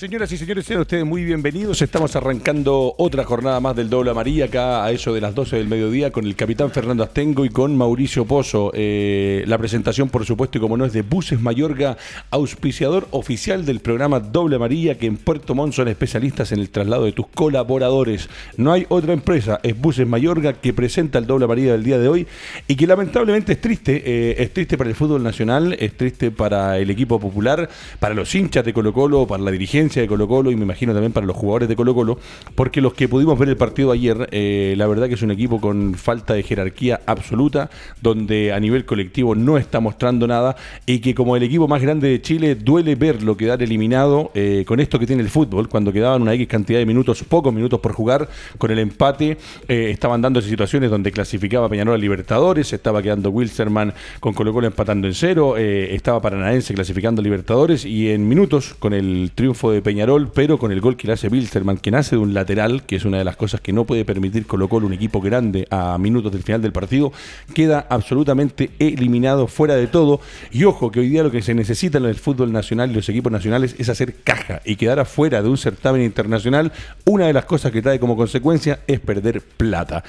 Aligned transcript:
Señoras 0.00 0.32
y 0.32 0.38
señores, 0.38 0.64
sean 0.64 0.80
ustedes 0.80 1.04
muy 1.04 1.24
bienvenidos. 1.24 1.82
Estamos 1.82 2.16
arrancando 2.16 2.94
otra 2.96 3.22
jornada 3.22 3.60
más 3.60 3.76
del 3.76 3.90
Doble 3.90 4.12
Amarilla 4.12 4.46
acá 4.46 4.82
a 4.82 4.90
eso 4.92 5.12
de 5.12 5.20
las 5.20 5.34
12 5.34 5.56
del 5.56 5.68
mediodía 5.68 6.10
con 6.10 6.24
el 6.24 6.36
capitán 6.36 6.70
Fernando 6.70 7.04
Astengo 7.04 7.44
y 7.44 7.50
con 7.50 7.76
Mauricio 7.76 8.24
Pozo. 8.24 8.72
Eh, 8.72 9.44
la 9.46 9.58
presentación, 9.58 10.08
por 10.08 10.24
supuesto, 10.24 10.56
y 10.56 10.60
como 10.62 10.78
no 10.78 10.86
es 10.86 10.94
de 10.94 11.02
Buses 11.02 11.38
Mayorga, 11.38 11.98
auspiciador 12.30 13.08
oficial 13.10 13.66
del 13.66 13.80
programa 13.80 14.20
Doble 14.20 14.56
Amarilla, 14.56 14.96
que 14.96 15.04
en 15.04 15.18
Puerto 15.18 15.54
Montt 15.54 15.74
son 15.74 15.88
especialistas 15.88 16.50
en 16.52 16.60
el 16.60 16.70
traslado 16.70 17.04
de 17.04 17.12
tus 17.12 17.26
colaboradores. 17.26 18.30
No 18.56 18.72
hay 18.72 18.86
otra 18.88 19.12
empresa, 19.12 19.60
es 19.62 19.78
Buses 19.78 20.06
Mayorga, 20.06 20.54
que 20.54 20.72
presenta 20.72 21.18
el 21.18 21.26
Doble 21.26 21.44
Amarilla 21.44 21.72
del 21.72 21.84
día 21.84 21.98
de 21.98 22.08
hoy 22.08 22.26
y 22.66 22.74
que 22.74 22.86
lamentablemente 22.86 23.52
es 23.52 23.60
triste. 23.60 24.02
Eh, 24.02 24.36
es 24.38 24.50
triste 24.54 24.78
para 24.78 24.88
el 24.88 24.96
fútbol 24.96 25.22
nacional, 25.22 25.76
es 25.78 25.94
triste 25.94 26.30
para 26.30 26.78
el 26.78 26.88
equipo 26.88 27.20
popular, 27.20 27.68
para 27.98 28.14
los 28.14 28.34
hinchas 28.34 28.64
de 28.64 28.72
Colo 28.72 28.94
Colo, 28.94 29.26
para 29.26 29.42
la 29.42 29.50
dirigencia 29.50 29.89
de 29.98 30.06
Colo 30.06 30.28
Colo 30.28 30.52
y 30.52 30.56
me 30.56 30.62
imagino 30.62 30.92
también 30.92 31.12
para 31.12 31.26
los 31.26 31.36
jugadores 31.36 31.68
de 31.68 31.74
Colo 31.74 31.94
Colo, 31.94 32.18
porque 32.54 32.80
los 32.80 32.94
que 32.94 33.08
pudimos 33.08 33.38
ver 33.38 33.48
el 33.48 33.56
partido 33.56 33.90
ayer, 33.90 34.28
eh, 34.30 34.74
la 34.76 34.86
verdad 34.86 35.08
que 35.08 35.14
es 35.14 35.22
un 35.22 35.32
equipo 35.32 35.60
con 35.60 35.94
falta 35.94 36.34
de 36.34 36.44
jerarquía 36.44 37.00
absoluta, 37.06 37.70
donde 38.00 38.52
a 38.52 38.60
nivel 38.60 38.84
colectivo 38.84 39.34
no 39.34 39.58
está 39.58 39.80
mostrando 39.80 40.28
nada 40.28 40.54
y 40.86 41.00
que 41.00 41.14
como 41.14 41.36
el 41.36 41.42
equipo 41.42 41.66
más 41.66 41.82
grande 41.82 42.08
de 42.08 42.22
Chile 42.22 42.54
duele 42.54 42.94
ver 42.94 43.22
lo 43.22 43.36
que 43.36 43.40
quedar 43.40 43.62
eliminado 43.62 44.30
eh, 44.34 44.64
con 44.66 44.80
esto 44.80 44.98
que 44.98 45.06
tiene 45.06 45.22
el 45.22 45.30
fútbol, 45.30 45.68
cuando 45.70 45.92
quedaban 45.92 46.20
una 46.20 46.34
X 46.34 46.46
cantidad 46.46 46.78
de 46.78 46.84
minutos, 46.84 47.24
pocos 47.24 47.54
minutos 47.54 47.80
por 47.80 47.92
jugar, 47.92 48.28
con 48.58 48.70
el 48.70 48.78
empate 48.78 49.38
eh, 49.66 49.88
estaban 49.90 50.20
dándose 50.20 50.50
situaciones 50.50 50.90
donde 50.90 51.10
clasificaba 51.10 51.70
Peñarol 51.70 51.94
a 51.94 51.98
Libertadores, 51.98 52.70
estaba 52.74 53.02
quedando 53.02 53.30
Wilstermann 53.30 53.94
con 54.20 54.34
Colo 54.34 54.52
Colo 54.52 54.66
empatando 54.66 55.08
en 55.08 55.14
cero, 55.14 55.56
estaba 55.56 56.20
Paranaense 56.20 56.74
clasificando 56.74 57.22
a 57.22 57.24
Libertadores 57.24 57.86
y 57.86 58.10
en 58.10 58.28
minutos 58.28 58.74
con 58.78 58.92
el 58.92 59.30
triunfo 59.34 59.70
de 59.70 59.79
Peñarol, 59.82 60.30
pero 60.32 60.58
con 60.58 60.72
el 60.72 60.80
gol 60.80 60.96
que 60.96 61.06
le 61.06 61.14
hace 61.14 61.28
Wilstermann, 61.28 61.78
que 61.78 61.90
nace 61.90 62.16
de 62.16 62.22
un 62.22 62.34
lateral, 62.34 62.84
que 62.84 62.96
es 62.96 63.04
una 63.04 63.18
de 63.18 63.24
las 63.24 63.36
cosas 63.36 63.60
que 63.60 63.72
no 63.72 63.84
puede 63.84 64.04
permitir 64.04 64.46
Colo 64.46 64.68
Colo, 64.68 64.86
un 64.86 64.92
equipo 64.92 65.20
grande 65.20 65.66
a 65.70 65.98
minutos 65.98 66.32
del 66.32 66.42
final 66.42 66.62
del 66.62 66.72
partido, 66.72 67.12
queda 67.54 67.86
absolutamente 67.88 68.70
eliminado 68.78 69.46
fuera 69.46 69.76
de 69.76 69.86
todo. 69.86 70.20
Y 70.50 70.64
ojo, 70.64 70.90
que 70.90 71.00
hoy 71.00 71.08
día 71.08 71.22
lo 71.22 71.30
que 71.30 71.42
se 71.42 71.54
necesita 71.54 71.98
en 71.98 72.04
el 72.04 72.16
fútbol 72.16 72.52
nacional 72.52 72.90
y 72.90 72.94
los 72.94 73.08
equipos 73.08 73.32
nacionales 73.32 73.74
es 73.78 73.88
hacer 73.88 74.14
caja 74.22 74.60
y 74.64 74.76
quedar 74.76 74.98
afuera 74.98 75.42
de 75.42 75.48
un 75.48 75.58
certamen 75.58 76.02
internacional. 76.02 76.72
Una 77.04 77.26
de 77.26 77.32
las 77.32 77.44
cosas 77.44 77.72
que 77.72 77.82
trae 77.82 77.98
como 77.98 78.16
consecuencia 78.16 78.80
es 78.86 79.00
perder 79.00 79.40
plata. 79.40 80.04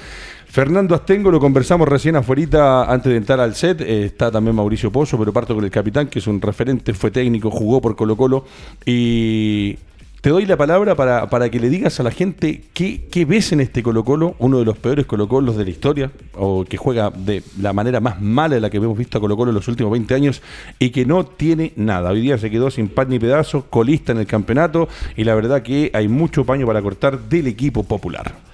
Fernando 0.52 0.94
Astengo, 0.94 1.30
lo 1.30 1.40
conversamos 1.40 1.88
recién 1.88 2.14
afuera 2.14 2.84
antes 2.84 3.10
de 3.10 3.16
entrar 3.16 3.40
al 3.40 3.54
set. 3.54 3.80
Eh, 3.80 4.04
está 4.04 4.30
también 4.30 4.54
Mauricio 4.54 4.92
Pozo, 4.92 5.18
pero 5.18 5.32
parto 5.32 5.54
con 5.54 5.64
el 5.64 5.70
capitán, 5.70 6.08
que 6.08 6.18
es 6.18 6.26
un 6.26 6.42
referente, 6.42 6.92
fue 6.92 7.10
técnico, 7.10 7.50
jugó 7.50 7.80
por 7.80 7.96
Colo 7.96 8.18
Colo. 8.18 8.44
Y 8.84 9.78
te 10.20 10.28
doy 10.28 10.44
la 10.44 10.58
palabra 10.58 10.94
para, 10.94 11.48
que 11.48 11.58
le 11.58 11.70
digas 11.70 12.00
a 12.00 12.02
la 12.02 12.10
gente 12.10 12.64
qué, 12.74 13.08
qué, 13.10 13.24
ves 13.24 13.52
en 13.52 13.62
este 13.62 13.82
Colo 13.82 14.04
Colo, 14.04 14.36
uno 14.40 14.58
de 14.58 14.66
los 14.66 14.76
peores 14.76 15.06
Colo 15.06 15.26
Colos 15.26 15.56
de 15.56 15.64
la 15.64 15.70
historia, 15.70 16.10
o 16.34 16.66
que 16.66 16.76
juega 16.76 17.08
de 17.08 17.42
la 17.58 17.72
manera 17.72 18.00
más 18.00 18.20
mala 18.20 18.56
de 18.56 18.60
la 18.60 18.68
que 18.68 18.76
hemos 18.76 18.98
visto 18.98 19.16
a 19.16 19.22
Colo 19.22 19.38
Colo 19.38 19.52
en 19.52 19.54
los 19.54 19.68
últimos 19.68 19.90
20 19.90 20.14
años, 20.14 20.42
y 20.78 20.90
que 20.90 21.06
no 21.06 21.24
tiene 21.24 21.72
nada. 21.76 22.10
Hoy 22.10 22.20
día 22.20 22.36
se 22.36 22.50
quedó 22.50 22.70
sin 22.70 22.88
pan 22.88 23.08
ni 23.08 23.18
pedazo, 23.18 23.70
colista 23.70 24.12
en 24.12 24.18
el 24.18 24.26
campeonato, 24.26 24.86
y 25.16 25.24
la 25.24 25.34
verdad 25.34 25.62
que 25.62 25.90
hay 25.94 26.08
mucho 26.08 26.44
paño 26.44 26.66
para 26.66 26.82
cortar 26.82 27.18
del 27.18 27.46
equipo 27.46 27.84
popular. 27.84 28.51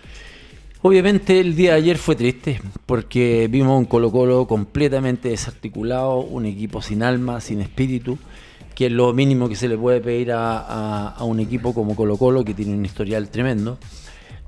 Obviamente 0.88 1.38
el 1.38 1.54
día 1.54 1.72
de 1.72 1.76
ayer 1.76 1.98
fue 1.98 2.16
triste 2.16 2.62
porque 2.86 3.46
vimos 3.50 3.78
un 3.78 3.84
Colo 3.84 4.10
Colo 4.10 4.46
completamente 4.46 5.28
desarticulado, 5.28 6.20
un 6.20 6.46
equipo 6.46 6.80
sin 6.80 7.02
alma, 7.02 7.42
sin 7.42 7.60
espíritu, 7.60 8.16
que 8.74 8.86
es 8.86 8.92
lo 8.92 9.12
mínimo 9.12 9.50
que 9.50 9.54
se 9.54 9.68
le 9.68 9.76
puede 9.76 10.00
pedir 10.00 10.32
a, 10.32 11.14
un 11.20 11.40
equipo 11.40 11.74
como 11.74 11.94
Colo 11.94 12.16
Colo 12.16 12.42
que 12.42 12.54
tiene 12.54 12.72
un 12.72 12.86
historial 12.86 13.28
tremendo. 13.28 13.76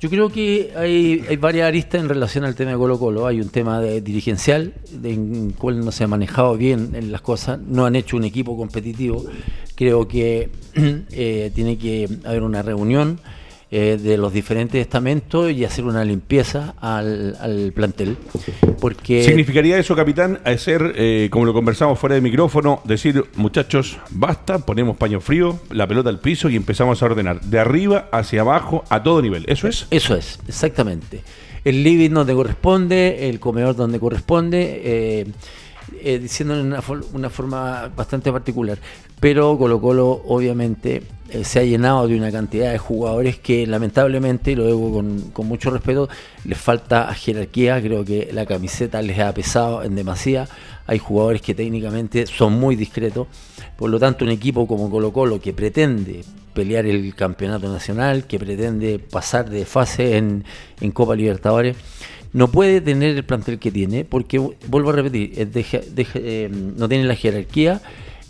Yo 0.01 0.09
creo 0.09 0.31
que 0.31 0.73
hay, 0.75 1.37
varias 1.37 1.69
aristas 1.69 2.01
en 2.01 2.09
relación 2.09 2.45
al 2.45 2.55
tema 2.55 2.71
de 2.71 2.79
Colo 2.79 2.99
Colo. 2.99 3.27
Hay 3.27 3.43
un 3.43 3.51
tema 3.51 3.79
de 3.79 4.01
dirigencial, 4.01 4.73
en 5.05 5.49
el 5.49 5.55
cual 5.57 5.85
no 5.85 5.93
se 5.93 6.05
ha 6.05 6.07
manejado 6.07 6.57
bien 6.57 6.93
en 6.95 7.13
las 7.13 7.21
cosas, 7.21 7.61
no 7.61 7.85
han 7.85 7.97
hecho 7.97 8.17
un 8.17 8.25
equipo 8.25 8.57
competitivo. 8.57 9.27
Creo 9.75 10.09
que 10.09 10.49
eh, 11.13 11.51
tiene 11.55 11.77
que 11.77 12.09
haber 12.25 12.45
una 12.45 12.63
reunión 12.63 13.21
eh, 13.73 13.99
de 14.03 14.17
los 14.17 14.33
diferentes 14.33 14.81
estamentos 14.81 15.53
y 15.53 15.65
hacer 15.65 15.85
una 15.85 16.05
limpieza 16.05 16.75
al, 16.81 17.73
plantel. 17.73 18.17
Porque 18.81 19.23
¿Significaría 19.23 19.79
eso, 19.79 19.95
capitán, 19.95 20.41
hacer, 20.45 20.95
eh, 20.97 21.29
como 21.31 21.45
lo 21.45 21.53
conversamos 21.53 21.97
fuera 21.97 22.17
de 22.17 22.21
micrófono, 22.21 22.81
decir, 22.85 23.25
muchachos, 23.37 23.99
basta, 24.11 24.67
ponemos 24.67 24.97
paño 24.97 25.21
frío, 25.21 25.61
la 25.71 25.87
pelota 25.87 26.11
al 26.11 26.19
piso 26.19 26.49
y 26.49 26.57
empezamos 26.57 27.01
a 27.01 27.07
ordenar 27.07 27.43
de 27.43 27.61
arriba 27.61 28.09
hacia 28.11 28.41
abajo 28.41 28.83
a 28.89 29.05
todo 29.05 29.23
nivel? 29.23 29.45
¿Eso 29.47 29.69
es? 29.69 29.87
Eso 29.93 30.17
es, 30.17 30.41
exactamente. 30.49 31.23
El 31.65 31.85
living 31.85 32.11
donde 32.11 32.35
corresponde, 32.35 33.29
el 33.29 33.39
comedor 33.39 33.77
donde 33.77 34.01
corresponde. 34.01 34.81
Eh, 34.83 35.27
eh, 36.03 36.19
diciendo 36.19 36.59
en 36.59 36.67
una, 37.13 37.31
forma 37.31 37.89
bastante 37.95 38.33
particular. 38.33 38.79
Pero 39.21 39.57
Colo 39.59 39.81
Colo 39.81 40.23
obviamente 40.27 41.03
eh, 41.29 41.45
se 41.45 41.61
ha 41.61 41.65
llenado 41.65 42.09
de 42.09 42.17
una 42.17 42.33
cantidad 42.33 42.73
de 42.73 42.79
jugadores 42.79 43.39
que 43.39 43.67
lamentablemente, 43.67 44.57
lo 44.57 44.67
digo 44.67 44.93
con, 45.33 45.49
mucho 45.49 45.71
respeto, 45.71 46.09
les 46.45 46.59
falta 46.59 47.13
jerarquía, 47.15 47.81
creo 47.81 48.05
que 48.05 48.31
la 48.33 48.47
camiseta 48.47 49.03
les 49.03 49.19
ha 49.19 49.33
pesado 49.33 49.83
en 49.83 49.95
demasía. 49.95 50.49
Hay 50.87 50.99
jugadores 50.99 51.43
que 51.43 51.55
técnicamente 51.55 52.27
son 52.27 52.55
muy 52.55 52.77
discretos. 52.77 53.29
Por 53.77 53.91
lo 53.91 53.99
tanto, 53.99 54.25
un 54.25 54.31
equipo 54.31 54.67
como 54.67 54.91
Colo 54.91 55.13
Colo 55.13 55.41
que 55.41 55.53
pretende 55.53 56.25
pelear 56.55 56.87
el 56.87 57.15
campeonato 57.15 57.73
nacional, 57.73 58.27
que 58.27 58.39
pretende 58.39 58.99
pasar 58.99 59.49
de 59.49 59.65
fase 59.65 60.17
en, 60.17 60.45
en 60.81 60.91
Copa 60.91 61.15
Libertadores, 61.15 61.77
no 62.33 62.49
puede 62.49 62.81
tener 62.81 63.17
el 63.17 63.25
plantel 63.25 63.59
que 63.59 63.71
tiene, 63.71 64.05
porque, 64.05 64.39
vuelvo 64.69 64.91
a 64.91 64.93
repetir, 64.93 65.33
eh, 65.37 66.51
no 66.77 66.89
tiene 66.89 67.05
la 67.05 67.17
jerarquía. 67.17 67.81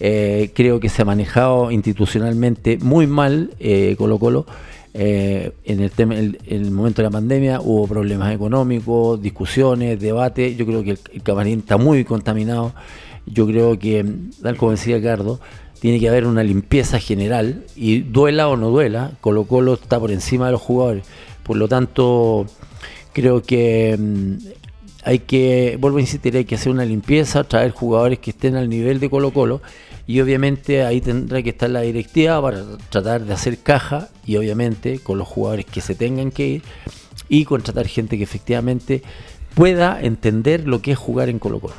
Eh, 0.03 0.51
creo 0.55 0.81
que 0.81 0.89
se 0.89 1.03
ha 1.03 1.05
manejado 1.05 1.71
institucionalmente 1.71 2.79
muy 2.79 3.07
mal 3.07 3.51
eh, 3.61 3.95
Colo 3.99 4.19
Colo. 4.19 4.47
en, 4.95 5.53
el 5.65 5.91
tema, 5.91 6.17
en 6.17 6.39
el 6.49 6.71
momento 6.71 7.03
de 7.03 7.09
la 7.09 7.13
pandemia 7.13 7.61
hubo 7.61 7.87
problemas 7.87 8.35
económicos, 8.35 9.21
discusiones, 9.21 10.01
debates. 10.01 10.57
Yo 10.57 10.65
creo 10.65 10.83
que 10.83 10.91
el, 10.93 11.23
camarín 11.23 11.61
está 11.61 11.77
muy 11.77 12.05
contaminado. 12.05 12.73
Yo 13.27 13.47
creo 13.47 13.79
que, 13.79 14.05
tal 14.43 14.57
como 14.57 14.73
decía 14.73 15.01
Cardo, 15.03 15.39
tiene 15.81 16.01
que 16.01 16.09
haber 16.09 16.27
una 16.27 16.43
limpieza 16.43 16.99
general 16.99 17.65
y 17.77 18.01
duela 18.01 18.49
o 18.49 18.57
no 18.57 18.71
duela, 18.71 19.13
Colo 19.21 19.45
Colo 19.45 19.75
está 19.75 20.01
por 20.01 20.11
encima 20.11 20.47
de 20.47 20.53
los 20.53 20.63
jugadores. 20.63 21.05
Por 21.43 21.59
lo 21.59 21.69
tanto, 21.69 22.47
Creo 23.13 23.43
que 23.43 23.97
mm, 23.99 24.37
hay 25.05 25.21
que, 25.21 25.77
vuelvo 25.81 25.99
a 25.99 26.01
insistir, 26.01 26.37
hay 26.37 26.45
que 26.45 26.55
hacer 26.55 26.73
una 26.73 26.85
limpieza, 26.85 27.45
traer 27.45 27.73
jugadores 27.73 28.19
que 28.19 28.31
estén 28.31 28.57
al 28.57 28.69
nivel 28.69 29.01
de 29.01 29.09
Colo 29.11 29.33
Colo 29.33 29.61
y 30.07 30.21
obviamente 30.21 30.85
ahí 30.85 31.01
tendrá 31.01 31.43
que 31.43 31.51
estar 31.51 31.71
la 31.71 31.81
directiva 31.83 32.41
para 32.43 32.65
tratar 32.91 33.25
de 33.25 33.33
hacer 33.33 33.59
caja 33.59 34.09
y 34.27 34.37
obviamente 34.37 34.99
con 34.99 35.19
los 35.19 35.29
jugadores 35.29 35.67
que 35.67 35.81
se 35.81 35.95
tengan 35.95 36.31
que 36.31 36.47
ir 36.47 36.63
y 37.29 37.45
contratar 37.45 37.87
gente 37.87 38.19
que 38.19 38.25
efectivamente 38.25 39.03
pueda 39.55 40.01
entender 40.01 40.67
lo 40.67 40.83
que 40.83 40.93
es 40.93 40.99
jugar 40.99 41.29
en 41.29 41.39
Colo 41.39 41.61
Colo. 41.61 41.75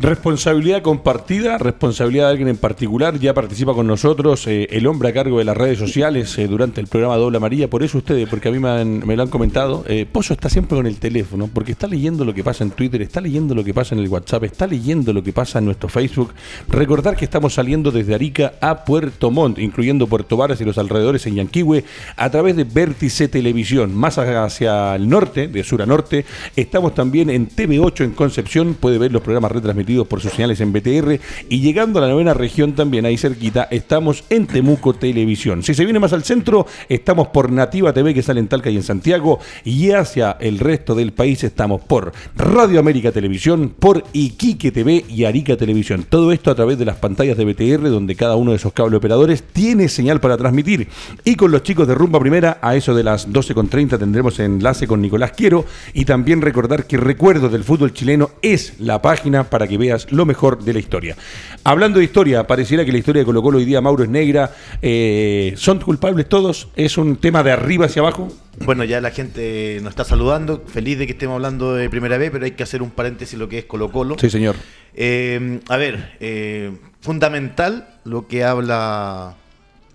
Responsabilidad 0.00 0.80
compartida, 0.80 1.58
responsabilidad 1.58 2.24
de 2.24 2.30
alguien 2.30 2.48
en 2.48 2.56
particular. 2.56 3.18
Ya 3.18 3.34
participa 3.34 3.74
con 3.74 3.86
nosotros 3.86 4.46
eh, 4.46 4.66
el 4.70 4.86
hombre 4.86 5.10
a 5.10 5.12
cargo 5.12 5.38
de 5.38 5.44
las 5.44 5.54
redes 5.54 5.78
sociales 5.78 6.38
eh, 6.38 6.46
durante 6.46 6.80
el 6.80 6.86
programa 6.86 7.18
Doble 7.18 7.38
María. 7.38 7.68
Por 7.68 7.82
eso 7.82 7.98
ustedes, 7.98 8.26
porque 8.26 8.48
a 8.48 8.50
mí 8.50 8.58
me, 8.58 9.14
lo 9.14 9.22
han 9.22 9.28
comentado, 9.28 9.84
eh, 9.86 10.06
Pozo 10.10 10.32
está 10.32 10.48
siempre 10.48 10.78
con 10.78 10.86
el 10.86 10.96
teléfono, 10.96 11.50
porque 11.52 11.72
está 11.72 11.86
leyendo 11.86 12.24
lo 12.24 12.32
que 12.32 12.42
pasa 12.42 12.64
en 12.64 12.70
Twitter, 12.70 13.02
está 13.02 13.20
leyendo 13.20 13.54
lo 13.54 13.62
que 13.62 13.74
pasa 13.74 13.94
en 13.94 14.00
el 14.00 14.08
WhatsApp, 14.08 14.44
está 14.44 14.66
leyendo 14.66 15.12
lo 15.12 15.22
que 15.22 15.34
pasa 15.34 15.58
en 15.58 15.66
nuestro 15.66 15.90
Facebook. 15.90 16.32
Recordar 16.68 17.14
que 17.14 17.26
estamos 17.26 17.52
saliendo 17.52 17.90
desde 17.90 18.14
Arica 18.14 18.54
a 18.62 18.86
Puerto 18.86 19.30
Montt, 19.30 19.58
incluyendo 19.58 20.06
Puerto 20.06 20.34
Varas 20.38 20.62
y 20.62 20.64
los 20.64 20.78
alrededores 20.78 21.26
en 21.26 21.34
Yanquihue, 21.34 21.84
a 22.16 22.30
través 22.30 22.56
de 22.56 22.64
Vértice 22.64 23.28
Televisión. 23.28 23.94
Más 23.94 24.16
hacia 24.16 24.96
el 24.96 25.10
norte, 25.10 25.46
de 25.48 25.62
sur 25.62 25.82
a 25.82 25.86
norte, 25.86 26.24
estamos 26.56 26.94
también 26.94 27.28
en 27.28 27.50
TV8 27.50 28.04
en 28.04 28.12
Concepción. 28.12 28.72
Puede 28.80 28.96
ver 28.96 29.12
los 29.12 29.20
programas 29.20 29.52
retransmitidos 29.52 29.89
por 29.90 30.20
sus 30.20 30.32
señales 30.32 30.60
en 30.60 30.72
BTR. 30.72 31.20
Y 31.48 31.60
llegando 31.60 31.98
a 31.98 32.02
la 32.02 32.08
novena 32.08 32.34
región 32.34 32.74
también, 32.74 33.04
ahí 33.04 33.16
cerquita, 33.16 33.68
estamos 33.70 34.24
en 34.30 34.46
Temuco 34.46 34.94
Televisión. 34.94 35.62
Si 35.62 35.74
se 35.74 35.84
viene 35.84 35.98
más 35.98 36.12
al 36.12 36.24
centro, 36.24 36.66
estamos 36.88 37.28
por 37.28 37.50
Nativa 37.50 37.92
TV, 37.92 38.14
que 38.14 38.22
sale 38.22 38.40
en 38.40 38.48
Talca 38.48 38.70
y 38.70 38.76
en 38.76 38.82
Santiago. 38.82 39.40
Y 39.64 39.90
hacia 39.90 40.36
el 40.40 40.58
resto 40.58 40.94
del 40.94 41.12
país 41.12 41.42
estamos 41.44 41.80
por 41.80 42.12
Radio 42.36 42.78
América 42.78 43.12
Televisión, 43.12 43.74
por 43.78 44.04
Iquique 44.12 44.70
TV 44.70 45.04
y 45.08 45.24
Arica 45.24 45.56
Televisión. 45.56 46.06
Todo 46.08 46.32
esto 46.32 46.50
a 46.50 46.54
través 46.54 46.78
de 46.78 46.84
las 46.84 46.96
pantallas 46.96 47.36
de 47.36 47.44
BTR, 47.44 47.90
donde 47.90 48.14
cada 48.14 48.36
uno 48.36 48.52
de 48.52 48.58
esos 48.58 48.72
cable 48.72 48.96
operadores 48.96 49.42
tiene 49.42 49.88
señal 49.88 50.20
para 50.20 50.36
transmitir. 50.36 50.88
Y 51.24 51.34
con 51.34 51.50
los 51.50 51.62
chicos 51.62 51.88
de 51.88 51.94
Rumba 51.94 52.20
Primera, 52.20 52.58
a 52.62 52.76
eso 52.76 52.94
de 52.94 53.02
las 53.02 53.28
12.30 53.28 53.98
tendremos 53.98 54.38
enlace 54.38 54.86
con 54.86 55.00
Nicolás 55.00 55.32
Quiero. 55.36 55.64
Y 55.92 56.04
también 56.04 56.40
recordar 56.40 56.86
que 56.86 56.96
Recuerdos 56.96 57.52
del 57.52 57.64
Fútbol 57.64 57.92
Chileno 57.92 58.30
es 58.42 58.74
la 58.78 59.02
página 59.02 59.44
para 59.44 59.66
que 59.66 59.78
veas 59.80 60.12
lo 60.12 60.24
mejor 60.24 60.62
de 60.62 60.72
la 60.72 60.78
historia. 60.78 61.16
Hablando 61.64 61.98
de 61.98 62.04
historia, 62.04 62.46
pareciera 62.46 62.84
que 62.84 62.92
la 62.92 62.98
historia 62.98 63.20
de 63.20 63.26
Colo 63.26 63.42
Colo 63.42 63.58
hoy 63.58 63.64
día, 63.64 63.80
Mauro, 63.80 64.04
es 64.04 64.10
negra. 64.10 64.54
Eh, 64.80 65.54
¿Son 65.56 65.80
culpables 65.80 66.28
todos? 66.28 66.68
¿Es 66.76 66.96
un 66.96 67.16
tema 67.16 67.42
de 67.42 67.50
arriba 67.50 67.86
hacia 67.86 68.00
abajo? 68.00 68.28
Bueno, 68.64 68.84
ya 68.84 69.00
la 69.00 69.10
gente 69.10 69.78
nos 69.82 69.90
está 69.90 70.04
saludando, 70.04 70.62
feliz 70.66 70.98
de 70.98 71.06
que 71.06 71.12
estemos 71.12 71.34
hablando 71.34 71.74
de 71.74 71.90
primera 71.90 72.18
vez, 72.18 72.30
pero 72.30 72.44
hay 72.44 72.52
que 72.52 72.62
hacer 72.62 72.82
un 72.82 72.90
paréntesis 72.90 73.38
lo 73.38 73.48
que 73.48 73.58
es 73.58 73.64
Colo 73.64 73.90
Colo. 73.90 74.16
Sí, 74.20 74.30
señor. 74.30 74.54
Eh, 74.94 75.60
a 75.68 75.76
ver, 75.76 76.16
eh, 76.20 76.72
fundamental 77.00 77.98
lo 78.04 78.28
que 78.28 78.44
habla 78.44 79.36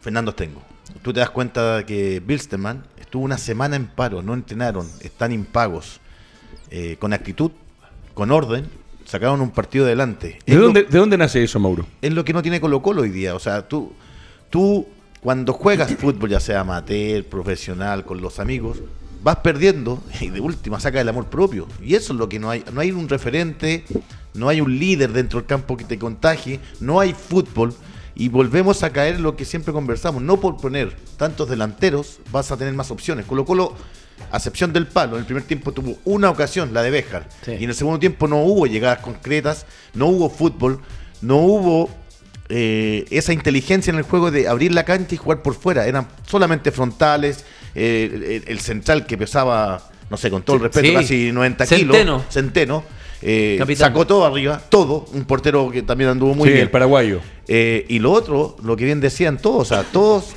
Fernando 0.01 0.31
Stengo. 0.31 0.61
Tú 1.01 1.13
te 1.13 1.19
das 1.19 1.29
cuenta 1.29 1.85
que 1.85 2.21
Bilsterman 2.25 2.83
estuvo 2.99 3.23
una 3.23 3.37
semana 3.37 3.75
en 3.75 3.87
paro, 3.87 4.21
no 4.21 4.33
entrenaron, 4.33 4.87
están 5.01 5.31
impagos, 5.31 5.99
eh, 6.71 6.97
con 6.99 7.13
actitud, 7.13 7.51
con 8.13 8.31
orden, 8.31 8.65
sacaron 9.15 9.39
un 9.39 9.51
partido 9.51 9.85
adelante. 9.85 10.39
¿De 10.45 10.55
dónde, 10.57 10.83
¿De 10.83 10.97
dónde 10.97 11.17
nace 11.17 11.41
eso, 11.41 11.57
Mauro? 11.57 11.85
Es 12.01 12.11
lo 12.11 12.25
que 12.25 12.33
no 12.33 12.41
tiene 12.41 12.59
Colo 12.59 12.81
Colo 12.81 13.03
hoy 13.03 13.09
día. 13.09 13.33
O 13.33 13.39
sea, 13.39 13.65
tú, 13.67 13.93
tú 14.49 14.85
cuando 15.21 15.53
juegas 15.53 15.93
fútbol, 15.99 16.29
ya 16.29 16.41
sea 16.41 16.61
amateur, 16.61 17.23
profesional, 17.23 18.03
con 18.03 18.19
los 18.19 18.39
amigos, 18.39 18.79
vas 19.23 19.37
perdiendo 19.37 20.03
y 20.19 20.29
de 20.29 20.41
última 20.41 20.81
saca 20.81 20.99
el 20.99 21.07
amor 21.07 21.27
propio. 21.27 21.65
Y 21.81 21.95
eso 21.95 22.11
es 22.11 22.19
lo 22.19 22.27
que 22.27 22.39
no 22.39 22.49
hay. 22.49 22.65
No 22.73 22.81
hay 22.81 22.91
un 22.91 23.07
referente, 23.07 23.85
no 24.33 24.49
hay 24.49 24.59
un 24.59 24.77
líder 24.77 25.13
dentro 25.13 25.39
del 25.39 25.47
campo 25.47 25.77
que 25.77 25.85
te 25.85 25.97
contagie, 25.97 26.59
no 26.81 26.99
hay 26.99 27.13
fútbol. 27.13 27.73
Y 28.15 28.27
volvemos 28.27 28.83
a 28.83 28.89
caer 28.89 29.15
en 29.15 29.23
lo 29.23 29.37
que 29.37 29.45
siempre 29.45 29.71
conversamos. 29.71 30.21
No 30.21 30.41
por 30.41 30.57
poner 30.57 30.93
tantos 31.15 31.49
delanteros 31.49 32.19
vas 32.33 32.51
a 32.51 32.57
tener 32.57 32.73
más 32.73 32.91
opciones. 32.91 33.25
Colo 33.25 33.45
Colo, 33.45 33.75
a 34.31 34.37
excepción 34.37 34.73
del 34.73 34.87
palo, 34.87 35.15
en 35.15 35.19
el 35.21 35.25
primer 35.25 35.43
tiempo 35.43 35.71
tuvo 35.71 35.97
una 36.05 36.29
ocasión, 36.29 36.73
la 36.73 36.81
de 36.83 36.91
Béjar. 36.91 37.27
Sí. 37.43 37.51
Y 37.59 37.63
en 37.63 37.69
el 37.69 37.75
segundo 37.75 37.99
tiempo 37.99 38.27
no 38.27 38.37
hubo 38.43 38.65
llegadas 38.67 38.99
concretas, 38.99 39.65
no 39.93 40.07
hubo 40.07 40.29
fútbol, 40.29 40.79
no 41.21 41.37
hubo 41.37 41.89
eh, 42.49 43.05
esa 43.09 43.33
inteligencia 43.33 43.91
en 43.91 43.97
el 43.97 44.03
juego 44.03 44.29
de 44.31 44.47
abrir 44.47 44.71
la 44.73 44.83
cancha 44.85 45.15
y 45.15 45.17
jugar 45.17 45.41
por 45.41 45.55
fuera. 45.55 45.85
Eran 45.87 46.07
solamente 46.27 46.71
frontales. 46.71 47.43
eh, 47.75 48.41
el, 48.45 48.51
el 48.51 48.59
central 48.59 49.05
que 49.05 49.17
pesaba, 49.17 49.89
no 50.09 50.17
sé, 50.17 50.29
con 50.29 50.43
todo 50.43 50.55
el 50.57 50.61
respeto, 50.63 50.87
Sí. 50.87 50.93
casi 50.93 51.31
90 51.31 51.65
Centeno. 51.65 51.93
kilos. 51.93 52.23
Centeno. 52.29 52.83
eh, 53.21 53.55
Capitán. 53.57 53.89
sacó 53.89 54.05
todo 54.07 54.25
arriba, 54.25 54.61
todo. 54.69 55.05
Un 55.13 55.25
portero 55.25 55.69
que 55.71 55.81
también 55.81 56.09
anduvo 56.11 56.35
muy 56.35 56.47
sí, 56.47 56.53
bien. 56.53 56.63
el 56.65 56.69
paraguayo. 56.71 57.19
Eh, 57.47 57.85
y 57.89 57.99
lo 57.99 58.11
otro, 58.11 58.55
lo 58.63 58.75
que 58.77 58.85
bien 58.85 58.99
decían 59.01 59.37
todos, 59.39 59.71
o 59.71 59.75
sea, 59.75 59.83
todos 59.83 60.35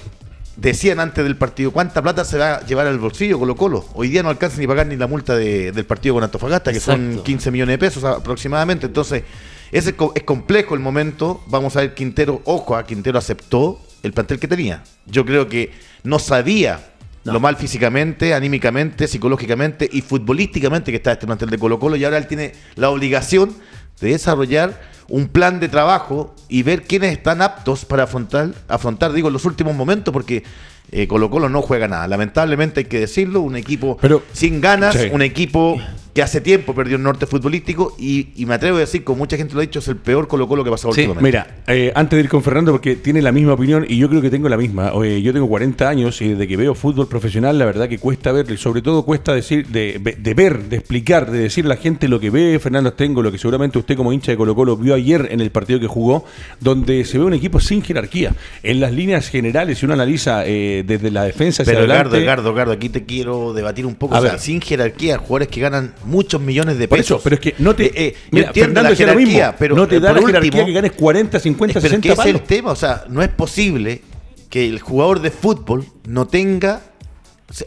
decían 0.61 0.99
antes 0.99 1.23
del 1.25 1.37
partido 1.37 1.71
cuánta 1.71 2.03
plata 2.03 2.25
se 2.25 2.37
va 2.37 2.57
a 2.57 2.67
llevar 2.67 2.87
al 2.89 2.99
bolsillo 2.99 3.39
Colo 3.39 3.55
Colo. 3.55 3.87
Hoy 3.95 4.09
día 4.09 4.23
no 4.25 4.29
alcanza 4.29 4.59
ni 4.59 4.67
pagar 4.67 4.87
ni 4.89 4.97
la 4.97 5.07
multa 5.07 5.37
de- 5.37 5.71
del 5.73 5.87
partido 5.87 6.17
con 6.17 6.25
Antofagasta, 6.25 6.73
que 6.73 6.81
son 6.81 7.01
Exacto. 7.07 7.23
15 7.25 7.51
millones 7.53 7.75
de 7.75 7.79
pesos 7.79 8.03
aproximadamente. 8.05 8.87
Entonces, 8.87 9.23
es, 9.71 9.93
co- 9.93 10.13
es 10.17 10.25
complejo 10.25 10.75
el 10.75 10.81
momento. 10.81 11.43
Vamos 11.47 11.77
a 11.77 11.81
ver, 11.81 11.95
Quintero, 11.95 12.43
ojo, 12.45 12.75
a 12.77 12.85
Quintero 12.85 13.19
aceptó 13.19 13.81
el 14.03 14.13
plantel 14.13 14.41
que 14.41 14.49
tenía. 14.49 14.83
Yo 15.07 15.25
creo 15.25 15.49
que 15.49 15.71
no 16.03 16.19
sabía 16.19 16.91
No. 17.25 17.35
lo 17.35 17.41
mal 17.41 17.57
físicamente, 17.57 18.35
anímicamente, 18.35 19.07
psicológicamente 19.07 19.89
y 19.93 20.01
futbolísticamente 20.03 20.91
que 20.91 20.97
está 20.97 21.13
este 21.13 21.27
plantel 21.27 21.51
de 21.51 21.59
Colo 21.59 21.79
Colo 21.79 21.95
y 21.97 22.05
ahora 22.05 22.19
él 22.19 22.27
tiene 22.27 22.53
la 22.75 22.91
obligación 22.91 23.55
de 24.01 24.11
desarrollar 24.11 24.81
un 25.09 25.29
plan 25.29 25.59
de 25.61 25.69
trabajo 25.69 26.35
y 26.49 26.63
ver 26.63 26.83
quiénes 26.83 27.13
están 27.13 27.41
aptos 27.43 27.85
para 27.85 28.03
afrontar, 28.05 28.51
afrontar 28.69 29.13
digo, 29.13 29.31
los 29.31 29.45
últimos 29.47 29.75
momentos, 29.75 30.13
porque 30.13 30.43
eh, 30.91 31.07
Colo 31.09 31.31
Colo 31.31 31.49
no 31.49 31.63
juega 31.63 31.89
nada. 31.89 32.07
Lamentablemente 32.09 32.81
hay 32.81 32.87
que 32.87 33.01
decirlo, 33.01 33.41
un 33.41 33.57
equipo 33.57 33.97
Pero- 34.01 34.23
sin 34.33 34.61
ganas, 34.61 34.95
Sí. 34.95 35.09
un 35.13 35.23
equipo 35.23 35.79
que 36.15 36.23
hace 36.23 36.41
tiempo 36.41 36.75
perdió 36.75 36.97
el 36.97 37.03
norte 37.03 37.27
futbolístico 37.27 37.95
y, 37.99 38.29
y 38.37 38.47
me 38.47 38.55
atrevo 38.55 38.77
a 38.79 38.81
decir, 38.81 39.05
como 39.05 39.19
mucha 39.19 39.37
gente 39.37 39.55
lo 39.55 39.61
ha 39.61 39.63
dicho, 39.63 39.79
es 39.79 39.89
el 39.89 39.97
peor 39.97 40.27
Colo 40.29 40.49
Colo 40.49 40.65
que 40.65 40.71
ha 40.71 40.73
pasado 40.73 40.93
Sí. 40.93 41.03
últimamente. 41.03 41.25
Mira, 41.29 41.63
eh, 41.67 41.93
antes 41.95 42.17
de 42.17 42.23
ir 42.25 42.29
con 42.29 42.43
Fernando, 42.43 42.73
porque 42.73 42.97
tiene 42.97 43.23
la 43.23 43.31
misma 43.33 43.53
opinión 43.53 43.85
y 43.89 43.97
yo 43.99 44.09
creo 44.09 44.21
que 44.21 44.31
tengo 44.31 44.49
la 44.49 44.57
misma. 44.57 44.93
Yo 44.93 45.33
tengo 45.33 45.49
40 45.49 45.89
años 45.89 46.21
y 46.23 46.29
desde 46.31 46.49
que 46.49 46.57
veo 46.57 46.75
fútbol 46.75 47.09
profesional, 47.09 47.59
la 47.59 47.65
verdad 47.65 47.89
que 47.89 47.99
cuesta 47.99 48.33
verlo 48.33 48.55
y 48.55 48.57
sobre 48.59 48.83
todo 48.83 49.05
cuesta 49.05 49.33
decir, 49.35 49.67
de, 49.69 49.99
de 50.19 50.35
ver, 50.35 50.65
de 50.69 50.77
explicar, 50.77 51.31
de 51.31 51.39
decir 51.39 51.65
a 51.67 51.69
la 51.69 51.77
gente 51.77 52.09
lo 52.09 52.19
que 52.21 52.31
ve 52.31 52.59
Fernando 52.59 52.93
Tengo, 52.93 53.23
lo 53.23 53.31
que 53.31 53.39
seguramente 53.39 53.79
usted 53.79 53.97
como 53.97 54.13
hincha 54.13 54.33
de 54.33 54.37
Colo 54.39 54.55
Colo 54.55 54.77
vio 54.77 54.95
ayer 54.95 55.29
en 55.31 55.41
el 55.41 55.51
partido 55.51 55.79
que 55.79 55.87
jugó, 55.87 56.25
donde 56.61 57.05
se 57.05 57.19
ve 57.19 57.25
un 57.25 57.35
equipo 57.35 57.61
sin 57.61 57.83
jerarquía. 57.83 58.35
En 58.63 58.81
las 58.81 58.93
líneas 58.93 59.29
generales, 59.29 59.79
si 59.79 59.85
uno 59.87 59.95
analiza 59.95 60.43
eh, 60.47 60.85
desde 60.87 61.11
la 61.11 61.25
defensa 61.25 61.63
hacia 61.63 61.75
Pero 61.75 61.85
adelante... 61.85 62.19
Edgardo, 62.19 62.53
Edgardo, 62.53 62.73
aquí 62.73 62.89
te 62.89 63.05
quiero 63.05 63.53
debatir 63.53 63.87
un 63.87 63.95
poco. 63.95 64.15
A 64.15 64.19
o 64.19 64.23
sea, 64.23 64.33
ver. 64.33 64.41
sin 64.41 64.61
jerarquía, 64.61 65.19
jugadores 65.19 65.49
que 65.49 65.61
ganan 65.61 65.93
muchos 66.05 66.41
millones 66.41 66.79
de 66.79 66.89
Por 66.89 66.99
pesos. 66.99 67.19
eso, 67.19 67.25
pero 67.25 67.35
es 67.35 67.41
que 67.41 67.55
no 67.59 67.75
te. 67.75 67.87
Eh, 67.87 67.93
eh, 67.95 68.17
mira, 68.31 68.53
Fernando 68.53 68.83
la 68.83 68.91
decía 68.91 69.07
lo 69.07 69.15
mismo, 69.15 69.33
jerarquía, 69.33 69.59
pero 69.59 69.77
no 69.77 69.89
te 69.89 69.97
eh, 69.97 70.01
da 70.01 70.13
la 70.13 70.21
jerarquía 70.21 70.51
último, 70.51 70.67
que 70.67 70.73
ganes 70.73 70.93
40, 70.93 71.41
50, 71.41 71.81
pero 71.81 71.87
es 71.87 71.91
60 71.91 72.03
que 72.03 72.09
ese 72.09 72.13
es 72.13 72.27
palos. 72.27 72.41
el 72.41 72.47
tema, 72.47 72.71
o 72.71 72.77
sea, 72.77 73.05
no 73.09 73.23
es 73.23 73.29
posible 73.29 74.03
que 74.51 74.69
el 74.69 74.81
jugador 74.81 75.21
de 75.21 75.31
fútbol 75.31 75.85
no 76.07 76.27
tenga. 76.27 76.81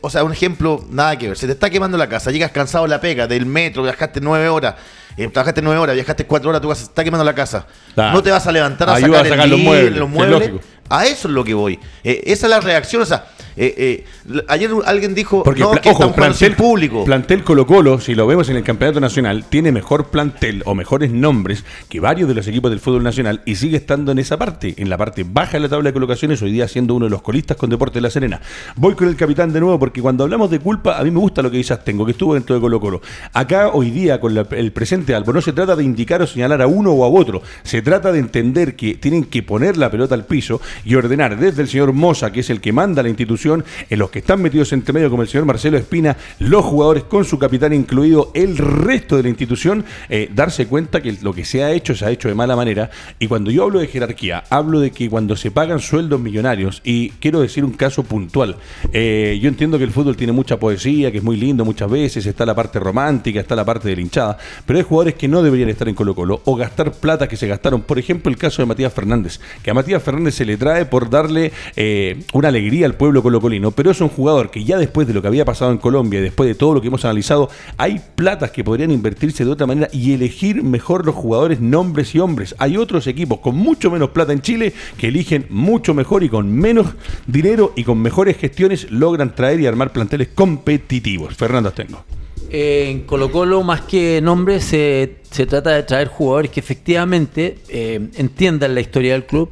O 0.01 0.11
sea, 0.11 0.23
un 0.23 0.31
ejemplo, 0.31 0.85
nada 0.91 1.17
que 1.17 1.29
ver. 1.29 1.37
Se 1.37 1.47
te 1.47 1.53
está 1.53 1.69
quemando 1.71 1.97
la 1.97 2.07
casa, 2.07 2.29
llegas 2.29 2.51
cansado 2.51 2.83
de 2.83 2.89
la 2.89 3.01
pega, 3.01 3.25
del 3.25 3.47
metro, 3.47 3.81
viajaste 3.81 4.21
nueve 4.21 4.47
horas, 4.47 4.75
eh, 5.17 5.27
trabajaste 5.27 5.63
nueve 5.63 5.79
horas, 5.79 5.95
viajaste 5.95 6.27
cuatro 6.27 6.49
horas, 6.49 6.61
tu 6.61 6.69
casa 6.69 6.81
se 6.81 6.87
está 6.87 7.03
quemando 7.03 7.23
la 7.23 7.33
casa. 7.33 7.65
Claro. 7.95 8.13
No 8.13 8.21
te 8.21 8.29
vas 8.29 8.45
a 8.45 8.51
levantar 8.51 8.89
a 8.89 8.93
Ayuda 8.93 9.23
sacar, 9.23 9.25
a 9.25 9.29
sacar 9.29 9.45
el 9.45 9.51
los 9.51 9.59
muebles, 9.59 9.97
los 9.97 10.09
muebles. 10.09 10.51
A 10.87 11.05
eso 11.05 11.27
es 11.29 11.33
lo 11.33 11.43
que 11.43 11.55
voy. 11.55 11.79
Eh, 12.03 12.21
esa 12.25 12.45
es 12.45 12.49
la 12.51 12.59
reacción. 12.59 13.01
O 13.01 13.05
sea, 13.05 13.25
eh, 13.57 14.03
eh, 14.27 14.44
ayer 14.48 14.69
alguien 14.86 15.13
dijo 15.13 15.44
Porque, 15.44 15.62
no, 15.62 15.71
pla- 15.71 15.81
que 15.81 15.89
ojo, 15.89 16.03
están 16.03 16.15
plantel, 16.15 16.56
público. 16.56 17.03
plantel 17.06 17.44
Colo 17.44 17.65
Colo, 17.68 18.00
si 18.00 18.15
lo 18.15 18.25
vemos 18.27 18.50
en 18.50 18.56
el 18.57 18.63
campeonato 18.63 19.00
nacional, 19.00 19.45
tiene 19.50 19.71
mejor 19.71 20.07
plantel 20.09 20.63
o 20.65 20.75
mejores 20.75 21.12
nombres 21.12 21.63
que 21.89 22.00
varios 22.00 22.27
de 22.27 22.36
los 22.36 22.48
equipos 22.48 22.71
del 22.71 22.80
fútbol 22.80 23.03
nacional 23.03 23.42
y 23.45 23.56
sigue 23.56 23.77
estando 23.77 24.12
en 24.12 24.19
esa 24.19 24.38
parte, 24.38 24.74
en 24.77 24.89
la 24.89 24.98
parte 24.98 25.25
baja 25.27 25.53
de 25.53 25.59
la 25.62 25.69
tabla 25.69 25.89
de 25.89 25.94
colocaciones, 25.94 26.42
hoy 26.42 26.51
día 26.51 26.68
siendo 26.68 26.95
uno 26.95 27.06
de 27.06 27.12
los 27.12 27.21
colistas 27.21 27.57
con 27.57 27.69
Deportes 27.69 27.95
de 27.95 28.01
La 28.01 28.09
Serena. 28.09 28.42
Voy 28.75 28.94
con 28.95 29.07
el 29.07 29.15
capitán 29.15 29.51
de 29.53 29.59
nuevo 29.59 29.77
porque 29.80 30.01
cuando 30.01 30.24
hablamos 30.24 30.50
de 30.50 30.59
culpa, 30.59 30.98
a 30.98 31.03
mí 31.03 31.12
me 31.12 31.19
gusta 31.19 31.42
lo 31.42 31.51
que 31.51 31.57
dice 31.57 31.74
Astengo, 31.74 32.06
que 32.06 32.12
estuvo 32.12 32.33
dentro 32.33 32.56
de 32.56 32.62
Colo 32.62 32.80
Colo. 32.80 33.01
Acá 33.33 33.69
hoy 33.74 33.89
día, 33.92 34.19
con 34.19 34.33
la- 34.33 34.48
el 34.51 34.71
presente 34.71 35.13
Albo, 35.15 35.33
no 35.33 35.42
se 35.42 35.53
trata 35.53 35.75
de 35.75 35.83
indicar 35.83 36.21
o 36.21 36.27
señalar 36.27 36.62
a 36.62 36.68
uno 36.68 36.92
o 36.92 37.03
a 37.03 37.09
otro, 37.09 37.42
se 37.63 37.81
trata 37.81 38.12
de 38.12 38.20
entender 38.20 38.75
que 38.75 38.96
tienen 38.96 39.25
que 39.25 39.43
poner 39.43 39.75
la 39.77 39.91
pelota 39.91 40.15
al 40.15 40.25
piso 40.25 40.62
y 40.86 40.96
ordenar 40.96 41.38
desde 41.38 41.62
el 41.63 41.67
señor 41.67 41.91
Moza, 41.93 42.31
que 42.31 42.39
es 42.41 42.50
el 42.50 42.62
que 42.62 42.72
manda 42.72 43.03
la 43.03 43.10
institución, 43.10 43.50
en 43.89 44.00
los 44.00 44.10
que 44.10 44.20
están 44.20 44.41
metidos 44.41 44.74
entre 44.74 44.93
medio, 44.93 45.10
como 45.10 45.24
el 45.24 45.27
señor 45.27 45.46
Marcelo 45.46 45.77
Espina, 45.77 46.17
los 46.39 46.63
jugadores 46.65 47.03
con 47.03 47.25
su 47.25 47.38
capitán 47.38 47.74
incluido, 47.74 48.31
el 48.34 48.58
resto 48.58 49.17
de 49.17 49.24
la 49.24 49.29
institución, 49.29 49.86
eh, 50.10 50.29
darse 50.34 50.67
cuenta 50.67 51.01
que 51.01 51.17
lo 51.22 51.34
que 51.34 51.46
se 51.46 51.63
ha 51.63 51.72
hecho 51.72 51.96
se 51.96 52.05
ha 52.05 52.12
hecho 52.12 52.27
de 52.27 52.36
mala 52.36 52.55
manera. 52.55 52.89
Y 53.20 53.27
cuando 53.27 53.51
yo 53.51 53.63
hablo 53.63 53.79
de 53.79 53.88
jerarquía, 53.88 54.43
hablo 54.50 54.79
de 54.79 54.91
que 54.91 55.10
cuando 55.10 55.36
se 55.36 55.51
pagan 55.51 55.79
sueldos 55.79 56.20
millonarios, 56.20 56.81
y 56.84 57.10
quiero 57.12 57.41
decir 57.41 57.65
un 57.65 57.74
caso 57.74 58.03
puntual, 58.03 58.55
eh, 58.93 59.39
yo 59.41 59.50
entiendo 59.50 59.77
que 59.77 59.84
el 59.84 59.91
fútbol 59.91 60.15
tiene 60.15 60.34
mucha 60.34 60.58
poesía, 60.58 61.12
que 61.12 61.17
es 61.17 61.24
muy 61.24 61.38
lindo 61.38 61.65
muchas 61.65 61.89
veces, 61.89 62.25
está 62.25 62.46
la 62.46 62.55
parte 62.55 62.79
romántica, 62.79 63.39
está 63.39 63.55
la 63.55 63.65
parte 63.65 63.93
de 63.93 64.01
hinchada, 64.01 64.38
pero 64.65 64.79
hay 64.79 64.86
jugadores 64.86 65.15
que 65.15 65.27
no 65.27 65.43
deberían 65.43 65.70
estar 65.70 65.88
en 65.88 65.96
Colo 65.96 66.15
Colo 66.15 66.41
o 66.46 66.55
gastar 66.55 66.91
plata 66.93 67.27
que 67.27 67.38
se 67.38 67.48
gastaron. 67.48 67.81
Por 67.81 68.00
ejemplo, 68.00 68.31
el 68.31 68.38
caso 68.38 68.62
de 68.62 68.65
Matías 68.65 68.93
Fernández, 68.93 69.39
que 69.63 69.72
a 69.72 69.74
Matías 69.74 70.01
Fernández 70.03 70.36
se 70.36 70.46
le 70.46 70.58
trae 70.58 70.86
por 70.86 71.10
darle 71.10 71.51
eh, 71.75 72.24
una 72.34 72.50
alegría 72.50 72.86
al 72.86 72.96
pueblo 72.96 73.22
colocolino, 73.31 73.71
pero 73.71 73.91
es 73.91 74.01
un 74.01 74.09
jugador 74.09 74.51
que 74.51 74.65
ya 74.65 74.77
después 74.77 75.07
de 75.07 75.13
lo 75.13 75.21
que 75.21 75.29
había 75.29 75.45
pasado 75.45 75.71
en 75.71 75.77
Colombia 75.77 76.19
y 76.19 76.23
después 76.23 76.47
de 76.50 76.55
todo 76.55 76.73
lo 76.73 76.81
que 76.81 76.88
hemos 76.88 77.05
analizado, 77.05 77.50
hay 77.77 78.01
platas 78.15 78.51
que 78.51 78.63
podrían 78.63 78.91
invertirse 78.91 79.45
de 79.45 79.51
otra 79.51 79.65
manera 79.65 79.88
y 79.93 80.13
elegir 80.13 80.63
mejor 80.63 81.05
los 81.05 81.15
jugadores, 81.15 81.61
nombres 81.61 82.13
y 82.13 82.19
hombres. 82.19 82.53
Hay 82.59 82.75
otros 82.75 83.07
equipos 83.07 83.39
con 83.39 83.55
mucho 83.55 83.89
menos 83.89 84.09
plata 84.09 84.33
en 84.33 84.41
Chile 84.41 84.73
que 84.97 85.07
eligen 85.07 85.45
mucho 85.50 85.93
mejor 85.93 86.23
y 86.23 86.29
con 86.29 86.51
menos 86.51 86.88
dinero 87.25 87.71
y 87.77 87.85
con 87.85 88.01
mejores 88.01 88.38
gestiones 88.38 88.91
logran 88.91 89.33
traer 89.33 89.61
y 89.61 89.65
armar 89.65 89.93
planteles 89.93 90.27
competitivos. 90.35 91.33
Fernando 91.35 91.69
Astengo. 91.69 92.03
En 92.50 93.03
Colo 93.03 93.31
Colo, 93.31 93.63
más 93.63 93.81
que 93.81 94.19
nombres, 94.21 94.65
se, 94.65 95.19
se 95.29 95.45
trata 95.45 95.69
de 95.69 95.83
traer 95.83 96.09
jugadores 96.09 96.51
que 96.51 96.59
efectivamente 96.59 97.59
eh, 97.69 98.09
entiendan 98.17 98.75
la 98.75 98.81
historia 98.81 99.13
del 99.13 99.25
club 99.25 99.51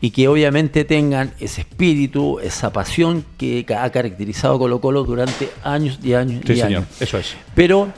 y 0.00 0.10
que 0.10 0.28
obviamente 0.28 0.84
tengan 0.84 1.32
ese 1.40 1.60
espíritu, 1.62 2.38
esa 2.40 2.72
pasión 2.72 3.24
que 3.36 3.64
ha 3.76 3.90
caracterizado 3.90 4.54
a 4.54 4.58
Colo 4.58 4.80
Colo 4.80 5.04
durante 5.04 5.50
años 5.62 5.98
y 6.02 6.14
años 6.14 6.42
Sí, 6.46 6.52
y 6.52 6.56
señor, 6.56 6.82
años. 6.82 7.00
eso 7.00 7.18
es. 7.18 7.34
Pero 7.54 7.88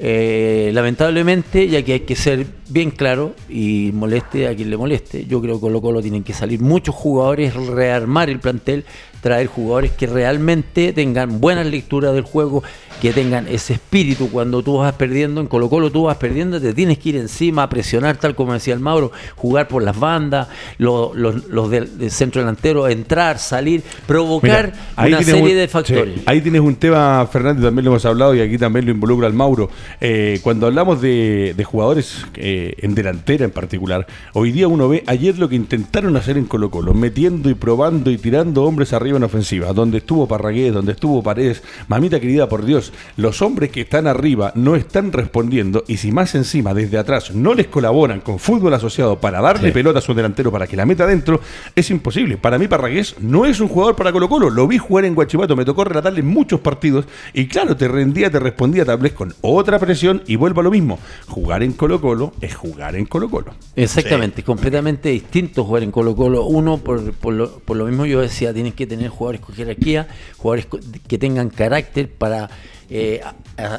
eh, 0.00 0.70
lamentablemente, 0.72 1.66
ya 1.68 1.82
que 1.82 1.94
hay 1.94 2.00
que 2.00 2.14
ser 2.14 2.46
bien 2.68 2.92
claro 2.92 3.34
y 3.48 3.90
moleste 3.92 4.46
a 4.46 4.54
quien 4.54 4.70
le 4.70 4.76
moleste, 4.76 5.26
yo 5.26 5.40
creo 5.40 5.56
que 5.56 5.62
Colo 5.62 5.80
Colo 5.80 6.00
tienen 6.00 6.22
que 6.22 6.32
salir 6.32 6.60
muchos 6.60 6.94
jugadores, 6.94 7.54
rearmar 7.54 8.30
el 8.30 8.38
plantel, 8.38 8.84
traer 9.20 9.48
jugadores 9.48 9.90
que 9.90 10.06
realmente 10.06 10.92
tengan 10.92 11.40
buenas 11.40 11.66
lecturas 11.66 12.14
del 12.14 12.22
juego, 12.22 12.62
que 13.00 13.12
tengan 13.12 13.46
ese 13.48 13.74
espíritu 13.74 14.28
cuando 14.30 14.62
tú 14.62 14.78
vas 14.78 14.92
perdiendo, 14.94 15.40
en 15.40 15.46
Colo 15.46 15.68
Colo 15.68 15.90
tú 15.90 16.04
vas 16.04 16.16
perdiendo, 16.16 16.60
te 16.60 16.74
tienes 16.74 16.98
que 16.98 17.10
ir 17.10 17.16
encima, 17.16 17.62
a 17.62 17.68
presionar, 17.68 18.16
tal 18.16 18.34
como 18.34 18.52
decía 18.52 18.74
el 18.74 18.80
Mauro, 18.80 19.12
jugar 19.36 19.68
por 19.68 19.82
las 19.82 19.98
bandas, 19.98 20.48
los, 20.78 21.14
los, 21.14 21.70
del, 21.70 22.10
centro 22.10 22.40
delantero, 22.42 22.88
entrar, 22.88 23.38
salir, 23.38 23.82
provocar 24.06 24.72
una 24.96 25.22
serie 25.22 25.54
de 25.54 25.68
factores. 25.68 26.20
ahí 26.26 26.40
tienes 26.40 26.60
un 26.60 26.76
tema, 26.76 27.26
Fernando, 27.30 27.62
también 27.62 27.84
lo 27.84 27.92
hemos 27.92 28.04
hablado 28.04 28.34
y 28.34 28.40
aquí 28.40 28.58
también 28.58 28.84
lo 28.86 28.90
involucra 28.90 29.26
el 29.26 29.34
Mauro. 29.34 29.70
Eh, 30.00 30.40
cuando 30.42 30.66
hablamos 30.66 31.00
de, 31.00 31.54
jugadores 31.64 32.24
eh, 32.34 32.74
en 32.78 32.94
delantera 32.94 33.44
en 33.44 33.50
particular, 33.50 34.06
hoy 34.32 34.52
día 34.52 34.68
uno 34.68 34.88
ve 34.88 35.04
ayer 35.06 35.38
lo 35.38 35.48
que 35.48 35.56
intentaron 35.56 36.16
hacer 36.16 36.36
en 36.36 36.46
Colo 36.46 36.70
Colo, 36.70 36.94
metiendo 36.94 37.50
y 37.50 37.54
probando 37.54 38.10
y 38.10 38.18
tirando 38.18 38.64
hombres 38.64 38.92
arriba 38.92 39.18
en 39.18 39.24
ofensiva, 39.24 39.72
donde 39.72 39.98
estuvo 39.98 40.26
Parragués, 40.26 40.72
donde 40.72 40.92
estuvo 40.92 41.22
Paredes, 41.22 41.62
mamita 41.86 42.20
querida 42.20 42.48
por 42.48 42.64
Dios, 42.64 42.87
los 43.16 43.42
hombres 43.42 43.70
que 43.70 43.82
están 43.82 44.06
arriba 44.06 44.52
no 44.54 44.76
están 44.76 45.12
respondiendo 45.12 45.84
y 45.86 45.98
si 45.98 46.12
más 46.12 46.34
encima 46.34 46.74
desde 46.74 46.98
atrás 46.98 47.34
no 47.34 47.54
les 47.54 47.66
colaboran 47.66 48.20
con 48.20 48.38
fútbol 48.38 48.74
asociado 48.74 49.20
para 49.20 49.40
darle 49.40 49.72
pelota 49.72 49.98
a 49.98 50.02
su 50.02 50.14
delantero 50.14 50.50
para 50.50 50.66
que 50.66 50.76
la 50.76 50.86
meta 50.86 51.04
adentro, 51.04 51.40
es 51.74 51.90
imposible. 51.90 52.36
Para 52.36 52.58
mí 52.58 52.68
Parragués 52.68 53.16
no 53.20 53.46
es 53.46 53.60
un 53.60 53.68
jugador 53.68 53.96
para 53.96 54.12
Colo 54.12 54.28
Colo, 54.28 54.50
lo 54.50 54.66
vi 54.66 54.78
jugar 54.78 55.04
en 55.04 55.14
Guachipato, 55.14 55.56
me 55.56 55.64
tocó 55.64 55.84
relatarle 55.84 56.22
muchos 56.22 56.60
partidos 56.60 57.06
y 57.32 57.46
claro, 57.46 57.76
te 57.76 57.88
rendía, 57.88 58.30
te 58.30 58.38
respondía 58.38 58.84
tal 58.84 58.98
vez 58.98 59.12
con 59.12 59.34
otra 59.40 59.78
presión 59.78 60.22
y 60.26 60.36
vuelvo 60.36 60.60
a 60.60 60.64
lo 60.64 60.70
mismo, 60.70 60.98
jugar 61.26 61.62
en 61.62 61.72
Colo 61.72 62.00
Colo 62.00 62.32
es 62.40 62.54
jugar 62.54 62.96
en 62.96 63.06
Colo 63.06 63.28
Colo. 63.28 63.54
Exactamente, 63.76 64.42
completamente 64.42 65.08
distinto 65.10 65.64
jugar 65.64 65.82
en 65.82 65.90
Colo 65.90 66.14
Colo. 66.14 66.44
Uno, 66.44 66.78
por, 66.78 67.12
por, 67.12 67.34
lo, 67.34 67.58
por 67.60 67.76
lo 67.76 67.86
mismo 67.86 68.06
yo 68.06 68.20
decía, 68.20 68.52
tienes 68.52 68.74
que 68.74 68.86
tener 68.86 69.08
jugadores 69.08 69.40
con 69.40 69.54
jerarquía, 69.54 70.08
jugadores 70.36 70.66
que 71.06 71.18
tengan 71.18 71.50
carácter 71.50 72.10
para 72.10 72.50
eh, 72.90 73.20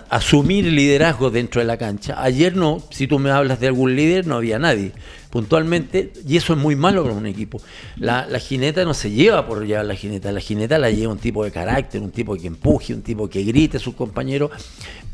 asumir 0.10 0.66
liderazgo 0.66 1.32
dentro 1.32 1.62
de 1.62 1.66
la 1.66 1.78
cancha. 1.78 2.22
Ayer 2.22 2.56
no, 2.56 2.84
si 2.92 3.08
tú 3.08 3.18
me 3.18 3.32
hablas 3.32 3.60
de 3.60 3.66
algún 3.66 3.96
líder, 3.96 4.28
no 4.28 4.36
había 4.36 4.60
nadie, 4.60 4.92
puntualmente, 5.32 6.14
y 6.28 6.38
eso 6.38 6.54
es 6.54 6.60
muy 6.60 6.76
malo 6.76 7.04
para 7.04 7.16
un 7.16 7.26
equipo. 7.26 7.60
La, 7.98 8.28
jineta 8.40 8.86
no 8.86 8.94
se 8.94 9.10
lleva 9.10 9.48
por 9.48 9.66
llevar 9.66 9.86
la 9.86 9.96
jineta, 9.96 10.32
la 10.32 10.40
jineta 10.40 10.78
la 10.78 10.92
lleva 10.92 11.12
un 11.12 11.18
tipo 11.18 11.44
de 11.44 11.52
carácter, 11.52 12.02
un 12.02 12.12
tipo 12.12 12.36
que 12.36 12.46
empuje, 12.46 12.94
un 12.94 13.02
tipo 13.02 13.28
que 13.28 13.44
grite 13.44 13.78
a 13.78 13.80
sus 13.80 13.96
compañeros, 13.96 14.52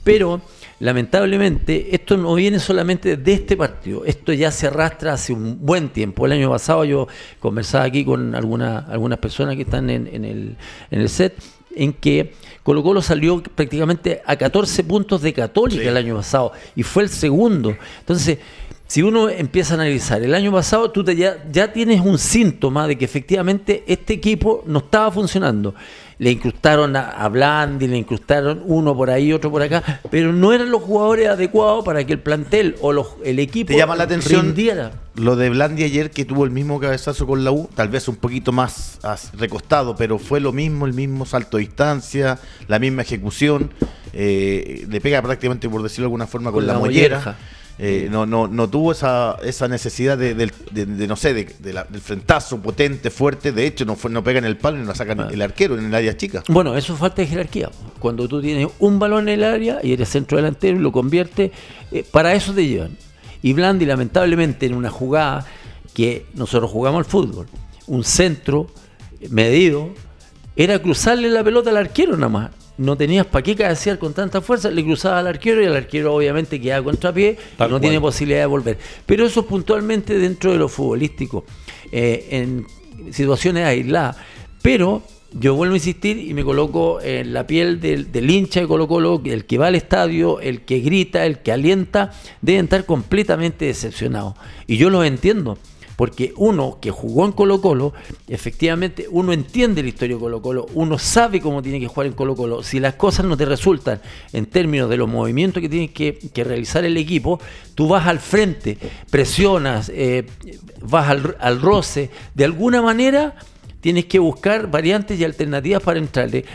pero 0.04 0.42
lamentablemente 0.80 1.96
esto 1.96 2.18
no 2.18 2.36
viene 2.36 2.60
solamente 2.60 3.16
de 3.16 3.34
este 3.34 3.56
partido, 3.56 4.04
esto 4.04 4.34
ya 4.34 4.52
se 4.52 4.68
arrastra 4.68 5.14
hace 5.14 5.32
un 5.32 5.66
buen 5.66 5.88
tiempo. 5.88 6.26
El 6.26 6.34
año 6.34 6.50
pasado 6.50 6.84
yo 6.84 7.08
conversaba 7.40 7.86
aquí 7.86 8.04
con 8.04 8.36
algunas 8.36 8.90
algunas 8.90 9.20
personas 9.20 9.56
que 9.56 9.62
están 9.62 9.90
en, 9.90 10.08
el, 10.08 10.58
en 10.92 11.02
el 11.02 11.08
set, 11.08 11.36
en 11.76 11.94
que 11.94 12.34
Colo 12.64 12.82
Colo 12.82 13.02
salió 13.02 13.42
prácticamente 13.44 14.22
a 14.26 14.36
14 14.36 14.84
puntos 14.84 15.22
de 15.22 15.34
Católica 15.34 15.84
el 15.84 15.98
año 15.98 16.16
pasado 16.16 16.52
y 16.76 16.84
fue 16.84 17.04
el 17.04 17.10
segundo. 17.10 17.76
Entonces, 18.00 18.40
si 18.88 19.02
uno 19.02 19.30
empieza 19.30 19.74
a 19.74 19.76
analizar, 19.76 20.22
el 20.22 20.34
año 20.36 20.52
pasado 20.52 20.92
tú 20.92 21.04
te 21.04 21.16
ya, 21.16 21.44
ya 21.52 21.74
tienes 21.74 22.02
un 22.02 22.18
síntoma 22.18 22.88
de 22.88 22.98
que 22.98 23.06
efectivamente 23.06 23.84
este 23.88 24.14
equipo 24.14 24.64
no 24.66 24.80
estaba 24.80 25.12
funcionando 25.12 25.74
le 26.18 26.32
incrustaron 26.32 26.96
a, 26.96 27.28
Blandi, 27.28 27.88
le 27.88 27.98
incrustaron 27.98 28.62
uno 28.66 28.96
por 28.96 29.10
ahí, 29.10 29.34
otro 29.34 29.52
por 29.52 29.62
acá, 29.62 30.02
pero 30.10 30.32
no 30.32 30.54
eran 30.54 30.72
los 30.72 30.82
jugadores 30.82 31.28
adecuados 31.28 31.84
para 31.84 32.06
que 32.06 32.14
el 32.14 32.20
plantel 32.20 32.76
o 32.82 32.94
los, 32.94 33.08
el 33.24 33.40
equipo 33.40 33.74
¿Te 33.74 33.78
llama 33.78 33.96
la 33.96 34.04
atención 34.04 34.56
lo 35.16 35.36
de 35.36 35.50
Blandi 35.50 35.84
ayer 35.84 36.12
que 36.12 36.26
tuvo 36.26 36.44
el 36.44 36.52
mismo 36.52 36.80
cabezazo 36.80 37.26
con 37.26 37.44
la 37.44 37.52
U, 37.52 37.70
tal 37.74 37.90
vez 37.90 38.08
un 38.08 38.18
poquito 38.18 38.52
más 38.52 39.00
recostado, 39.38 39.96
pero 39.96 40.20
fue 40.20 40.40
lo 40.40 40.52
mismo, 40.52 40.86
el 40.86 40.94
mismo 40.94 41.26
salto 41.26 41.58
de 41.58 41.62
distancia, 41.62 42.40
la 42.68 42.80
misma 42.80 43.04
ejecución, 43.04 43.72
eh, 44.14 44.86
le 44.90 45.02
pega 45.02 45.22
prácticamente, 45.22 45.70
por 45.70 45.84
decirlo 45.84 46.04
de 46.04 46.08
alguna 46.08 46.28
forma, 46.28 46.52
con, 46.52 46.68
la, 46.68 46.78
mollera. 46.78 47.38
Eh, 47.78 48.08
no, 48.10 48.26
no, 48.26 48.48
no 48.48 48.70
tuvo 48.70 48.94
esa, 48.94 49.38
esa 49.44 49.68
necesidad 49.68 50.18
de, 50.18 50.50
no 51.08 51.16
sé, 51.18 51.34
de, 51.34 51.44
del 51.60 52.02
frentazo 52.02 52.62
potente, 52.62 53.10
fuerte. 53.10 53.52
De 53.52 53.68
hecho, 53.68 53.84
no, 53.86 53.96
fue, 53.96 54.10
no 54.10 54.24
pega 54.24 54.40
en 54.40 54.46
el 54.46 54.58
palo 54.58 54.82
y 54.82 54.86
no 54.86 54.96
sacan 54.96 55.20
ah. 55.20 55.30
el 55.32 55.42
arquero 55.42 55.78
en 55.78 55.86
el 55.86 55.96
área 55.96 56.16
chica. 56.16 56.44
Bueno, 56.48 56.78
eso 56.78 56.94
es 56.94 57.00
falta 57.00 57.22
de 57.22 57.28
jerarquía. 57.28 57.70
Cuando 58.00 58.28
tú 58.28 58.42
tienes 58.42 58.70
un 58.80 58.98
balón 58.98 59.28
en 59.28 59.40
el 59.40 59.44
área 59.44 59.80
y 59.84 59.92
eres 59.92 60.10
centro 60.10 60.38
delantero 60.38 60.78
y 60.78 60.82
lo 60.82 60.92
convierte, 60.92 61.52
eh, 61.92 62.06
para 62.10 62.34
eso 62.34 62.54
te 62.54 62.66
llevan. 62.66 62.98
Y 63.42 63.54
Blandi, 63.54 63.86
lamentablemente, 63.86 64.66
en 64.66 64.74
una 64.74 64.90
jugada 64.90 65.46
que 65.94 66.26
nosotros 66.34 66.72
jugamos 66.72 67.00
al 67.00 67.06
fútbol, 67.06 67.48
un 67.88 68.04
centro 68.04 68.68
medido, 69.30 69.90
era 70.56 70.80
cruzarle 70.80 71.30
la 71.30 71.44
pelota 71.44 71.72
al 71.72 71.78
arquero 71.78 72.16
nada 72.16 72.30
más 72.30 72.52
no 72.78 72.98
tenías 72.98 73.26
para 73.26 73.44
qué 73.44 73.56
cabecear 73.56 74.00
con 74.00 74.14
tanta 74.14 74.42
fuerza, 74.42 74.70
le 74.70 74.84
cruzaba 74.84 75.20
al 75.20 75.28
arquero 75.28 75.62
y 75.62 75.66
el 75.66 75.76
arquero 75.76 76.14
obviamente 76.14 76.60
queda 76.60 76.84
contrapié 76.84 77.38
y 77.60 77.70
no 77.70 77.80
tiene 77.80 78.00
posibilidad 78.00 78.42
de 78.42 78.46
volver. 78.46 78.78
Pero 79.06 79.26
eso 79.26 79.42
es 79.42 79.46
puntualmente 79.46 80.18
dentro 80.18 80.52
de 80.52 80.58
lo 80.58 80.68
futbolístico, 80.68 81.46
eh, 81.92 82.28
en 82.32 82.66
situaciones 83.12 83.66
aisladas. 83.66 84.18
Pero 84.62 85.04
yo 85.32 85.56
vuelvo 85.56 85.74
a 85.74 85.78
insistir 85.78 86.18
y 86.18 86.34
me 86.34 86.44
coloco 86.44 87.02
en 87.02 87.34
la 87.34 87.46
piel 87.46 87.80
del, 87.80 88.12
del, 88.12 88.30
hincha 88.30 88.62
de 88.62 88.68
Colo 88.68 88.88
Colo, 88.88 89.22
el 89.26 89.46
que 89.46 89.58
va 89.58 89.68
al 89.68 89.76
estadio, 89.76 90.40
el 90.40 90.62
que 90.62 90.80
grita, 90.80 91.26
el 91.26 91.40
que 91.40 91.52
alienta, 91.52 92.12
deben 92.42 92.66
estar 92.66 92.86
completamente 92.86 93.66
decepcionados. 93.66 94.36
Y 94.66 94.78
yo 94.78 94.90
los 94.90 95.06
entiendo 95.06 95.58
porque 95.96 96.34
uno 96.38 96.78
que 96.82 96.92
jugó 96.92 97.26
en 97.26 97.32
Colo 97.32 97.62
Colo, 97.62 97.94
efectivamente 98.28 99.08
uno 99.10 99.34
entiende 99.34 99.82
la 99.82 99.90
historia 99.90 100.16
de 100.16 100.22
Colo 100.22 100.42
Colo, 100.42 100.66
uno 100.74 100.98
sabe 100.98 101.40
cómo 101.42 101.62
tiene 101.62 101.80
que 101.80 101.88
jugar 101.88 102.08
en 102.08 102.14
Colo 102.14 102.36
Colo. 102.36 102.64
Si 102.64 102.80
las 102.80 102.96
cosas 102.96 103.26
no 103.26 103.38
te 103.38 103.46
resultan 103.46 104.02
en 104.34 104.46
términos 104.46 104.90
de 104.90 104.98
los 104.98 105.08
movimientos 105.08 105.62
que 105.62 105.70
tiene 105.70 105.92
que, 105.92 106.44
realizar 106.44 106.86
el 106.86 106.98
equipo, 106.98 107.40
tú 107.74 107.88
vas 107.88 108.08
al 108.08 108.20
frente, 108.20 108.78
presionas, 109.10 109.90
eh, 109.94 110.26
vas 110.82 111.10
al, 111.10 111.38
al 111.40 111.62
roce, 111.62 112.10
de 112.34 112.46
alguna 112.46 112.82
manera 112.82 113.36
tienes 113.82 114.06
que 114.06 114.20
buscar 114.20 114.70
variantes 114.70 115.20
y 115.20 115.24
alternativas 115.24 115.82
para 115.82 116.00
entrarle. 116.00 116.46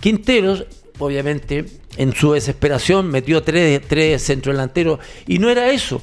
Quinteros 0.00 0.66
obviamente, 0.98 1.64
en 1.96 2.14
su 2.14 2.32
desesperación 2.32 3.08
metió 3.08 3.42
tres, 3.42 3.80
tres 3.86 4.22
centrodelanteros 4.22 4.98
y 5.26 5.38
no 5.38 5.50
era 5.50 5.70
eso 5.70 6.02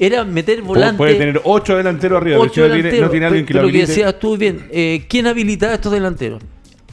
era 0.00 0.24
meter 0.24 0.62
volante. 0.62 0.96
Puede 0.96 1.14
tener 1.16 1.40
ocho 1.44 1.76
delanteros 1.76 2.20
arriba, 2.20 2.38
ocho 2.38 2.62
delanteros, 2.62 3.00
no, 3.00 3.10
tiene, 3.10 3.26
alguien 3.26 3.44
que 3.44 3.54
lo 3.54 3.60
habilite. 3.60 3.84
que 3.84 3.86
decías 3.86 4.18
tú 4.18 4.36
bien, 4.36 4.66
eh, 4.72 5.04
¿quién 5.08 5.26
habilita 5.26 5.68
a 5.68 5.74
estos 5.74 5.92
delanteros? 5.92 6.42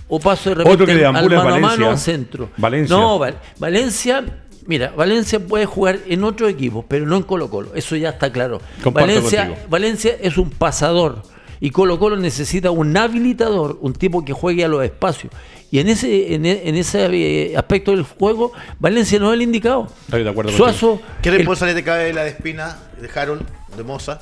O 0.10 0.20
paso 0.20 0.50
de 0.50 0.56
repente 0.56 1.06
al 1.06 1.14
mano 1.30 1.42
a 1.42 1.60
mano 1.60 1.98
centro. 1.98 2.50
Valencia. 2.58 2.96
No, 2.96 3.20
Valencia, 3.58 4.26
mira, 4.66 4.92
Valencia 4.96 5.40
puede 5.40 5.66
jugar 5.66 6.00
en 6.08 6.26
otro 6.26 6.50
equipo, 6.50 6.86
pero 6.88 7.06
no 7.06 7.16
en 7.16 7.24
Colo 7.24 7.50
Colo, 7.50 7.74
eso 7.76 7.96
ya 7.96 8.10
está 8.10 8.32
claro. 8.32 8.60
Valencia, 8.92 9.58
Valencia 9.70 10.18
es 10.22 10.38
un 10.38 10.50
pasador 10.50 11.24
y 11.62 11.72
Colo 11.72 12.00
Colo 12.00 12.18
necesita 12.18 12.72
un 12.72 12.96
habilitador, 12.96 13.78
un 13.82 13.94
tipo 13.94 14.26
que 14.26 14.34
juegue 14.34 14.66
a 14.66 14.68
los 14.68 14.84
espacios. 14.84 15.32
Y 15.70 15.80
en 15.80 15.90
ese, 15.90 16.34
en, 16.34 16.46
e, 16.46 16.80
ese 16.80 17.06
eh, 17.06 17.58
aspecto 17.58 17.92
del 17.92 18.04
juego, 18.04 18.52
Valencia 18.80 19.20
no 19.20 19.30
es 19.30 19.34
el 19.36 19.42
indicado. 19.42 19.88
Estoy 20.06 20.24
de 20.24 20.30
acuerdo 20.30 20.52
Suazo. 20.52 21.02
¿Qué 21.22 21.32
responsabilidad 21.32 21.80
te 21.80 21.84
cabe 21.84 22.04
de 22.06 22.14
la 22.14 22.24
de 22.24 22.30
Espina, 22.30 22.78
de 23.02 23.10
Harold, 23.20 23.44
de 23.76 23.84
Moza? 23.84 24.22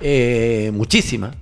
Eh, 0.00 0.70
muchísima. 0.72 1.32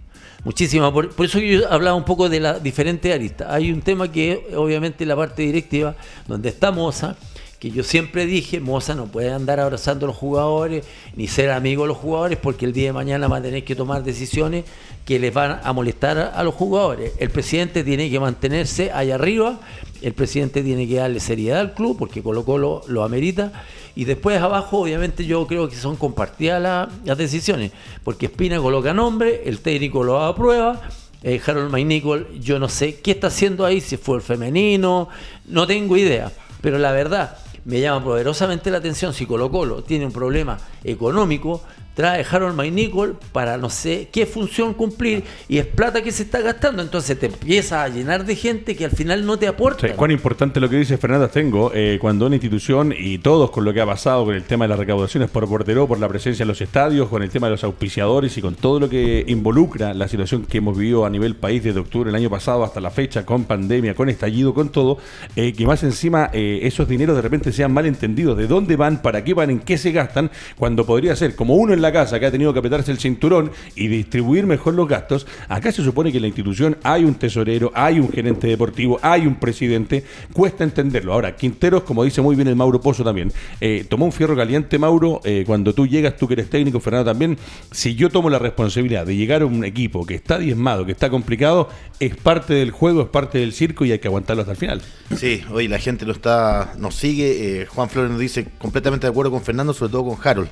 Muchísima. 0.45 0.93
Por, 0.93 1.13
eso 1.25 1.39
yo 1.39 1.71
hablaba 1.73 1.97
un 1.97 2.05
poco 2.05 2.29
de 2.29 2.41
la 2.41 2.59
diferente 2.59 3.13
arista. 3.13 3.55
Hay 3.55 3.71
un 3.71 3.81
tema 3.81 4.11
que, 4.11 4.49
obviamente, 4.57 5.07
la 5.07 5.15
parte 5.15 5.43
directiva, 5.43 5.95
donde 6.27 6.49
está 6.49 6.73
Moza 6.73 7.17
que 7.63 7.71
yo 7.71 7.85
siempre 7.85 8.27
dije, 8.27 8.59
Moza 8.59 8.97
no 8.97 9.07
puede 9.07 9.33
andar 9.33 9.61
abrazando 9.61 10.07
a 10.07 10.09
los 10.09 10.17
jugadores, 10.17 10.85
ni 11.15 11.29
ser 11.29 11.53
amigo 11.53 11.85
de 11.85 11.89
los 11.91 11.97
jugadores, 11.97 12.37
porque 12.37 12.65
el 12.65 12.73
día 12.73 12.87
de 12.87 12.93
mañana 12.93 13.29
va 13.29 13.37
a 13.37 13.43
tener 13.43 13.63
que 13.63 13.77
tomar 13.77 14.03
decisiones 14.03 14.65
que 15.05 15.19
les 15.19 15.35
van 15.35 15.61
a 15.63 15.73
molestar 15.73 16.33
a 16.35 16.45
los 16.45 16.55
jugadores. 16.55 17.13
El 17.19 17.31
presidente 17.31 17.83
tiene 17.83 18.11
que 18.11 18.21
mantenerse 18.21 18.93
allá 18.93 19.17
arriba, 19.17 19.59
el 20.01 20.13
presidente 20.13 20.63
tiene 20.63 20.87
que 20.87 20.97
darle 20.97 21.21
seriedad 21.21 21.61
al 21.61 21.75
club, 21.75 21.97
porque 21.99 22.23
Colo 22.23 22.45
Colo 22.45 22.83
lo 22.87 23.03
amerita, 23.05 23.53
y 23.95 24.05
después 24.05 24.41
abajo, 24.41 24.79
obviamente, 24.79 25.27
yo 25.27 25.47
creo 25.47 25.69
que 25.69 25.77
son 25.77 25.97
compartidas 25.97 26.89
las 27.05 27.19
decisiones, 27.19 27.73
porque 28.05 28.27
Espina 28.27 28.59
coloca 28.59 28.95
nombre, 28.95 29.43
el 29.45 29.61
técnico 29.61 30.05
lo 30.05 30.21
aprueba, 30.21 30.81
eh, 31.23 31.41
Harold 31.45 31.71
McNichol, 31.71 32.41
yo 32.41 32.59
no 32.59 32.69
sé 32.69 33.01
qué 33.01 33.13
está 33.13 33.29
haciendo 33.29 33.65
ahí, 33.65 33.81
si 33.81 33.97
fue 33.97 34.17
el 34.17 34.23
femenino, 34.23 35.09
no 35.47 35.67
tengo 35.67 35.97
idea, 35.97 36.33
pero 36.61 36.79
la 36.79 36.93
verdad 36.93 37.39
me 37.65 37.81
llama 37.81 38.05
poderosamente 38.05 38.71
la 38.71 38.79
atención 38.79 39.15
si 39.15 39.27
Colo 39.27 39.51
Colo 39.51 39.85
tiene 39.85 40.07
un 40.07 40.13
problema 40.13 40.59
económico, 40.83 41.63
trae 41.95 42.25
Harold 42.29 42.57
McNichol 42.57 43.19
para 43.33 43.57
no 43.57 43.71
sé 43.71 44.09
qué 44.13 44.27
función 44.27 44.75
cumplir 44.75 45.25
y 45.49 45.59
es 45.59 45.67
plata 45.67 46.03
que 46.03 46.13
se 46.13 46.25
está 46.25 46.41
gastando. 46.41 46.83
Entonces 46.83 47.19
te 47.19 47.27
empieza 47.27 47.83
a 47.83 47.89
llenar 47.89 48.25
de 48.25 48.37
gente 48.37 48.77
que 48.77 48.85
al 48.85 48.91
final 48.91 49.27
no 49.27 49.39
te 49.39 49.47
aporta. 49.47 49.87
Sí, 49.87 49.95
cuán 49.95 50.11
importante 50.11 50.61
lo 50.61 50.69
que 50.69 50.77
dice 50.77 50.99
Fernanda 50.99 51.29
Tengo, 51.29 51.73
eh, 51.75 51.99
cuando 52.01 52.27
una 52.27 52.37
institución 52.37 52.95
y 52.97 53.19
todos 53.19 53.51
con 53.51 53.65
lo 53.65 53.73
que 53.73 53.81
ha 53.81 53.87
pasado 53.87 54.25
con 54.25 54.35
el 54.35 54.45
tema 54.45 54.65
de 54.65 54.71
las 54.71 54.79
recaudaciones 54.79 55.31
por 55.31 55.47
Bordero, 55.47 55.87
por 55.87 55.99
la 55.99 56.09
presencia 56.09 56.43
en 56.45 56.49
los 56.49 56.61
estadios, 56.61 57.09
con 57.09 57.23
el 57.23 57.31
tema 57.31 57.47
de 57.47 57.53
los 57.53 57.65
auspiciadores 57.65 58.37
y 58.37 58.43
con 58.43 58.55
todo 58.55 58.81
lo 58.81 58.89
que 58.89 59.25
involucra 59.29 59.95
la 59.95 60.09
situación 60.09 60.45
que 60.45 60.59
hemos 60.59 60.77
vivido 60.77 61.05
a 61.05 61.11
nivel 61.11 61.37
país 61.37 61.63
desde 61.63 61.81
octubre 61.81 62.11
del 62.11 62.17
año 62.17 62.31
pasado 62.31 62.65
hasta 62.65 62.81
la 62.81 62.91
fecha, 62.91 63.25
con 63.27 63.45
pandemia, 63.45 63.95
con 63.95 64.09
estallido, 64.09 64.55
con 64.55 64.71
todo, 64.71 64.99
eh, 65.37 65.53
que 65.53 65.67
más 65.67 65.83
encima 65.83 66.31
eh, 66.33 66.61
esos 66.63 66.89
dineros 66.89 67.17
de 67.17 67.23
repente 67.23 67.53
sean 67.53 67.73
mal 67.73 67.87
entendidos, 67.87 68.37
de 68.37 68.47
dónde 68.47 68.77
van, 68.77 69.03
para 69.03 69.25
qué 69.25 69.35
van, 69.35 69.51
en 69.51 69.61
qué 69.61 69.79
se 69.79 69.93
gastan, 69.93 70.31
cuando 70.57 70.87
podría 70.87 71.15
ser 71.17 71.35
como 71.37 71.57
uno 71.57 71.75
en 71.75 71.82
la 71.83 71.93
casa 71.93 72.19
que 72.19 72.27
ha 72.27 72.31
tenido 72.31 72.53
que 72.53 72.61
apretarse 72.61 72.91
el 72.91 72.99
cinturón 72.99 73.51
y 73.75 73.89
distribuir 73.89 74.47
mejor 74.47 74.75
los 74.75 74.89
gastos, 74.89 75.27
acá 75.49 75.73
se 75.73 75.83
supone 75.83 76.11
que 76.11 76.19
en 76.19 76.23
la 76.23 76.29
institución 76.29 76.79
hay 76.83 77.05
un 77.05 77.15
tesorero, 77.15 77.71
hay 77.75 78.01
un 78.01 78.11
gerente 78.11 78.47
deportivo, 78.47 78.99
hay 79.03 79.27
un 79.27 79.35
presidente, 79.37 80.05
cuesta 80.33 80.65
entenderlo. 80.65 81.13
Ahora, 81.13 81.37
Quinteros, 81.37 81.83
como 81.83 82.05
dice 82.05 82.23
muy 82.23 82.37
bien 82.37 82.49
el 82.49 82.57
Mauro 82.57 82.81
Pozo 82.81 83.05
también, 83.05 83.33
eh, 83.61 83.85
tomó 83.89 84.07
un 84.07 84.13
fierro 84.13 84.37
caliente, 84.37 84.79
Mauro, 84.79 85.21
eh, 85.25 85.45
cuando 85.47 85.75
tú 85.75 85.87
llegas, 85.87 86.17
tú 86.17 86.27
que 86.29 86.35
eres 86.35 86.49
técnico, 86.49 86.81
Fernando 86.81 87.11
también, 87.11 87.37
si 87.71 87.95
yo 87.95 88.09
tomo 88.09 88.31
la 88.31 88.39
responsabilidad 88.39 89.05
de 89.05 89.17
llegar 89.17 89.43
a 89.43 89.47
un 89.47 89.65
equipo 89.65 90.07
que 90.07 90.15
está 90.15 90.39
diezmado, 90.39 90.87
que 90.87 90.93
está 90.93 91.11
complicado, 91.11 91.69
es 92.01 92.17
parte 92.17 92.55
del 92.55 92.71
juego, 92.71 93.03
es 93.03 93.09
parte 93.09 93.39
del 93.39 93.53
circo 93.53 93.85
y 93.85 93.93
hay 93.93 93.99
que 93.99 94.09
aguantarlo 94.09 94.43
hasta 94.43 94.53
el 94.53 94.59
final. 94.59 94.83
Sí, 95.17 95.43
hoy 95.51 95.69
la 95.69 95.79
gente 95.79 96.07
lo 96.07 96.13
está, 96.13 96.75
nos 96.79 96.95
sigue. 96.95 97.63
eh, 97.63 97.67
Juan 97.67 97.89
Flores 97.89 98.11
nos 98.11 98.21
dice 98.21 98.47
completamente 98.59 99.07
de 99.07 99.11
acuerdo 99.11 99.31
con 99.31 99.43
Fernando, 99.43 99.73
sobre 99.73 99.93
todo 99.93 100.05
con 100.05 100.19
Harold, 100.23 100.49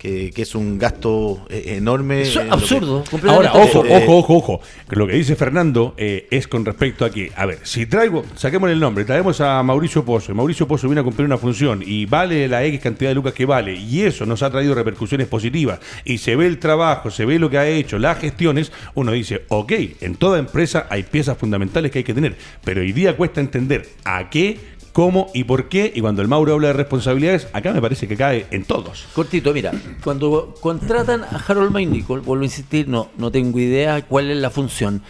que, 0.00 0.30
que 0.30 0.42
es 0.42 0.54
un 0.54 0.78
gasto 0.78 1.44
eh, 1.50 1.74
enorme. 1.76 2.22
Eso 2.22 2.40
es 2.40 2.46
lo 2.46 2.56
que- 2.56 2.62
absurdo. 2.62 3.04
Ahora, 3.28 3.52
ojo, 3.52 3.84
Eh, 3.84 4.02
ojo, 4.02 4.16
ojo, 4.16 4.34
ojo. 4.36 4.60
Que 4.88 4.96
Lo 4.96 5.06
que 5.06 5.12
dice 5.12 5.36
Fernando 5.36 5.94
eh, 5.98 6.26
es 6.30 6.48
con 6.48 6.64
respecto 6.64 7.04
a 7.04 7.10
que, 7.10 7.30
a 7.36 7.44
ver, 7.44 7.58
si 7.64 7.84
traigo, 7.84 8.24
saquemos 8.34 8.70
el 8.70 8.80
nombre, 8.80 9.04
traemos 9.04 9.40
a 9.42 9.62
Mauricio 9.62 10.02
Pozo, 10.04 10.32
y 10.32 10.34
Mauricio 10.34 10.66
Pozo 10.66 10.88
viene 10.88 11.02
a 11.02 11.04
cumplir 11.04 11.26
una 11.26 11.36
función 11.36 11.82
y 11.86 12.06
vale 12.06 12.48
la 12.48 12.64
X 12.64 12.80
cantidad 12.80 13.10
de 13.10 13.14
lucas 13.14 13.34
que 13.34 13.44
vale, 13.44 13.74
y 13.74 14.00
eso 14.00 14.24
nos 14.24 14.42
ha 14.42 14.50
traído 14.50 14.74
repercusiones 14.74 15.26
positivas, 15.28 15.80
y 16.04 16.16
se 16.18 16.34
ve 16.34 16.46
el 16.46 16.58
trabajo, 16.58 17.10
se 17.10 17.26
ve 17.26 17.38
lo 17.38 17.50
que 17.50 17.58
ha 17.58 17.68
hecho, 17.68 17.98
las 17.98 18.18
gestiones, 18.18 18.72
uno 18.94 19.12
dice, 19.12 19.42
ok, 19.48 19.72
en 20.00 20.14
toda 20.14 20.38
empresa 20.38 20.86
hay 20.88 21.02
piezas 21.02 21.36
fundamentales 21.36 21.90
que 21.90 21.98
hay 21.98 22.04
que 22.04 22.14
tener, 22.14 22.36
pero 22.64 22.80
hoy 22.80 22.92
día 22.92 23.16
cuesta 23.16 23.40
entender 23.40 23.86
a 24.04 24.30
qué, 24.30 24.58
cómo 24.92 25.30
y 25.34 25.44
por 25.44 25.68
qué, 25.68 25.92
y 25.94 26.00
cuando 26.00 26.22
el 26.22 26.28
Mauro 26.28 26.54
habla 26.54 26.68
de 26.68 26.74
responsabilidades, 26.74 27.48
acá 27.52 27.72
me 27.72 27.80
parece 27.80 28.08
que 28.08 28.16
cae 28.16 28.46
en 28.50 28.64
todos. 28.64 29.06
Cortito, 29.14 29.52
mira, 29.52 29.72
cuando 30.02 30.54
contratan 30.60 31.24
a 31.24 31.42
Harold 31.46 31.72
McNichol, 31.72 32.20
vuelvo 32.20 32.42
a 32.42 32.46
insistir, 32.46 32.88
no, 32.88 33.08
no 33.16 33.30
tengo 33.30 33.58
idea 33.58 34.02
cuál 34.06 34.30
es 34.30 34.36
la 34.38 34.50
función. 34.50 35.02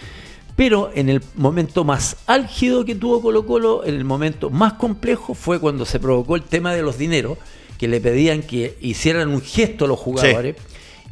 Pero 0.56 0.90
en 0.94 1.08
el 1.08 1.22
momento 1.36 1.84
más 1.84 2.16
álgido 2.26 2.84
que 2.84 2.94
tuvo 2.94 3.22
Colo 3.22 3.46
Colo, 3.46 3.84
en 3.84 3.94
el 3.94 4.04
momento 4.04 4.50
más 4.50 4.74
complejo, 4.74 5.34
fue 5.34 5.58
cuando 5.58 5.86
se 5.86 5.98
provocó 5.98 6.36
el 6.36 6.42
tema 6.42 6.74
de 6.74 6.82
los 6.82 6.98
dineros, 6.98 7.38
que 7.78 7.88
le 7.88 8.00
pedían 8.00 8.42
que 8.42 8.76
hicieran 8.80 9.30
un 9.30 9.40
gesto 9.40 9.86
a 9.86 9.88
los 9.88 9.98
jugadores, 9.98 10.56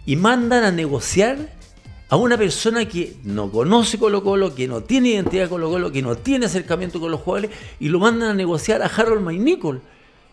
y 0.05 0.17
mandan 0.17 0.65
a 0.65 0.71
negociar 0.71 1.58
a 2.11 2.17
una 2.17 2.39
persona 2.39 2.89
que 2.89 3.17
no 3.25 3.51
conoce 3.51 3.99
Colo 3.99 4.23
Colo, 4.23 4.55
que 4.55 4.67
no 4.67 4.83
tiene 4.83 5.11
identidad 5.11 5.45
de 5.45 5.49
Colo 5.49 5.69
Colo, 5.69 5.93
que 5.93 6.03
no 6.03 6.17
tiene 6.17 6.47
acercamiento 6.47 7.01
con 7.01 7.11
los 7.11 7.21
jugadores, 7.21 7.51
y 7.79 7.89
lo 7.89 7.99
mandan 7.99 8.31
a 8.31 8.35
negociar 8.35 8.83
a 8.83 8.87
Harold 8.87 9.23
McNichol. 9.23 9.83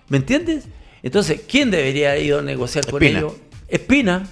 ¿Me 0.07 0.17
entiendes? 0.17 0.65
Entonces, 1.03 1.41
¿quién 1.47 1.71
debería 1.71 2.11
haber 2.11 2.23
ido 2.23 2.39
a 2.39 2.41
negociar 2.41 2.89
con 2.89 3.03
ellos? 3.03 3.33
Espina. 3.67 4.27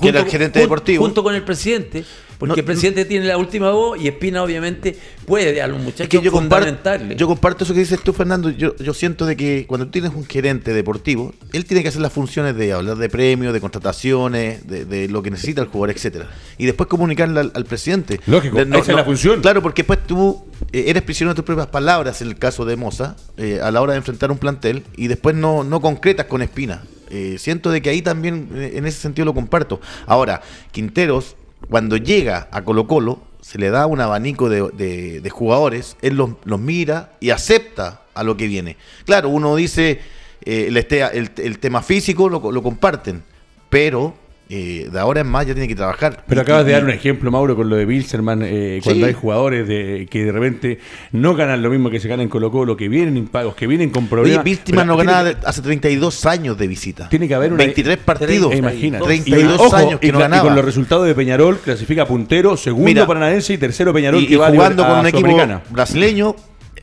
Que 0.00 0.08
era 0.08 0.20
el 0.20 0.26
gerente 0.26 0.60
deportivo. 0.60 1.02
Junto 1.02 1.22
con 1.22 1.34
el 1.34 1.42
presidente. 1.42 2.04
Porque 2.38 2.50
No, 2.50 2.54
el 2.54 2.64
presidente 2.64 3.04
tiene 3.04 3.26
la 3.26 3.36
última 3.36 3.70
voz 3.72 4.00
y 4.00 4.06
Espina, 4.06 4.42
obviamente, 4.44 4.96
puede 5.26 5.60
a 5.60 5.66
los 5.66 5.78
muchachos 5.80 6.02
Es 6.02 6.08
que 6.08 6.20
yo 6.22 6.30
comparto, 6.30 6.66
fundamentarle. 6.66 7.16
yo 7.16 7.26
comparto 7.26 7.64
eso 7.64 7.74
que 7.74 7.80
dices 7.80 8.00
tú, 8.02 8.12
Fernando. 8.12 8.50
Yo, 8.50 8.76
yo 8.76 8.94
siento 8.94 9.26
de 9.26 9.36
que 9.36 9.64
cuando 9.66 9.86
tú 9.86 9.92
tienes 9.92 10.12
un 10.14 10.24
gerente 10.24 10.72
deportivo, 10.72 11.34
él 11.52 11.64
tiene 11.64 11.82
que 11.82 11.88
hacer 11.88 12.00
las 12.00 12.12
funciones 12.12 12.54
de 12.56 12.72
hablar 12.72 12.96
de 12.96 13.08
premios, 13.08 13.52
de 13.52 13.60
contrataciones, 13.60 14.66
de, 14.66 14.84
de 14.84 15.08
lo 15.08 15.22
que 15.22 15.30
necesita 15.32 15.60
el 15.62 15.66
jugador, 15.66 15.94
etcétera 15.96 16.28
Y 16.58 16.66
después 16.66 16.88
comunicarle 16.88 17.40
al, 17.40 17.52
al 17.54 17.64
presidente. 17.64 18.20
Lógico, 18.26 18.58
esa 18.60 18.78
es 18.78 18.88
la 18.88 19.04
función. 19.04 19.40
Claro, 19.40 19.60
porque 19.60 19.82
después 19.82 19.98
tú 20.06 20.44
eh, 20.72 20.84
eres 20.86 21.02
prisionero 21.02 21.34
de 21.34 21.36
tus 21.36 21.44
propias 21.44 21.66
palabras 21.66 22.22
en 22.22 22.28
el 22.28 22.38
caso 22.38 22.64
de 22.64 22.76
Moza, 22.76 23.16
eh, 23.36 23.60
a 23.60 23.70
la 23.72 23.80
hora 23.80 23.92
de 23.94 23.98
enfrentar 23.98 24.30
un 24.30 24.38
plantel, 24.38 24.84
y 24.96 25.08
después 25.08 25.34
no, 25.34 25.64
no 25.64 25.80
concretas 25.80 26.26
con 26.26 26.42
Espina. 26.42 26.84
Eh, 27.10 27.36
siento 27.38 27.70
de 27.70 27.80
que 27.82 27.90
ahí 27.90 28.02
también, 28.02 28.50
en 28.54 28.86
ese 28.86 29.00
sentido, 29.00 29.24
lo 29.24 29.34
comparto. 29.34 29.80
Ahora, 30.06 30.42
Quinteros, 30.72 31.36
cuando 31.68 31.96
llega 31.96 32.48
a 32.50 32.62
Colo 32.62 32.86
Colo, 32.86 33.20
se 33.40 33.58
le 33.58 33.70
da 33.70 33.86
un 33.86 34.00
abanico 34.00 34.48
de, 34.48 34.68
de- 34.70 35.20
jugadores, 35.30 35.96
él 36.02 36.16
los, 36.16 36.30
los 36.44 36.60
mira 36.60 37.12
y 37.20 37.30
acepta 37.30 38.02
a 38.14 38.22
lo 38.24 38.36
que 38.36 38.46
viene. 38.46 38.76
Claro, 39.04 39.28
uno 39.28 39.54
dice, 39.56 40.00
eh, 40.44 40.66
el, 40.68 40.76
este- 40.76 41.02
el- 41.02 41.30
el 41.36 41.58
tema 41.58 41.82
físico 41.82 42.28
lo, 42.28 42.52
lo 42.52 42.62
comparten, 42.62 43.22
pero 43.70 44.14
eh, 44.50 44.88
de 44.90 44.98
ahora 44.98 45.20
en 45.20 45.26
más 45.26 45.46
ya 45.46 45.52
tiene 45.52 45.68
que 45.68 45.74
trabajar. 45.74 46.24
Pero 46.26 46.40
Y- 46.40 46.42
acabas 46.42 46.64
de 46.64 46.70
y- 46.70 46.74
dar 46.74 46.82
un 46.84 46.90
ejemplo, 46.90 47.30
Mauro, 47.30 47.54
con 47.54 47.68
lo 47.68 47.76
de 47.76 47.84
Bilzerman, 47.84 48.40
eh, 48.44 48.80
cuando 48.82 49.04
Sí. 49.04 49.08
hay 49.08 49.12
jugadores 49.14 49.68
de, 49.68 50.08
que 50.10 50.24
de 50.24 50.32
repente 50.32 50.78
no 51.12 51.34
ganan 51.34 51.60
lo 51.62 51.68
mismo 51.70 51.90
que 51.90 52.00
se 52.00 52.08
ganan 52.08 52.24
en 52.24 52.28
Colo 52.30 52.50
Colo, 52.50 52.76
que 52.76 52.88
vienen 52.88 53.16
impagos, 53.18 53.54
que 53.54 53.66
vienen 53.66 53.90
con 53.90 54.04
Oye, 54.04 54.10
problemas. 54.10 54.44
Víctima 54.44 54.82
Pero 54.82 54.92
no 54.92 54.96
ganaba 54.96 55.30
hace 55.44 55.60
32 55.60 56.24
años 56.24 56.56
de 56.56 56.66
visita. 56.66 57.08
Tiene 57.10 57.28
que 57.28 57.34
haber 57.34 57.52
una- 57.52 57.58
23 57.64 57.98
partidos. 57.98 58.52
Eh, 58.54 58.56
imagínate. 58.58 59.04
32 59.04 59.60
Y, 59.60 59.64
ojo, 59.64 59.76
años 59.76 60.00
que 60.00 60.06
y 60.06 60.12
no 60.12 60.18
y 60.18 60.22
ganaba. 60.22 60.42
con 60.44 60.56
los 60.56 60.64
resultados 60.64 61.06
de 61.06 61.14
Peñarol, 61.14 61.58
clasifica 61.58 62.06
puntero, 62.06 62.56
segundo 62.56 62.86
Mira, 62.86 63.06
paranaense 63.06 63.52
y 63.52 63.58
tercero 63.58 63.92
Peñarol, 63.92 64.22
y, 64.22 64.26
que 64.26 64.34
y 64.34 64.36
va 64.36 64.48
jugando 64.48 64.82
con 64.86 64.96
a 64.96 65.00
un 65.00 65.06
equipo 65.06 65.36
brasileño, 65.70 66.34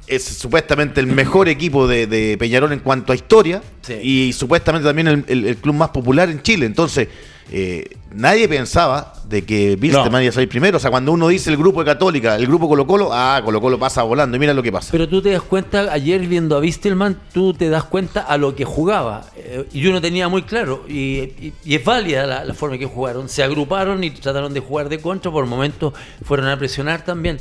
es 0.07 0.23
supuestamente 0.23 0.99
el 1.01 1.07
mejor 1.07 1.49
equipo 1.49 1.87
de, 1.87 2.05
de 2.05 2.37
Peñarol 2.37 2.71
en 2.73 2.79
cuanto 2.79 3.11
a 3.11 3.15
historia 3.15 3.63
Sí. 3.81 3.93
y 4.03 4.33
supuestamente 4.33 4.85
también 4.87 5.07
el, 5.07 5.23
el- 5.27 5.45
el 5.47 5.57
club 5.57 5.73
más 5.73 5.89
popular 5.89 6.29
en 6.29 6.43
Chile. 6.43 6.67
Entonces, 6.67 7.07
eh, 7.51 7.97
nadie 8.11 8.47
pensaba 8.47 9.13
de 9.29 9.43
que 9.45 9.77
Wilstermann 9.81 10.23
iba 10.23 10.29
a 10.29 10.33
salir 10.33 10.49
primero. 10.49 10.77
O 10.77 10.79
sea, 10.79 10.89
cuando 10.91 11.11
uno 11.11 11.27
dice 11.27 11.49
el 11.51 11.57
grupo 11.57 11.79
de 11.81 11.85
Católica, 11.85 12.35
el 12.35 12.47
grupo 12.47 12.67
Colo 12.67 12.85
Colo, 12.87 13.09
ah, 13.11 13.41
Colo 13.45 13.61
Colo 13.61 13.77
pasa 13.79 14.03
volando 14.03 14.35
y 14.35 14.39
mira 14.39 14.53
lo 14.53 14.63
que 14.63 14.71
pasa. 14.71 14.89
Pero 14.91 15.07
tú 15.07 15.21
te 15.21 15.29
das 15.31 15.41
cuenta, 15.41 15.91
ayer 15.91 16.21
viendo 16.27 16.57
a 16.57 16.59
Vistelman, 16.59 17.19
tú 17.33 17.53
te 17.53 17.69
das 17.69 17.83
cuenta 17.83 18.21
a 18.21 18.37
lo 18.37 18.55
que 18.55 18.65
jugaba. 18.65 19.25
Eh, 19.37 19.65
y 19.73 19.79
yo 19.81 19.91
no 19.91 20.01
tenía 20.01 20.27
muy 20.27 20.43
claro. 20.43 20.85
Y, 20.87 20.93
y- 20.95 21.53
y 21.63 21.75
es 21.75 21.83
válida 21.85 22.25
la, 22.25 22.43
la 22.45 22.53
forma 22.53 22.77
que 22.77 22.85
jugaron. 22.85 23.29
Se 23.29 23.43
agruparon 23.43 24.03
y 24.03 24.11
trataron 24.11 24.53
de 24.53 24.59
jugar 24.59 24.89
de 24.89 24.99
contra. 24.99 25.31
Por 25.31 25.45
momentos 25.45 25.93
fueron 26.23 26.47
a 26.47 26.57
presionar 26.57 27.03
también. 27.05 27.37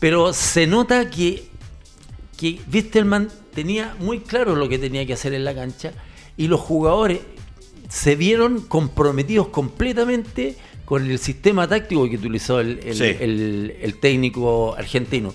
Pero 0.00 0.32
se 0.32 0.66
nota 0.66 1.08
que, 1.10 1.44
que 2.36 2.60
Vistelman 2.66 3.28
tenía 3.54 3.94
muy 4.00 4.20
claro 4.20 4.56
lo 4.56 4.68
que 4.68 4.78
tenía 4.78 5.06
que 5.06 5.12
hacer 5.12 5.34
en 5.34 5.44
la 5.44 5.54
cancha. 5.54 5.92
Y 6.36 6.48
los 6.48 6.60
jugadores 6.60 7.20
se 7.92 8.16
vieron 8.16 8.62
comprometidos 8.62 9.48
completamente 9.48 10.56
con 10.86 11.10
el 11.10 11.18
sistema 11.18 11.68
táctico 11.68 12.08
que 12.08 12.16
utilizó 12.16 12.58
el, 12.60 12.80
el- 12.84 12.96
Sí. 12.96 13.04
el- 13.20 13.76
el 13.82 13.98
técnico 13.98 14.74
argentino. 14.76 15.34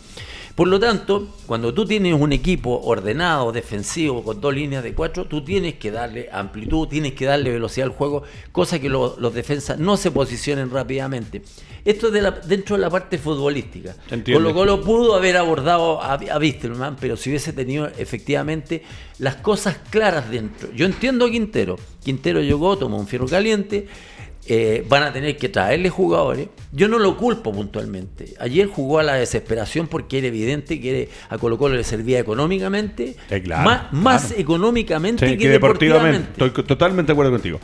Por 0.58 0.70
lo 0.70 0.80
tanto, 0.80 1.28
cuando 1.46 1.72
tú 1.72 1.86
tienes 1.86 2.16
un 2.16 2.34
equipo 2.34 2.82
ordenado, 2.84 3.52
defensivo, 3.52 4.24
con 4.24 4.42
dos 4.42 4.56
líneas 4.56 4.84
de 4.84 4.96
cuatro, 4.96 5.26
tú 5.26 5.44
tienes 5.44 5.76
que 5.76 5.92
darle 5.92 6.30
amplitud, 6.32 6.88
tienes 6.88 7.14
que 7.14 7.26
darle 7.26 7.52
velocidad 7.52 7.86
al 7.90 7.94
juego, 7.94 8.24
cosa 8.52 8.80
que 8.80 8.90
lo- 8.90 9.16
los 9.20 9.36
defensas 9.36 9.78
no 9.78 9.98
se 9.98 10.10
posicionen 10.10 10.72
rápidamente. 10.72 11.44
Esto 11.86 12.08
es 12.08 12.14
de 12.14 12.24
la- 12.24 12.32
dentro 12.32 12.76
de 12.76 12.82
la 12.82 12.90
parte 12.90 13.20
futbolística. 13.20 13.96
Colo 14.34 14.52
Colo 14.56 14.82
pudo 14.82 15.14
haber 15.16 15.38
abordado 15.38 16.02
a, 16.02 16.14
a 16.14 16.40
Vísterman, 16.40 16.96
pero 17.00 17.18
si 17.18 17.30
hubiese 17.30 17.54
tenido 17.54 17.86
efectivamente 17.96 18.82
las 19.20 19.36
cosas 19.36 19.78
claras 19.92 20.28
dentro. 20.32 20.72
Yo 20.74 20.88
entiendo 20.88 21.26
a 21.26 21.30
Quintero. 21.30 21.76
Quintero 22.04 22.42
llegó, 22.42 22.76
tomó 22.80 22.98
un 22.98 23.06
fierro 23.06 23.28
caliente. 23.28 23.88
Eh, 24.48 24.86
van 24.88 25.04
a 25.04 25.14
tener 25.14 25.36
que 25.38 25.50
traerle 25.50 25.90
jugadores. 25.90 26.48
Yo 26.72 26.88
no 26.88 27.00
lo 27.00 27.18
culpo 27.18 27.52
puntualmente. 27.54 28.34
Ayer 28.40 28.68
jugó 28.68 29.00
a 29.00 29.04
la 29.04 29.16
desesperación 29.16 29.88
porque 29.88 30.18
era 30.20 30.28
evidente 30.28 30.80
que 30.82 31.10
a 31.30 31.38
Colo 31.38 31.58
Colo 31.58 31.76
le 31.76 31.84
servía 31.84 32.20
económicamente, 32.20 33.16
Eh, 33.30 33.42
claro, 33.42 33.64
más, 33.66 33.94
más 33.94 34.26
claro. 34.28 34.42
económicamente 34.42 35.26
Sí, 35.28 35.34
que, 35.34 35.44
que 35.44 35.50
deportivamente. 35.50 36.20
deportivamente. 36.20 36.46
Estoy 36.48 36.64
totalmente 36.66 37.08
de 37.08 37.14
acuerdo 37.14 37.32
contigo. 37.32 37.60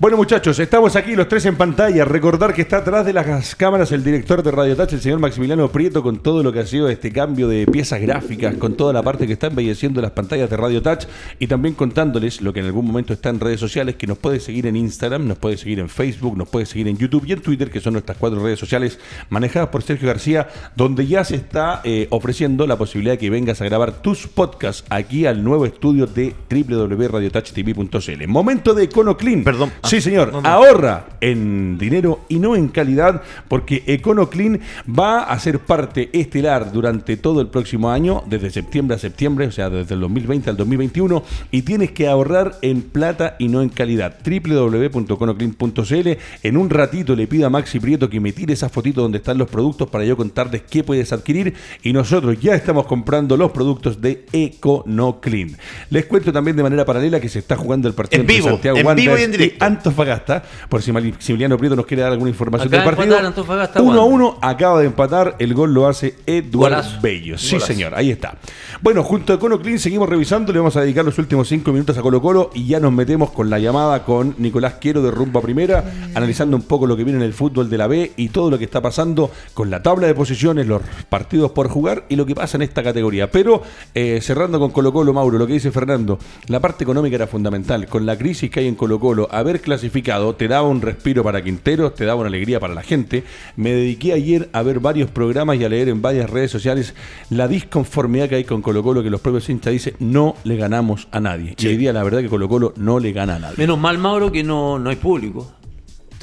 Bueno, 0.00 0.16
muchachos, 0.16 0.60
estamos 0.60 0.94
aquí 0.94 1.16
los 1.16 1.26
tres 1.26 1.44
en 1.46 1.56
pantalla. 1.56 2.04
Recordar 2.04 2.54
que 2.54 2.62
está 2.62 2.76
atrás 2.76 3.04
de 3.04 3.12
las 3.12 3.56
cámaras 3.56 3.90
el 3.90 4.04
director 4.04 4.44
de 4.44 4.52
Radio 4.52 4.76
Touch, 4.76 4.92
el 4.92 5.00
señor 5.00 5.18
Maximiliano 5.18 5.68
Prieto, 5.72 6.04
con 6.04 6.22
todo 6.22 6.44
lo 6.44 6.52
que 6.52 6.60
ha 6.60 6.66
sido 6.66 6.88
este 6.88 7.10
cambio 7.10 7.48
de 7.48 7.66
piezas 7.66 8.00
gráficas, 8.00 8.54
con 8.58 8.74
toda 8.74 8.92
la 8.92 9.02
parte 9.02 9.26
que 9.26 9.32
está 9.32 9.48
embelleciendo 9.48 10.00
las 10.00 10.12
pantallas 10.12 10.48
de 10.48 10.56
Radio 10.56 10.82
Touch 10.82 11.06
y 11.40 11.48
también 11.48 11.74
contándoles 11.74 12.42
lo 12.42 12.52
que 12.52 12.60
en 12.60 12.66
algún 12.66 12.86
momento 12.86 13.12
está 13.12 13.30
en 13.30 13.40
redes 13.40 13.58
sociales, 13.58 13.96
que 13.96 14.06
nos 14.06 14.18
puede 14.18 14.38
seguir 14.38 14.68
en 14.68 14.76
Instagram, 14.76 15.26
nos 15.26 15.36
puede 15.36 15.56
seguir 15.56 15.80
en 15.80 15.88
Facebook, 15.88 16.36
nos 16.36 16.48
puede 16.48 16.66
seguir 16.66 16.86
en 16.86 16.96
YouTube 16.96 17.24
y 17.26 17.32
en 17.32 17.42
Twitter, 17.42 17.68
que 17.68 17.80
son 17.80 17.94
nuestras 17.94 18.18
cuatro 18.18 18.40
redes 18.40 18.60
sociales 18.60 19.00
manejadas 19.30 19.70
por 19.70 19.82
Sergio 19.82 20.06
García, 20.06 20.46
donde 20.76 21.08
ya 21.08 21.24
se 21.24 21.34
está 21.34 21.80
eh, 21.82 22.06
ofreciendo 22.10 22.68
la 22.68 22.78
posibilidad 22.78 23.14
de 23.14 23.18
que 23.18 23.30
vengas 23.30 23.60
a 23.62 23.64
grabar 23.64 24.00
tus 24.00 24.28
podcasts 24.28 24.84
aquí 24.90 25.26
al 25.26 25.42
nuevo 25.42 25.66
estudio 25.66 26.06
de 26.06 26.36
www.radiotouchtv.cl. 26.48 28.28
Momento 28.28 28.74
de 28.74 28.84
Econo 28.84 29.16
Clean. 29.16 29.42
Perdón, 29.42 29.72
Sí, 29.88 30.00
señor. 30.00 30.32
Ahorra 30.44 31.06
en 31.20 31.78
dinero 31.78 32.20
y 32.28 32.38
no 32.38 32.54
en 32.56 32.68
calidad, 32.68 33.22
porque 33.48 33.82
EconoClean 33.86 34.60
va 34.88 35.22
a 35.24 35.38
ser 35.38 35.60
parte 35.60 36.10
estelar 36.12 36.72
durante 36.72 37.16
todo 37.16 37.40
el 37.40 37.48
próximo 37.48 37.90
año, 37.90 38.22
desde 38.26 38.50
septiembre 38.50 38.96
a 38.96 38.98
septiembre, 38.98 39.46
o 39.46 39.52
sea, 39.52 39.70
desde 39.70 39.94
el 39.94 40.00
2020 40.00 40.50
al 40.50 40.56
2021, 40.56 41.22
y 41.50 41.62
tienes 41.62 41.92
que 41.92 42.08
ahorrar 42.08 42.56
en 42.62 42.82
plata 42.82 43.36
y 43.38 43.48
no 43.48 43.62
en 43.62 43.68
calidad. 43.68 44.18
www.econoclean.cl. 44.24 46.08
En 46.42 46.56
un 46.56 46.70
ratito 46.70 47.16
le 47.16 47.26
pido 47.26 47.46
a 47.46 47.50
Maxi 47.50 47.80
Prieto 47.80 48.08
que 48.08 48.20
me 48.20 48.32
tire 48.32 48.54
esa 48.54 48.68
fotito 48.68 49.02
donde 49.02 49.18
están 49.18 49.38
los 49.38 49.48
productos 49.48 49.88
para 49.88 50.04
yo 50.04 50.16
contarles 50.16 50.62
qué 50.62 50.84
puedes 50.84 51.12
adquirir. 51.12 51.54
Y 51.82 51.92
nosotros 51.92 52.38
ya 52.40 52.54
estamos 52.54 52.86
comprando 52.86 53.36
los 53.36 53.50
productos 53.52 54.00
de 54.00 54.26
EconoClean. 54.32 55.56
Les 55.90 56.06
cuento 56.06 56.32
también 56.32 56.56
de 56.56 56.62
manera 56.62 56.84
paralela 56.84 57.20
que 57.20 57.28
se 57.28 57.38
está 57.38 57.56
jugando 57.56 57.88
el 57.88 57.94
partido 57.94 58.20
En 58.20 58.26
vivo, 58.26 58.48
Santiago 58.48 58.78
en 58.78 58.96
vivo 58.96 59.18
y 59.18 59.22
en 59.22 59.32
directo. 59.32 59.64
Antofagasta, 59.78 60.42
por 60.68 60.82
si 60.82 60.92
Maximiliano 60.92 61.56
Prieto 61.56 61.74
nos 61.76 61.86
quiere 61.86 62.02
dar 62.02 62.12
alguna 62.12 62.30
información 62.30 62.70
del 62.70 62.80
de 62.80 62.84
partido. 62.86 63.04
empatar 63.04 63.26
Antofagasta 63.26 63.82
1 63.82 63.92
a 63.92 64.04
Wanderers. 64.04 64.36
1, 64.38 64.38
acaba 64.42 64.80
de 64.80 64.86
empatar, 64.86 65.36
el 65.38 65.54
gol 65.54 65.72
lo 65.72 65.88
hace 65.88 66.14
Eduardo 66.26 66.76
Golazo. 66.76 67.00
Bello. 67.00 67.38
Sí, 67.38 67.52
Golazo. 67.52 67.66
señor, 67.66 67.94
ahí 67.94 68.10
está. 68.10 68.36
Bueno, 68.82 69.02
junto 69.02 69.32
a 69.32 69.38
Conoclean 69.38 69.78
seguimos 69.78 70.08
revisando, 70.08 70.52
le 70.52 70.58
vamos 70.58 70.76
a 70.76 70.82
dedicar 70.82 71.04
los 71.04 71.18
últimos 71.18 71.48
cinco 71.48 71.72
minutos 71.72 71.96
a 71.96 72.02
Colo 72.02 72.20
Colo 72.20 72.50
y 72.54 72.66
ya 72.66 72.80
nos 72.80 72.92
metemos 72.92 73.30
con 73.30 73.50
la 73.50 73.58
llamada 73.58 74.04
con 74.04 74.34
Nicolás 74.38 74.74
Quiero 74.80 75.02
de 75.02 75.10
Rumba 75.10 75.40
Primera, 75.40 75.84
analizando 76.14 76.56
un 76.56 76.62
poco 76.62 76.86
lo 76.86 76.96
que 76.96 77.04
viene 77.04 77.18
en 77.18 77.24
el 77.24 77.32
fútbol 77.32 77.70
de 77.70 77.78
la 77.78 77.86
B 77.86 78.12
y 78.16 78.28
todo 78.28 78.50
lo 78.50 78.58
que 78.58 78.64
está 78.64 78.80
pasando 78.80 79.30
con 79.54 79.70
la 79.70 79.82
tabla 79.82 80.06
de 80.06 80.14
posiciones, 80.14 80.66
los 80.66 80.82
partidos 81.08 81.52
por 81.52 81.68
jugar 81.68 82.04
y 82.08 82.16
lo 82.16 82.26
que 82.26 82.34
pasa 82.34 82.56
en 82.56 82.62
esta 82.62 82.82
categoría. 82.82 83.30
Pero 83.30 83.62
eh, 83.94 84.20
cerrando 84.22 84.58
con 84.58 84.70
Colo 84.70 84.92
Colo, 84.92 85.12
Mauro, 85.12 85.38
lo 85.38 85.46
que 85.46 85.54
dice 85.54 85.70
Fernando, 85.70 86.18
la 86.46 86.60
parte 86.60 86.84
económica 86.84 87.16
era 87.16 87.26
fundamental. 87.26 87.86
Con 87.86 88.06
la 88.06 88.16
crisis 88.16 88.50
que 88.50 88.60
hay 88.60 88.68
en 88.68 88.74
Colo 88.74 88.98
Colo, 88.98 89.28
haber 89.30 89.60
clasificado 89.68 90.34
te 90.34 90.48
daba 90.48 90.66
un 90.66 90.80
respiro 90.80 91.22
para 91.22 91.42
Quinteros, 91.42 91.94
te 91.94 92.04
daba 92.04 92.20
una 92.20 92.28
alegría 92.28 92.58
para 92.58 92.74
la 92.74 92.82
gente. 92.82 93.22
Me 93.56 93.70
dediqué 93.70 94.12
ayer 94.14 94.48
a 94.52 94.62
ver 94.62 94.80
varios 94.80 95.10
programas 95.10 95.58
y 95.58 95.64
a 95.64 95.68
leer 95.68 95.88
en 95.88 96.02
varias 96.02 96.30
redes 96.30 96.50
sociales 96.50 96.94
la 97.30 97.46
disconformidad 97.48 98.28
que 98.28 98.36
hay 98.36 98.44
con 98.44 98.62
Colo 98.62 98.82
Colo, 98.82 99.02
que 99.02 99.10
los 99.10 99.20
propios 99.20 99.48
hinchas 99.48 99.72
dicen 99.72 99.94
no 99.98 100.36
le 100.44 100.56
ganamos 100.56 101.08
a 101.12 101.20
nadie. 101.20 101.54
Y 101.58 101.66
hoy 101.66 101.76
día 101.76 101.92
la 101.92 102.02
verdad 102.02 102.20
que 102.20 102.28
Colo 102.28 102.48
Colo 102.48 102.72
no 102.76 102.98
le 102.98 103.12
gana 103.12 103.36
a 103.36 103.38
nadie. 103.38 103.56
Menos 103.58 103.78
mal, 103.78 103.98
Mauro, 103.98 104.32
que 104.32 104.42
no, 104.42 104.78
no 104.78 104.90
hay 104.90 104.96
público. 104.96 105.52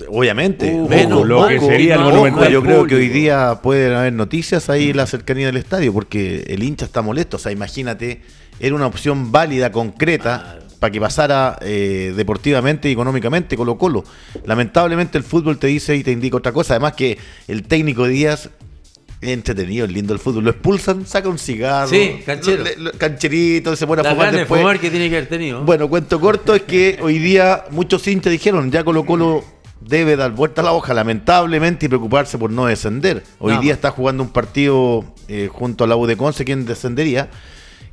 Obviamente. 0.10 0.74
Uh, 0.74 0.90
menos 0.90 1.26
lo 1.26 1.48
que 1.48 1.60
sería 1.60 1.96
el 1.96 2.02
Monumental. 2.02 2.52
Yo 2.52 2.62
creo 2.62 2.86
que 2.86 2.96
hoy 2.96 3.10
día 3.10 3.60
pueden 3.62 3.94
haber 3.94 4.14
noticias 4.14 4.70
ahí 4.70 4.90
en 4.90 4.98
la 4.98 5.06
cercanía 5.06 5.46
del 5.46 5.58
estadio, 5.58 5.94
porque 5.94 6.46
el 6.48 6.64
hincha 6.64 6.86
está 6.86 7.02
molesto. 7.02 7.38
O 7.38 7.40
sea, 7.40 7.52
imagínate, 7.52 8.22
era 8.60 8.76
una 8.76 8.88
opción 8.88 9.32
válida, 9.32 9.72
concreta, 9.72 10.60
para 10.80 10.92
que 10.92 11.00
pasara 11.00 11.58
eh, 11.62 12.14
deportivamente 12.16 12.90
y 12.90 12.94
económicamente 12.94 13.56
Colo 13.58 13.78
Colo. 13.78 14.04
Lamentablemente 14.46 15.18
el 15.18 15.24
fútbol 15.24 15.58
te 15.58 15.68
dice 15.68 15.96
y 15.96 16.04
te 16.04 16.12
indica 16.12 16.38
otra 16.38 16.52
cosa. 16.52 16.74
Además 16.76 16.94
que 16.94 17.18
el 17.48 17.64
técnico 17.64 18.08
Díaz 18.08 18.50
entretenido, 19.22 19.88
lindo 19.88 20.14
el 20.14 20.20
fútbol. 20.20 20.44
Lo 20.44 20.52
expulsan, 20.52 21.06
saca 21.08 21.30
un 21.30 21.40
cigarro, 21.40 21.88
Sí, 21.90 22.20
canchero. 22.26 22.64
le- 22.64 22.76
le- 22.78 22.92
cancherito, 22.92 23.76
se 23.76 23.88
pone 23.88 24.02
a 24.02 24.04
La 24.04 24.12
fumar 24.12 24.32
después. 24.36 24.62
fumar 24.62 24.80
que 24.80 24.90
tiene 24.92 25.10
que 25.10 25.18
haber 25.18 25.30
tenido. 25.30 25.64
Bueno, 25.64 25.88
cuento 25.90 26.20
corto 26.20 26.54
es 26.54 26.64
que 26.64 27.00
hoy 27.02 27.18
día 27.18 27.64
muchos 27.72 28.08
hinchas 28.08 28.32
dijeron, 28.32 28.70
ya 28.72 28.84
Colo 28.84 29.06
Colo 29.06 29.44
debe 29.82 30.16
dar 30.16 30.32
vuelta 30.32 30.62
a 30.62 30.64
la 30.66 30.74
hoja, 30.74 30.94
lamentablemente, 30.94 31.86
y 31.86 31.90
preocuparse 31.90 32.38
por 32.38 32.52
no 32.52 32.66
descender. 32.66 33.24
Hoy 33.40 33.58
día 33.58 33.74
está 33.74 33.90
jugando 33.92 34.22
un 34.24 34.30
partido 34.30 35.06
eh, 35.28 35.50
junto 35.52 35.84
a 35.84 35.88
la 35.88 35.96
U 35.96 36.06
de 36.06 36.18
Conce, 36.18 36.44
quien 36.46 36.66
descendería, 36.66 37.30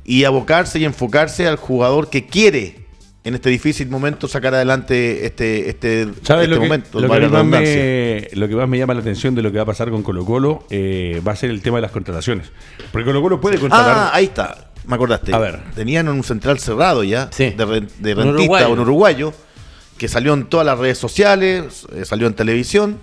y 0.05 0.23
abocarse 0.25 0.79
y 0.79 0.85
enfocarse 0.85 1.47
al 1.47 1.57
jugador 1.57 2.09
que 2.09 2.25
quiere 2.25 2.83
en 3.23 3.35
este 3.35 3.49
difícil 3.49 3.87
momento 3.89 4.27
sacar 4.27 4.53
adelante 4.53 5.25
este, 5.25 5.69
este, 5.69 6.07
¿Sabes 6.23 6.43
este 6.43 6.47
lo, 6.47 6.55
que, 6.61 6.67
momento. 6.67 6.99
lo, 6.99 7.07
que 7.09 7.19
mí 7.21 7.21
la 7.21 7.29
más 7.43 7.45
me, 7.45 8.27
lo 8.33 8.47
que 8.49 8.55
más 8.55 8.67
me 8.67 8.77
llama 8.77 8.93
la 8.93 8.99
atención 8.99 9.33
de 9.33 9.41
lo 9.41 9.49
que 9.51 9.57
va 9.57 9.63
a 9.63 9.67
pasar 9.67 9.89
con 9.89 10.03
Colo 10.03 10.25
Colo 10.25 10.65
eh, 10.69 11.21
va 11.25 11.31
a 11.31 11.35
ser 11.37 11.49
el 11.49 11.61
tema 11.61 11.77
de 11.77 11.83
las 11.83 11.91
contrataciones? 11.91 12.51
Porque 12.91 13.05
Colo 13.05 13.21
Colo 13.21 13.39
puede 13.39 13.57
contratar... 13.59 13.95
Ah, 13.97 14.11
ahí 14.13 14.25
está. 14.25 14.71
Me 14.85 14.95
acordaste. 14.95 15.33
A 15.33 15.37
ver. 15.39 15.61
Tenían 15.73 16.09
un 16.09 16.21
central 16.25 16.59
cerrado 16.59 17.05
ya, 17.05 17.29
Sí. 17.31 17.51
de, 17.51 17.65
re- 17.65 17.81
de 17.99 18.13
Un 18.15 18.23
rentista, 18.23 18.33
uruguayo. 18.33 18.69
un 18.73 18.79
uruguayo, 18.79 19.33
que 19.97 20.09
salió 20.09 20.33
en 20.33 20.43
todas 20.47 20.65
las 20.65 20.77
redes 20.77 20.97
sociales, 20.97 21.87
eh, 21.95 22.03
salió 22.03 22.27
en 22.27 22.33
televisión, 22.33 22.99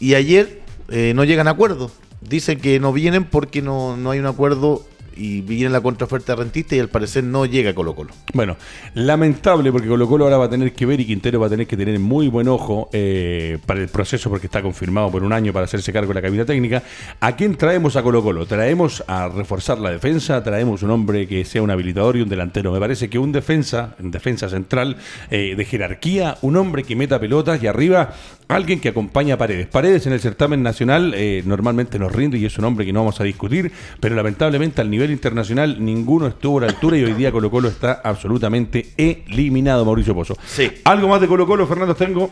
y 0.00 0.14
ayer 0.14 0.62
eh, 0.88 1.12
no 1.14 1.22
llegan 1.22 1.46
a 1.46 1.52
acuerdo. 1.52 1.92
Dicen 2.20 2.58
que 2.58 2.80
no 2.80 2.92
vienen 2.92 3.22
porque 3.22 3.62
no, 3.62 3.96
no 3.96 4.10
hay 4.10 4.18
un 4.18 4.26
acuerdo 4.26 4.84
y 5.16 5.40
viene 5.40 5.70
la 5.70 5.80
contraoferta 5.80 6.34
rentista 6.34 6.76
y 6.76 6.80
al 6.80 6.88
parecer 6.88 7.24
no 7.24 7.46
llega 7.46 7.70
a 7.70 7.74
Colo 7.74 7.94
Colo. 7.94 8.12
Bueno, 8.32 8.56
lamentable 8.94 9.70
porque 9.72 9.88
Colo 9.88 10.08
Colo 10.08 10.24
ahora 10.24 10.38
va 10.38 10.44
a 10.46 10.50
tener 10.50 10.72
que 10.72 10.86
ver 10.86 11.00
y 11.00 11.06
Quintero 11.06 11.40
va 11.40 11.46
a 11.46 11.50
tener 11.50 11.66
que 11.66 11.76
tener 11.76 11.98
muy 11.98 12.28
buen 12.28 12.48
ojo 12.48 12.88
eh, 12.92 13.58
para 13.66 13.80
el 13.80 13.88
proceso 13.88 14.30
porque 14.30 14.46
está 14.46 14.62
confirmado 14.62 15.10
por 15.10 15.22
un 15.22 15.32
año 15.32 15.52
para 15.52 15.64
hacerse 15.64 15.92
cargo 15.92 16.08
de 16.08 16.14
la 16.14 16.22
cabina 16.22 16.44
técnica. 16.44 16.82
¿A 17.20 17.36
quién 17.36 17.56
traemos 17.56 17.96
a 17.96 18.02
Colo 18.02 18.22
Colo? 18.22 18.46
Traemos 18.46 19.04
a 19.06 19.28
reforzar 19.28 19.78
la 19.78 19.90
defensa, 19.90 20.42
traemos 20.42 20.82
un 20.82 20.90
hombre 20.90 21.26
que 21.26 21.44
sea 21.44 21.62
un 21.62 21.70
habilitador 21.70 22.16
y 22.16 22.22
un 22.22 22.28
delantero. 22.28 22.72
Me 22.72 22.80
parece 22.80 23.08
que 23.08 23.18
un 23.18 23.32
defensa, 23.32 23.94
en 23.98 24.10
defensa 24.10 24.48
central 24.48 24.96
eh, 25.30 25.54
de 25.56 25.64
jerarquía, 25.64 26.38
un 26.42 26.56
hombre 26.56 26.84
que 26.84 26.96
meta 26.96 27.20
pelotas 27.20 27.62
y 27.62 27.66
arriba 27.66 28.14
alguien 28.48 28.80
que 28.80 28.88
acompaña 28.88 29.34
a 29.34 29.38
Paredes. 29.38 29.66
Paredes 29.66 30.06
en 30.06 30.12
el 30.12 30.20
certamen 30.20 30.62
nacional 30.62 31.12
eh, 31.16 31.42
normalmente 31.46 31.98
nos 31.98 32.12
rinde 32.12 32.38
y 32.38 32.46
es 32.46 32.58
un 32.58 32.64
hombre 32.64 32.84
que 32.84 32.92
no 32.92 33.00
vamos 33.00 33.20
a 33.20 33.24
discutir, 33.24 33.72
pero 34.00 34.14
lamentablemente 34.14 34.80
al 34.80 34.90
nivel 34.90 35.10
internacional 35.10 35.84
ninguno 35.84 36.26
estuvo 36.26 36.58
a 36.58 36.62
la 36.62 36.66
altura 36.68 36.96
y 36.96 37.04
hoy 37.04 37.12
día 37.14 37.32
Colo 37.32 37.50
Colo 37.50 37.68
está 37.68 38.00
absolutamente 38.04 38.90
eliminado, 38.96 39.84
Mauricio 39.84 40.14
Pozo. 40.14 40.36
Sí. 40.46 40.70
¿Algo 40.84 41.08
más 41.08 41.20
de 41.20 41.28
Colo 41.28 41.46
Colo, 41.46 41.66
Fernando 41.66 41.94
Tengo? 41.94 42.30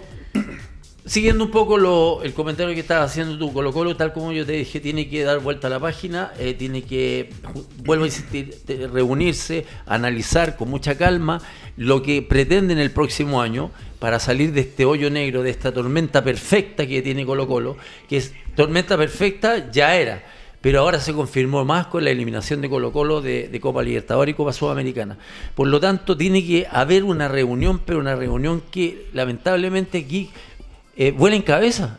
Siguiendo 1.05 1.45
un 1.45 1.51
poco 1.51 1.79
lo- 1.79 2.23
el 2.23 2.33
comentario 2.33 2.73
que 2.75 2.81
estabas 2.81 3.11
haciendo 3.11 3.37
tú, 3.37 3.53
Colo 3.53 3.73
Colo, 3.73 3.97
tal 3.97 4.13
como 4.13 4.33
yo 4.33 4.47
te 4.47 4.53
dije, 4.53 4.79
tiene 4.79 5.09
que 5.09 5.25
dar 5.25 5.41
vuelta 5.41 5.67
a 5.67 5.71
la 5.71 5.81
página, 5.81 6.31
eh, 6.39 6.55
tiene 6.55 6.83
que, 6.83 7.31
vuelvo 7.85 8.05
a 8.05 8.07
insistir, 8.07 8.57
reunirse, 8.93 9.67
analizar 9.87 10.57
con 10.57 10.71
mucha 10.71 10.97
calma 10.97 11.41
lo 11.77 12.03
que 12.03 12.23
pretenden 12.23 12.79
el 12.79 12.93
próximo 12.93 13.43
año 13.43 13.73
para 13.99 14.21
salir 14.21 14.53
de 14.53 14.61
este 14.61 14.85
hoyo 14.85 15.11
negro, 15.11 15.43
de 15.43 15.51
esta 15.51 15.73
tormenta 15.73 16.23
perfecta 16.23 16.87
que 16.87 17.03
tiene 17.03 17.27
Colo 17.27 17.49
Colo, 17.49 17.77
que 18.09 18.19
es 18.19 18.33
tormenta 18.55 18.97
perfecta 18.97 19.73
ya 19.73 19.97
era, 19.97 20.23
pero 20.61 20.79
ahora 20.79 21.01
se 21.01 21.13
confirmó 21.13 21.65
más 21.65 21.89
con 21.89 22.05
la 22.05 22.11
eliminación 22.11 22.61
de 22.61 22.69
Colo 22.71 22.93
Colo 22.93 23.21
de, 23.21 23.49
de 23.49 23.61
Copa 23.61 23.83
Libertadores 23.83 24.33
y 24.33 24.37
Copa 24.37 24.53
Sudamericana. 24.53 25.19
Por 25.57 25.67
lo 25.67 25.81
tanto, 25.81 26.17
tiene 26.17 26.47
que 26.47 26.69
haber 26.71 27.03
una 27.03 27.27
reunión, 27.27 27.81
pero 27.85 27.99
una 27.99 28.15
reunión 28.15 28.63
que 28.71 29.09
lamentablemente 29.13 29.99
aquí 29.99 30.31
eh, 30.97 31.11
vuela 31.11 31.37
en 31.37 31.43
cabeza. 31.43 31.99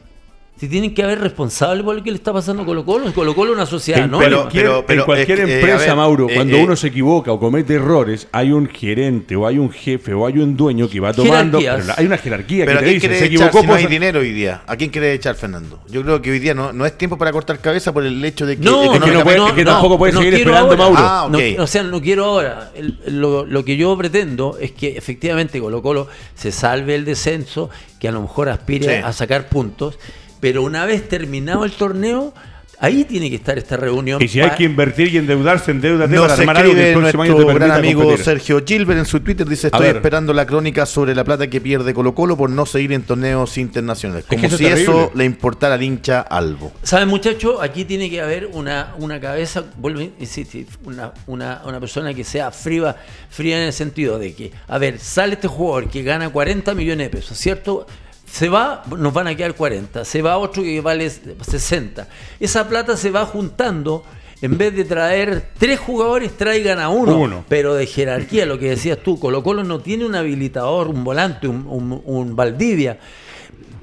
Si 0.56 0.70
tienen 0.70 0.94
que 0.94 1.04
haber 1.04 1.20
responsables 1.20 1.84
por 1.84 1.96
lo 1.96 2.04
que 2.04 2.12
le 2.12 2.16
está 2.16 2.32
pasando 2.32 2.62
a 2.64 2.66
Colo 2.66 2.86
Colo. 2.86 3.12
Colo 3.14 3.36
Colo 3.36 3.52
es 3.52 3.56
una 3.58 3.66
sociedad, 3.66 4.06
en, 4.06 4.12
¿no? 4.12 4.20
pero- 4.20 4.42
cualquier, 4.44 4.64
pero- 4.66 4.86
pero 4.86 5.02
en 5.02 5.06
cualquier 5.06 5.40
es 5.42 5.46
que, 5.46 5.52
eh, 5.52 5.56
empresa, 5.56 5.84
a 5.84 5.88
ver, 5.88 5.96
Mauro, 5.96 6.30
eh, 6.30 6.36
cuando 6.36 6.56
eh, 6.58 6.64
uno 6.64 6.76
se 6.76 6.88
equivoca 6.88 7.32
o 7.34 7.40
comete 7.40 7.74
errores, 7.74 8.28
hay 8.32 8.52
un 8.52 8.68
gerente 8.70 9.36
o 9.36 9.46
hay 9.48 9.58
un 9.58 9.72
jefe 9.72 10.14
o 10.14 10.26
hay 10.26 10.38
un 10.38 10.56
dueño 10.56 10.88
que 10.88 11.00
va 11.02 11.12
tomando. 11.12 11.58
Pero 11.60 11.84
hay 11.98 12.06
una 12.06 12.18
jerarquía 12.18 12.66
Pero 12.66 12.80
que 12.80 12.86
¿a 12.86 12.88
te 12.88 12.92
quién 12.92 12.94
dice, 12.96 13.08
quiere 13.08 13.20
se 13.20 13.26
echar 13.34 13.48
equivocó. 13.48 13.62
si 13.62 13.68
no 13.68 13.74
hay 13.76 13.86
dinero 13.88 14.20
hoy 14.20 14.32
día? 14.32 14.62
¿A 14.68 14.76
quién 14.78 14.90
quiere 14.92 15.12
echar 15.14 15.36
Fernando? 15.36 15.82
Yo 15.90 16.02
creo 16.04 16.22
que 16.22 16.32
hoy 16.32 16.40
día 16.40 16.54
no, 16.54 16.72
no 16.72 16.86
es 16.86 16.98
tiempo 16.98 17.18
para 17.18 17.32
cortar 17.34 17.60
cabeza 17.60 17.92
por 17.92 18.06
el 18.06 18.24
hecho 18.24 18.46
de 18.46 18.56
que 18.56 18.64
No, 18.64 18.84
Es 18.94 19.00
que 19.02 19.12
no 19.12 19.24
puede- 19.24 19.46
es 19.48 19.54
que 19.54 19.66
tampoco 19.66 19.98
puede 19.98 20.14
seguir 20.14 20.36
esperando, 20.36 20.70
ahora. 20.72 20.78
Mauro. 20.78 20.98
Ah, 21.00 21.26
ok. 21.26 21.58
No, 21.58 21.64
o 21.64 21.68
sea, 21.68 21.84
no 21.84 22.00
quiero 22.00 22.26
ahora. 22.26 22.72
El- 22.76 23.00
lo, 23.08 23.44
lo 23.46 23.66
que 23.66 23.76
yo 23.76 23.98
pretendo 23.98 24.58
es 24.62 24.72
que 24.72 24.96
efectivamente 24.98 25.60
Colo 25.60 25.82
Colo 25.82 26.08
se 26.36 26.52
salve 26.54 26.96
el 26.96 27.04
descenso, 27.06 27.70
que 28.00 28.08
a 28.08 28.12
lo 28.12 28.22
mejor 28.22 28.48
aspire 28.50 28.98
Sí. 29.00 29.02
a 29.04 29.12
sacar 29.12 29.50
puntos, 29.50 29.98
pero 30.44 30.62
una 30.62 30.86
vez 30.86 31.08
terminado 31.08 31.64
el 31.64 31.72
torneo, 31.72 32.34
ahí 32.78 33.06
tiene 33.06 33.30
que 33.30 33.38
estar 33.38 33.58
esta 33.58 33.78
reunión. 33.78 34.22
Y 34.22 34.28
si 34.28 34.42
hay 34.42 34.50
que 34.58 34.66
invertir 34.66 35.08
y 35.08 35.18
endeudarte, 35.18 35.72
endeudate 35.72 36.14
Nos 36.14 36.28
para 36.28 36.34
armar 36.34 36.58
algo 36.58 36.74
que 36.74 36.92
el 36.92 37.00
próximo 37.00 37.24
año 37.24 37.32
nuestro 37.32 37.54
te 37.54 37.60
gran 37.60 37.72
amigo 37.72 38.02
competir. 38.02 38.26
Sergio 38.26 38.62
Gilbert 38.68 39.00
en 39.00 39.06
su 39.06 39.22
Twitter. 39.22 39.48
Dice, 39.48 39.68
estoy 39.68 39.88
esperando 39.88 40.34
la 40.34 40.46
crónica 40.46 40.86
sobre 40.86 41.16
la 41.16 41.24
plata 41.24 41.48
que 41.48 41.62
pierde 41.62 41.94
Colo 41.94 42.14
Colo 42.14 42.36
por 42.36 42.50
no 42.50 42.66
seguir 42.66 42.92
en 42.92 43.04
torneos 43.04 43.58
internacionales. 43.58 44.26
que 44.26 44.36
Como 44.36 44.50
si 44.50 44.66
eso 44.66 45.14
le 45.16 45.24
importara 45.24 45.76
al 45.76 45.82
hincha 45.82 46.20
algo. 46.20 46.74
¿Saben, 46.84 47.08
muchachos? 47.08 47.60
Aquí 47.62 47.86
tiene 47.86 48.10
que 48.10 48.20
haber 48.20 48.48
una, 48.48 48.96
una 48.98 49.22
cabeza, 49.22 49.64
vuelvo 49.78 50.02
a 50.02 50.04
insistir, 50.20 50.68
una, 50.84 51.14
una, 51.26 51.62
una 51.66 51.80
persona 51.80 52.14
que 52.14 52.26
sea 52.26 52.52
fría, 52.52 52.98
fría 53.30 53.62
en 53.62 53.68
el 53.68 53.74
sentido 53.74 54.20
de 54.20 54.36
que, 54.36 54.52
a 54.68 54.78
ver, 54.78 55.00
sale 55.00 55.36
este 55.36 55.48
jugador 55.48 55.88
que 55.88 56.04
gana 56.04 56.28
40 56.28 56.76
millones 56.76 57.10
de 57.10 57.18
pesos, 57.18 57.38
¿cierto? 57.38 57.88
Se 58.34 58.50
va, 58.50 58.82
nos 58.98 59.14
van 59.14 59.28
a 59.28 59.36
quedar 59.36 59.54
40. 59.54 60.04
Se 60.06 60.24
va 60.24 60.40
otro 60.40 60.64
que 60.64 60.82
vale 60.82 61.08
60. 61.08 62.08
Esa 62.40 62.68
plata 62.68 62.98
se 62.98 63.12
va 63.12 63.28
juntando. 63.28 64.04
En 64.42 64.58
vez 64.58 64.76
de 64.76 64.86
traer 64.86 65.50
tres 65.60 65.80
jugadores, 65.80 66.36
traigan 66.36 66.80
a 66.80 66.90
uno. 66.90 67.16
Uno. 67.16 67.46
Pero 67.48 67.76
de 67.76 67.86
jerarquía, 67.86 68.48
lo 68.48 68.58
que 68.58 68.70
decías 68.72 68.98
tú, 69.04 69.20
Colo 69.20 69.44
Colo 69.44 69.64
no 69.64 69.82
tiene 69.82 70.04
un 70.04 70.16
habilitador, 70.16 70.88
un 70.88 71.04
volante, 71.04 71.48
un, 71.48 71.66
un- 71.70 72.02
un 72.04 72.36
Valdivia. 72.36 72.98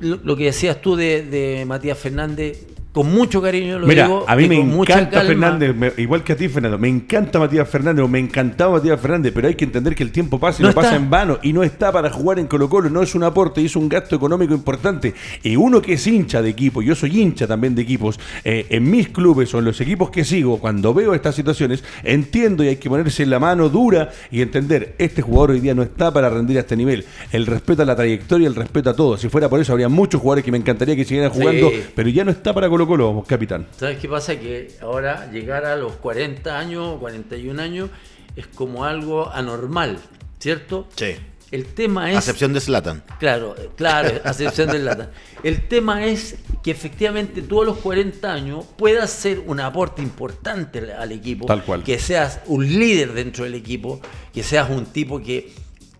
Lo, 0.00 0.16
lo 0.22 0.36
que 0.36 0.46
decías 0.46 0.80
tú 0.82 0.96
de, 0.96 1.22
de 1.22 1.64
Matías 1.64 1.96
Fernández, 1.96 2.66
con 2.92 3.08
mucho 3.12 3.40
cariño 3.40 3.78
lo 3.78 3.86
Mira, 3.86 4.04
digo. 4.06 4.24
a 4.26 4.34
mí 4.34 4.48
me 4.48 4.56
encanta. 4.56 5.20
Fernández, 5.22 5.76
me- 5.76 5.92
igual 5.98 6.24
que 6.24 6.32
a 6.32 6.36
ti, 6.36 6.48
Fernando. 6.48 6.76
Me 6.76 6.88
encanta 6.88 7.38
Matías 7.38 7.68
Fernández, 7.68 8.04
o 8.04 8.08
me 8.08 8.18
encantaba 8.18 8.72
Matías 8.72 9.00
Fernández, 9.00 9.32
pero 9.32 9.46
hay 9.46 9.54
que 9.54 9.64
entender 9.64 9.94
que 9.94 10.02
el 10.02 10.10
tiempo 10.10 10.40
pasa 10.40 10.60
y 10.60 10.62
No 10.64 10.70
no, 10.70 10.74
pasa 10.74 10.96
en 10.96 11.08
vano 11.08 11.38
y 11.42 11.52
no 11.52 11.62
está 11.62 11.92
para 11.92 12.10
jugar 12.10 12.40
en 12.40 12.46
Colo-Colo. 12.48 12.90
No 12.90 13.00
es 13.02 13.14
un 13.14 13.22
aporte 13.22 13.60
y 13.62 13.66
es 13.66 13.76
un 13.76 13.88
gasto 13.88 14.16
económico 14.16 14.54
importante. 14.54 15.14
Y 15.44 15.54
uno 15.54 15.80
que 15.80 15.92
es 15.92 16.06
hincha 16.06 16.42
de 16.42 16.50
equipo, 16.50 16.82
yo 16.82 16.94
soy 16.96 17.20
hincha 17.20 17.46
también 17.46 17.76
de 17.76 17.82
equipos, 17.82 18.18
eh, 18.44 18.66
en 18.70 18.90
mis 18.90 19.08
clubes 19.08 19.54
o 19.54 19.60
en 19.60 19.66
los 19.66 19.80
equipos 19.80 20.10
que 20.10 20.24
sigo, 20.24 20.58
cuando 20.58 20.92
veo 20.92 21.14
estas 21.14 21.36
situaciones, 21.36 21.84
entiendo 22.02 22.64
y 22.64 22.68
hay 22.68 22.76
que 22.76 22.88
ponerse 22.88 23.24
la 23.24 23.38
mano 23.38 23.68
dura 23.68 24.10
y 24.32 24.42
entender: 24.42 24.96
este 24.98 25.22
jugador 25.22 25.52
hoy 25.52 25.60
día 25.60 25.74
no 25.74 25.82
está 25.82 26.12
para 26.12 26.28
rendir 26.28 26.56
a 26.56 26.60
este 26.60 26.76
nivel. 26.76 27.04
El 27.30 27.46
respeto 27.46 27.82
a 27.82 27.84
la 27.84 27.94
trayectoria, 27.94 28.48
el 28.48 28.56
respeto 28.56 28.90
a 28.90 28.96
todo. 28.96 29.16
Si 29.16 29.28
fuera 29.28 29.48
por 29.48 29.60
eso, 29.60 29.70
habría 29.72 29.88
muchos 29.88 30.20
jugadores 30.20 30.44
que 30.44 30.50
me 30.50 30.58
encantaría 30.58 30.96
que 30.96 31.04
siguieran 31.04 31.30
jugando, 31.30 31.70
Sí. 31.70 31.82
pero 31.94 32.08
ya 32.08 32.24
no 32.24 32.30
está 32.32 32.52
para 32.52 32.68
Colo-Colo, 32.86 33.24
capitán. 33.26 33.66
¿Sabes 33.76 33.98
qué 33.98 34.08
pasa? 34.08 34.38
Que 34.38 34.72
ahora 34.80 35.30
llegar 35.30 35.64
a 35.64 35.76
los 35.76 35.92
40 35.96 36.58
años, 36.58 36.98
41 37.00 37.60
años, 37.60 37.90
es 38.36 38.46
como 38.46 38.84
algo 38.84 39.30
anormal, 39.30 39.98
¿cierto? 40.38 40.88
Sí. 40.96 41.16
El 41.50 41.66
tema 41.66 42.10
es... 42.10 42.16
A 42.16 42.18
excepción 42.20 42.52
de 42.52 42.60
Zlatan. 42.60 43.02
Claro, 43.18 43.56
claro, 43.76 44.20
a 44.24 44.30
excepción 44.30 44.70
del 44.70 44.84
lata. 44.84 45.10
El 45.42 45.66
tema 45.66 46.04
es 46.06 46.36
que 46.62 46.70
efectivamente 46.70 47.42
tú 47.42 47.62
a 47.62 47.64
los 47.64 47.78
40 47.78 48.32
años 48.32 48.64
puedas 48.76 49.10
ser 49.10 49.40
un 49.44 49.58
aporte 49.58 50.00
importante 50.00 50.78
al- 50.78 50.92
al 50.92 51.12
equipo. 51.12 51.46
Tal 51.46 51.64
cual. 51.64 51.82
Que 51.82 51.98
seas 51.98 52.40
un 52.46 52.64
líder 52.66 53.12
dentro 53.14 53.42
del 53.44 53.54
equipo, 53.54 54.00
que 54.32 54.44
seas 54.44 54.70
un 54.70 54.86
tipo 54.86 55.20
que, 55.20 55.52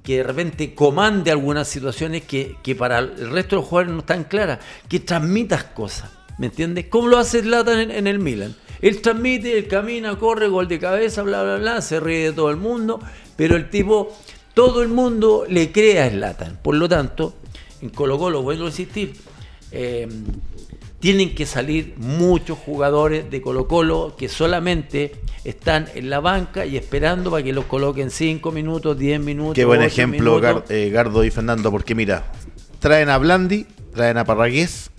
que 0.04 0.18
de 0.18 0.22
repente 0.22 0.72
comande 0.72 1.32
algunas 1.32 1.66
situaciones 1.66 2.22
que, 2.22 2.54
que 2.62 2.76
para 2.76 3.00
el 3.00 3.30
resto 3.32 3.56
de 3.56 3.62
los 3.62 3.68
jugadores 3.68 3.92
no 3.92 4.00
están 4.00 4.22
claras, 4.24 4.60
que 4.88 5.00
transmitas 5.00 5.64
cosas. 5.64 6.10
¿Me 6.40 6.46
entiendes? 6.46 6.86
¿Cómo 6.88 7.06
lo 7.08 7.18
hace 7.18 7.42
Zlatan 7.42 7.78
en, 7.80 7.90
en 7.90 8.06
el 8.06 8.18
Milan? 8.18 8.56
Él 8.80 9.02
transmite, 9.02 9.58
él 9.58 9.68
camina, 9.68 10.16
corre, 10.18 10.48
gol 10.48 10.66
de 10.68 10.78
cabeza, 10.78 11.22
bla, 11.22 11.42
bla, 11.42 11.56
bla, 11.58 11.82
se 11.82 12.00
ríe 12.00 12.24
de 12.30 12.32
todo 12.32 12.48
el 12.50 12.56
mundo, 12.56 12.98
pero 13.36 13.56
el 13.56 13.68
tipo, 13.68 14.16
todo 14.54 14.80
el 14.82 14.88
mundo 14.88 15.44
le 15.46 15.70
cree 15.70 16.00
a 16.00 16.08
Zlatan. 16.08 16.58
Por 16.62 16.76
lo 16.76 16.88
tanto, 16.88 17.34
en 17.82 17.90
Colo 17.90 18.18
Colo, 18.18 18.40
vuelvo 18.40 18.64
a 18.64 18.68
insistir, 18.68 19.12
eh, 19.70 20.08
tienen 20.98 21.34
que 21.34 21.44
salir 21.44 21.92
muchos 21.98 22.56
jugadores 22.58 23.30
de 23.30 23.42
Colo 23.42 23.68
Colo 23.68 24.14
que 24.18 24.30
solamente 24.30 25.12
están 25.44 25.88
en 25.94 26.08
la 26.08 26.20
banca 26.20 26.64
y 26.64 26.78
esperando 26.78 27.30
para 27.30 27.42
que 27.42 27.52
los 27.52 27.66
coloquen 27.66 28.10
5 28.10 28.50
minutos, 28.50 28.98
10 28.98 29.20
minutos. 29.20 29.54
Qué 29.54 29.66
buen 29.66 29.82
ejemplo. 29.82 30.40
Gar- 30.40 30.64
eh, 30.70 30.88
Gardo 30.90 31.22
y 31.22 31.30
Fernando, 31.30 31.70
porque 31.70 31.94
mira, 31.94 32.32
traen 32.78 33.10
a 33.10 33.18
Blandi, 33.18 33.66
traen 33.94 34.16
a 34.16 34.24
Parragués 34.24 34.90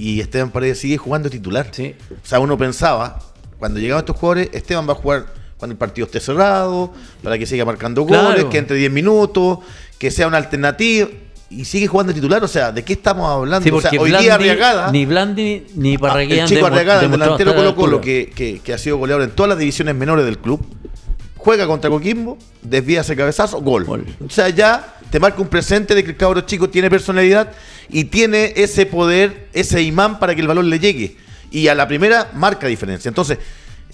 y 0.00 0.20
Esteban 0.20 0.50
Paredes 0.50 0.78
sigue 0.78 0.96
jugando 0.96 1.28
titular. 1.30 1.68
Sí. 1.72 1.94
O 2.10 2.26
sea, 2.26 2.40
uno 2.40 2.56
pensaba, 2.56 3.18
cuando 3.58 3.78
llegaban 3.80 4.02
estos 4.02 4.16
jugadores, 4.16 4.48
Esteban 4.52 4.88
va 4.88 4.92
a 4.92 4.96
jugar 4.96 5.26
cuando 5.58 5.72
el 5.72 5.78
partido 5.78 6.06
esté 6.06 6.20
cerrado, 6.20 6.92
para 7.22 7.36
que 7.38 7.44
siga 7.46 7.64
marcando 7.66 8.06
Claro. 8.06 8.28
goles, 8.28 8.44
que 8.46 8.58
entre 8.58 8.76
10 8.76 8.90
minutos, 8.90 9.58
que 9.98 10.10
sea 10.10 10.26
una 10.26 10.38
alternativa. 10.38 11.08
Y 11.50 11.64
sigue 11.64 11.86
jugando 11.88 12.14
titular, 12.14 12.42
o 12.44 12.48
sea, 12.48 12.70
¿de 12.70 12.84
qué 12.84 12.92
estamos 12.92 13.28
hablando? 13.28 13.68
Sí, 13.68 13.74
o 13.74 13.80
sea, 13.80 13.90
hoy 14.00 14.10
día 14.10 14.34
Arriagada, 14.36 14.92
ni 14.92 15.04
Blandi 15.04 15.66
ni 15.74 15.98
Parragués 15.98 16.32
el 16.32 16.40
han 16.42 16.46
chico 16.48 16.66
Arriagada, 16.66 17.02
el 17.02 17.10
delantero 17.10 17.54
Colo 17.56 17.74
Colo, 17.74 18.00
que, 18.00 18.30
que- 18.34 18.60
que 18.60 18.72
ha 18.72 18.78
sido 18.78 18.98
goleador 18.98 19.24
en 19.24 19.30
todas 19.32 19.48
las 19.50 19.58
divisiones 19.58 19.96
menores 19.96 20.24
del 20.24 20.38
club, 20.38 20.64
juega 21.36 21.66
contra 21.66 21.90
Coquimbo, 21.90 22.38
desvía 22.62 23.00
ese 23.00 23.16
cabezazo, 23.16 23.60
gol. 23.60 23.84
Gol. 23.84 24.06
O 24.24 24.30
sea, 24.30 24.48
ya 24.50 24.94
te 25.10 25.18
marca 25.18 25.42
un 25.42 25.48
presente 25.48 25.94
de 25.94 26.04
que 26.04 26.10
el 26.10 26.16
cabro 26.16 26.40
chico 26.42 26.70
tiene 26.70 26.88
personalidad 26.88 27.50
y 27.92 28.04
tiene 28.04 28.52
ese 28.56 28.86
poder, 28.86 29.48
ese 29.52 29.82
imán 29.82 30.18
para 30.18 30.34
que 30.34 30.40
el 30.40 30.48
balón 30.48 30.70
le 30.70 30.78
llegue. 30.78 31.16
Y 31.50 31.68
a 31.68 31.74
la 31.74 31.88
primera 31.88 32.30
marca 32.34 32.66
diferencia. 32.66 33.08
Entonces, 33.08 33.38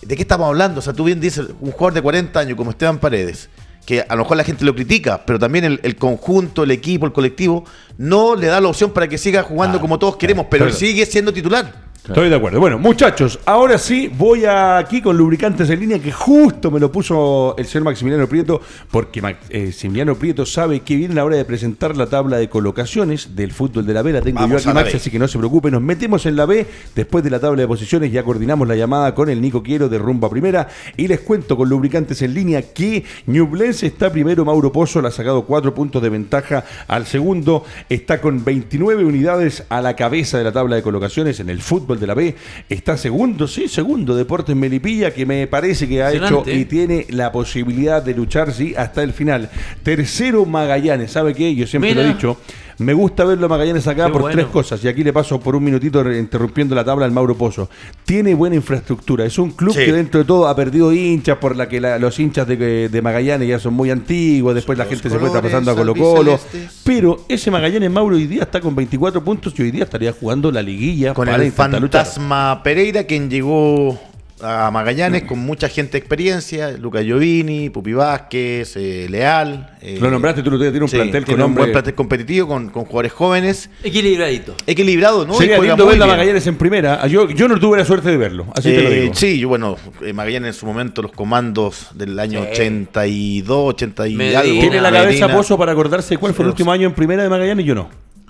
¿de 0.02 0.16
qué 0.16 0.22
estamos 0.22 0.46
hablando? 0.46 0.80
O 0.80 0.82
sea, 0.82 0.92
tú 0.92 1.04
bien 1.04 1.20
dices, 1.20 1.46
un 1.60 1.70
jugador 1.72 1.94
de 1.94 2.02
40 2.02 2.38
años 2.38 2.56
como 2.56 2.70
Esteban 2.70 2.98
Paredes, 2.98 3.48
que 3.86 4.04
a 4.06 4.14
lo 4.16 4.24
mejor 4.24 4.36
la 4.36 4.44
gente 4.44 4.64
lo 4.64 4.74
critica, 4.74 5.24
pero 5.24 5.38
también 5.38 5.64
el, 5.64 5.80
el 5.82 5.96
conjunto, 5.96 6.64
el 6.64 6.70
equipo, 6.72 7.06
el 7.06 7.12
colectivo, 7.12 7.64
no 7.96 8.34
le 8.34 8.48
da 8.48 8.60
la 8.60 8.68
opción 8.68 8.90
para 8.90 9.08
que 9.08 9.16
siga 9.16 9.42
jugando 9.42 9.80
como 9.80 9.98
todos 9.98 10.16
queremos, 10.16 10.46
pero 10.50 10.70
sigue 10.72 11.06
siendo 11.06 11.32
titular. 11.32 11.85
Estoy 12.08 12.28
de 12.28 12.36
acuerdo. 12.36 12.60
Bueno, 12.60 12.78
muchachos, 12.78 13.40
ahora 13.46 13.78
sí 13.78 14.08
voy 14.16 14.44
aquí 14.44 15.02
con 15.02 15.16
lubricantes 15.16 15.68
en 15.70 15.80
línea 15.80 15.98
que 15.98 16.12
justo 16.12 16.70
me 16.70 16.78
lo 16.78 16.92
puso 16.92 17.56
el 17.58 17.66
señor 17.66 17.84
Maximiliano 17.84 18.28
Prieto, 18.28 18.60
porque 18.92 19.20
Maximiliano 19.20 20.14
Prieto 20.14 20.46
sabe 20.46 20.80
que 20.80 20.94
viene 20.94 21.14
la 21.14 21.24
hora 21.24 21.36
de 21.36 21.44
presentar 21.44 21.96
la 21.96 22.06
tabla 22.06 22.36
de 22.36 22.48
colocaciones 22.48 23.34
del 23.34 23.52
fútbol 23.52 23.86
de 23.86 23.92
la 23.92 24.02
B. 24.02 24.12
La 24.12 24.22
tengo 24.22 24.38
Vamos 24.38 24.50
yo 24.50 24.56
aquí, 24.58 24.68
a 24.68 24.74
la 24.74 24.80
Max, 24.82 24.92
B. 24.92 24.96
así 24.98 25.10
que 25.10 25.18
no 25.18 25.26
se 25.26 25.36
preocupe. 25.38 25.70
Nos 25.70 25.82
metemos 25.82 26.26
en 26.26 26.36
la 26.36 26.46
B. 26.46 26.64
Después 26.94 27.24
de 27.24 27.30
la 27.30 27.40
tabla 27.40 27.62
de 27.62 27.68
posiciones 27.68 28.12
ya 28.12 28.22
coordinamos 28.22 28.68
la 28.68 28.76
llamada 28.76 29.12
con 29.12 29.28
el 29.28 29.40
Nico 29.40 29.64
Quiero 29.64 29.88
de 29.88 29.98
Rumba 29.98 30.30
Primera. 30.30 30.68
Y 30.96 31.08
les 31.08 31.20
cuento 31.20 31.56
con 31.56 31.68
lubricantes 31.68 32.22
en 32.22 32.34
línea 32.34 32.62
que 32.62 33.04
Ñublense 33.26 33.86
está 33.86 34.12
primero, 34.12 34.44
Mauro 34.44 34.70
Pozo 34.70 35.02
le 35.02 35.08
ha 35.08 35.10
sacado 35.10 35.44
cuatro 35.44 35.74
puntos 35.74 36.00
de 36.00 36.08
ventaja 36.08 36.64
al 36.86 37.06
segundo. 37.06 37.64
Está 37.88 38.20
con 38.20 38.44
29 38.44 39.04
unidades 39.04 39.64
a 39.68 39.80
la 39.80 39.96
cabeza 39.96 40.38
de 40.38 40.44
la 40.44 40.52
tabla 40.52 40.76
de 40.76 40.82
colocaciones 40.82 41.40
en 41.40 41.50
el 41.50 41.60
fútbol 41.60 41.95
de 41.98 42.06
la 42.06 42.14
B. 42.14 42.34
Está 42.68 42.96
segundo, 42.96 43.46
sí, 43.46 43.68
segundo 43.68 44.14
Deportes 44.14 44.56
Melipilla, 44.56 45.12
que 45.12 45.26
me 45.26 45.46
parece 45.46 45.88
que 45.88 46.02
ha 46.02 46.12
hecho 46.12 46.44
y 46.46 46.64
tiene 46.64 47.06
la 47.10 47.32
posibilidad 47.32 48.02
de 48.02 48.14
luchar, 48.14 48.52
sí, 48.52 48.74
hasta 48.76 49.02
el 49.02 49.12
final. 49.12 49.50
Tercero 49.82 50.44
Magallanes, 50.44 51.12
¿sabe 51.12 51.34
qué? 51.34 51.54
Yo 51.54 51.66
siempre 51.66 51.94
lo 51.94 52.02
he 52.02 52.08
dicho. 52.08 52.38
Me 52.78 52.92
gusta 52.92 53.24
verlo 53.24 53.46
a 53.46 53.48
Magallanes 53.48 53.86
acá 53.88 54.06
Qué 54.06 54.12
por 54.12 54.20
bueno. 54.22 54.36
tres 54.36 54.46
cosas. 54.48 54.84
Y 54.84 54.88
aquí 54.88 55.02
le 55.02 55.12
paso 55.12 55.40
por 55.40 55.56
un 55.56 55.64
minutito 55.64 56.00
interrumpiendo 56.12 56.74
la 56.74 56.84
tabla 56.84 57.06
al 57.06 57.12
Mauro 57.12 57.34
Pozo. 57.34 57.70
Tiene 58.04 58.34
buena 58.34 58.56
infraestructura. 58.56 59.24
Es 59.24 59.38
un 59.38 59.50
club 59.52 59.72
Sí. 59.74 59.84
que 59.84 59.92
dentro 59.92 60.20
de 60.20 60.26
todo 60.26 60.46
ha 60.46 60.54
perdido 60.54 60.92
hinchas 60.92 61.38
por 61.38 61.56
la 61.56 61.68
que 61.68 61.80
la- 61.80 61.98
los 61.98 62.18
hinchas 62.20 62.46
de, 62.46 62.88
de 62.90 63.02
Magallanes 63.02 63.48
ya 63.48 63.58
son 63.58 63.72
muy 63.74 63.90
antiguos. 63.90 64.54
Después 64.54 64.76
Son 64.76 64.86
la 64.86 64.90
gente 64.90 65.08
se 65.08 65.18
fue 65.18 65.30
pasando 65.42 65.70
a 65.70 65.74
Colo 65.74 65.94
Colo. 65.94 66.38
Pero 66.84 67.24
ese 67.28 67.50
Magallanes 67.50 67.90
Mauro 67.90 68.16
hoy 68.16 68.26
día 68.26 68.42
está 68.42 68.60
con 68.60 68.74
24 68.76 69.24
puntos 69.24 69.54
y 69.58 69.62
hoy 69.62 69.70
día 69.70 69.84
estaría 69.84 70.12
jugando 70.12 70.52
la 70.52 70.60
liguilla 70.62 71.14
Con 71.14 71.26
para 71.26 71.38
el 71.42 71.48
luchar. 71.50 71.70
fantasma 71.70 72.60
Pereira, 72.62 73.04
quien 73.04 73.30
llegó 73.30 73.98
a 74.42 74.70
Magallanes 74.70 75.22
con 75.22 75.38
mucha 75.38 75.68
gente 75.68 75.92
de 75.92 75.98
experiencia, 75.98 76.72
Luca 76.72 77.00
Giovini, 77.02 77.70
Pupi 77.70 77.92
Vázquez, 77.94 78.76
eh, 78.76 79.06
Leal. 79.08 79.76
eh, 79.80 79.98
Lo 80.00 80.10
nombraste 80.10 80.42
tú, 80.42 80.50
lo 80.50 80.58
tiene 80.58 80.78
un 80.80 80.88
sí, 80.88 80.96
plantel 80.96 81.24
tiene 81.24 81.40
con 81.42 81.50
un 81.52 81.56
buen 81.56 81.72
plantel 81.72 81.94
competitivo, 81.94 82.46
con, 82.46 82.68
con 82.68 82.84
jugadores 82.84 83.12
jóvenes, 83.12 83.70
Equilibradito. 83.82 84.54
equilibrado, 84.66 85.26
¿no? 85.26 85.34
Sería 85.34 85.58
lindo 85.58 85.86
verlo 85.86 86.04
a. 86.04 86.08
Magallanes 86.08 86.46
en 86.46 86.56
primera. 86.56 86.98
Ah, 87.02 87.06
Yo, 87.06 87.30
yo 87.30 87.48
no 87.48 87.58
tuve 87.58 87.78
la 87.78 87.84
suerte 87.86 88.10
de 88.10 88.16
verlo, 88.18 88.46
así 88.54 88.70
te 88.70 88.82
lo 88.82 88.88
Eh, 88.90 89.00
digo. 89.02 89.14
Sí, 89.14 89.38
yo, 89.38 89.48
bueno, 89.48 89.76
eh, 90.02 90.12
Magallanes 90.12 90.48
en 90.48 90.60
su 90.60 90.66
momento, 90.66 91.00
los 91.02 91.12
comandos 91.12 91.88
del 91.94 92.18
año 92.18 92.42
Sí. 92.42 92.48
82, 92.52 93.74
80 93.74 94.06
y 94.08 94.14
Medina. 94.16 94.40
algo. 94.40 94.60
¿Tiene 94.60 94.80
la 94.80 94.92
cabeza 94.92 95.26
Medina. 95.26 95.34
Pozo 95.38 95.56
para 95.56 95.72
acordarse 95.72 96.16
cuál 96.18 96.34
fue 96.34 96.44
el 96.44 96.50
último 96.50 96.72
año 96.72 96.86
en 96.86 96.94
primera 96.94 97.22
de 97.22 97.28
Magallanes? 97.30 97.64
Yo 97.64 97.74
no. 97.74 97.88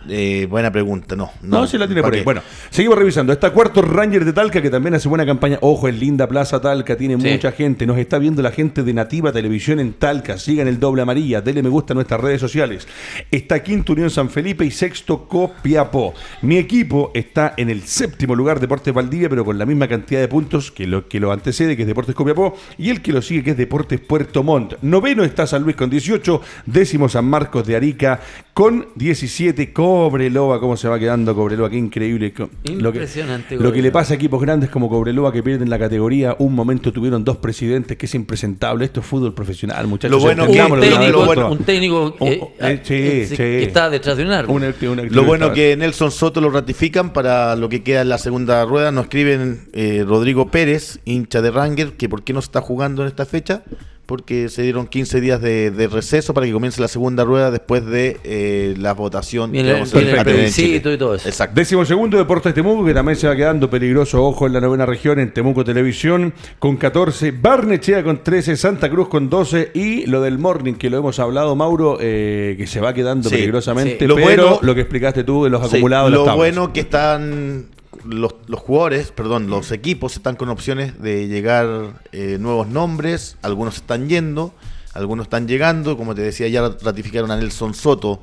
Eh, 0.08 0.46
buena 0.48 0.70
pregunta, 0.70 1.16
no. 1.16 1.30
No, 1.42 1.66
se 1.66 1.78
la 1.78 1.86
tiene 1.86 2.00
¿para 2.02 2.10
por 2.10 2.14
ahí. 2.14 2.20
qué? 2.20 2.24
Bueno, 2.24 2.42
seguimos 2.70 2.98
revisando. 2.98 3.32
Está 3.32 3.50
cuarto 3.50 3.82
Ranger 3.82 4.24
de 4.24 4.32
Talca, 4.32 4.62
que 4.62 4.70
también 4.70 4.94
hace 4.94 5.08
buena 5.08 5.26
campaña. 5.26 5.58
Ojo, 5.62 5.88
es 5.88 5.98
linda 5.98 6.26
Plaza 6.28 6.60
Talca, 6.60 6.96
tiene 6.96 7.20
Sí. 7.20 7.28
mucha 7.30 7.52
gente. 7.52 7.86
Nos 7.86 7.98
está 7.98 8.18
viendo 8.18 8.42
la 8.42 8.50
gente 8.52 8.82
de 8.82 8.92
Nativa 8.94 9.32
Televisión 9.32 9.80
en 9.80 9.94
Talca. 9.94 10.38
Sigan 10.38 10.68
el 10.68 10.78
doble 10.80 11.02
amarilla, 11.02 11.40
denle 11.40 11.62
me 11.62 11.68
gusta 11.68 11.92
a 11.92 11.96
nuestras 11.96 12.20
redes 12.20 12.40
sociales. 12.40 12.86
Está 13.30 13.62
quinto 13.62 13.92
Unión 13.92 14.10
San 14.10 14.30
Felipe 14.30 14.64
y 14.64 14.70
sexto 14.70 15.26
Copiapó. 15.28 16.14
Mi 16.42 16.56
equipo 16.58 17.10
está 17.14 17.54
en 17.56 17.70
el 17.70 17.82
séptimo 17.82 18.34
lugar, 18.34 18.60
Deportes 18.60 18.92
Valdivia, 18.94 19.28
pero 19.28 19.44
con 19.44 19.58
la 19.58 19.66
misma 19.66 19.88
cantidad 19.88 20.20
de 20.20 20.28
puntos 20.28 20.70
que 20.70 20.86
lo 20.86 21.08
que 21.08 21.20
lo 21.20 21.32
antecede, 21.32 21.76
que 21.76 21.82
es 21.82 21.88
Deportes 21.88 22.14
Copiapó, 22.14 22.54
y 22.78 22.90
el 22.90 23.02
que 23.02 23.12
lo 23.12 23.22
sigue, 23.22 23.42
que 23.42 23.50
es 23.52 23.56
Deportes 23.56 24.00
Puerto 24.00 24.42
Montt. 24.42 24.74
Noveno 24.82 25.24
está 25.24 25.46
San 25.46 25.62
Luis 25.62 25.76
con 25.76 25.90
18, 25.90 26.40
décimo 26.66 27.08
San 27.08 27.24
Marcos 27.24 27.66
de 27.66 27.76
Arica 27.76 28.20
con 28.54 28.88
17. 28.94 29.72
Cobreloa, 30.04 30.60
cómo 30.60 30.76
se 30.76 30.88
va 30.88 30.98
quedando 30.98 31.34
Cobreloa, 31.34 31.68
qué 31.70 31.76
increíble. 31.76 32.32
Co- 32.32 32.50
Lo 32.64 32.92
que, 32.92 32.98
Impresionante, 32.98 33.56
lo 33.56 33.72
que 33.72 33.82
le 33.82 33.90
pasa 33.90 34.14
a 34.14 34.16
equipos 34.16 34.40
grandes 34.40 34.70
como 34.70 34.88
Cobreloa 34.88 35.32
que 35.32 35.42
pierden 35.42 35.68
la 35.70 35.78
categoría, 35.78 36.36
un 36.38 36.54
momento 36.54 36.92
tuvieron 36.92 37.24
dos 37.24 37.38
presidentes, 37.38 37.96
que 37.96 38.06
es 38.06 38.14
impresentable. 38.14 38.84
Esto 38.84 39.00
es 39.00 39.06
fútbol 39.06 39.34
profesional, 39.34 39.86
muchachos. 39.86 40.10
Lo 40.10 40.20
bueno 40.20 40.44
Un 40.44 40.52
que- 40.52 40.62
vez 40.62 40.90
técnico, 40.90 41.34
lo 41.34 41.50
un 41.52 41.58
técnico 41.58 42.16
eh, 42.20 42.40
eh, 42.60 42.80
sí, 42.82 42.94
eh, 42.94 43.26
sí. 43.28 43.36
que 43.36 43.62
está 43.64 43.90
detrás 43.90 44.16
de 44.16 44.24
un 44.24 44.30
árbol. 44.30 44.56
Una- 44.56 44.74
una- 44.92 45.02
Lo 45.04 45.24
bueno 45.24 45.52
que 45.52 45.76
Nelson 45.76 46.10
Soto 46.10 46.40
lo 46.40 46.50
ratifican 46.50 47.12
para 47.12 47.56
lo 47.56 47.68
que 47.68 47.82
queda 47.82 48.02
en 48.02 48.08
la 48.08 48.18
segunda 48.18 48.64
rueda. 48.64 48.92
Nos 48.92 49.04
escriben 49.04 49.68
eh, 49.72 50.04
Rodrigo 50.06 50.50
Pérez, 50.50 51.00
hincha 51.04 51.42
de 51.42 51.50
Ranger, 51.50 51.92
que 51.92 52.08
por 52.08 52.22
qué 52.22 52.32
no 52.32 52.40
se 52.42 52.46
está 52.46 52.60
jugando 52.60 53.02
en 53.02 53.08
esta 53.08 53.26
fecha. 53.26 53.62
Porque 54.06 54.48
se 54.48 54.62
dieron 54.62 54.86
15 54.86 55.20
días 55.20 55.40
de, 55.40 55.72
de 55.72 55.88
receso 55.88 56.32
para 56.32 56.46
que 56.46 56.52
comience 56.52 56.80
la 56.80 56.86
segunda 56.86 57.24
rueda 57.24 57.50
después 57.50 57.84
de 57.84 58.20
eh, 58.22 58.74
la 58.78 58.94
votación 58.94 59.50
viene 59.50 59.72
el 59.80 60.22
plebiscito 60.22 60.92
y 60.92 60.96
todo 60.96 61.16
eso. 61.16 61.28
Exacto. 61.28 61.56
Décimo 61.56 61.84
segundo 61.84 62.16
Deportes 62.16 62.54
Temuco, 62.54 62.84
que 62.84 62.94
también 62.94 63.16
se 63.16 63.26
va 63.26 63.34
quedando 63.34 63.68
peligroso, 63.68 64.22
ojo, 64.24 64.46
en 64.46 64.52
la 64.52 64.60
novena 64.60 64.86
región, 64.86 65.18
en 65.18 65.32
Temuco 65.34 65.64
Televisión, 65.64 66.32
con 66.60 66.76
14, 66.76 67.32
Barnechea 67.32 68.04
con 68.04 68.22
13, 68.22 68.56
Santa 68.56 68.88
Cruz 68.88 69.08
con 69.08 69.28
12, 69.28 69.72
y 69.74 70.06
lo 70.06 70.22
del 70.22 70.38
Morning, 70.38 70.74
que 70.74 70.88
lo 70.88 70.98
hemos 70.98 71.18
hablado, 71.18 71.56
Mauro, 71.56 71.98
eh, 72.00 72.54
que 72.56 72.66
se 72.68 72.80
va 72.80 72.94
quedando 72.94 73.28
Sí, 73.28 73.34
peligrosamente, 73.34 73.98
sí. 73.98 74.06
Lo 74.06 74.14
pero 74.14 74.24
bueno- 74.26 74.58
lo 74.62 74.74
que 74.76 74.82
explicaste 74.82 75.24
tú 75.24 75.44
de 75.44 75.50
los 75.50 75.68
Sí, 75.68 75.76
acumulados 75.78 76.10
de 76.12 76.16
lo 76.16 76.26
las 76.26 76.36
bueno 76.36 76.72
que 76.72 76.80
están 76.80 77.66
los, 78.08 78.34
los 78.46 78.60
jugadores, 78.60 79.10
perdón, 79.12 79.48
los 79.48 79.72
equipos 79.72 80.16
están 80.16 80.36
con 80.36 80.48
opciones 80.48 81.00
de 81.00 81.28
llegar 81.28 82.02
eh, 82.12 82.38
nuevos 82.40 82.68
nombres, 82.68 83.36
algunos 83.42 83.76
están 83.76 84.08
yendo, 84.08 84.52
algunos 84.94 85.26
están 85.26 85.46
llegando, 85.48 85.96
como 85.96 86.14
te 86.14 86.22
decía, 86.22 86.48
ya 86.48 86.68
ratificaron 86.82 87.30
a 87.30 87.36
Nelson 87.36 87.74
Soto 87.74 88.20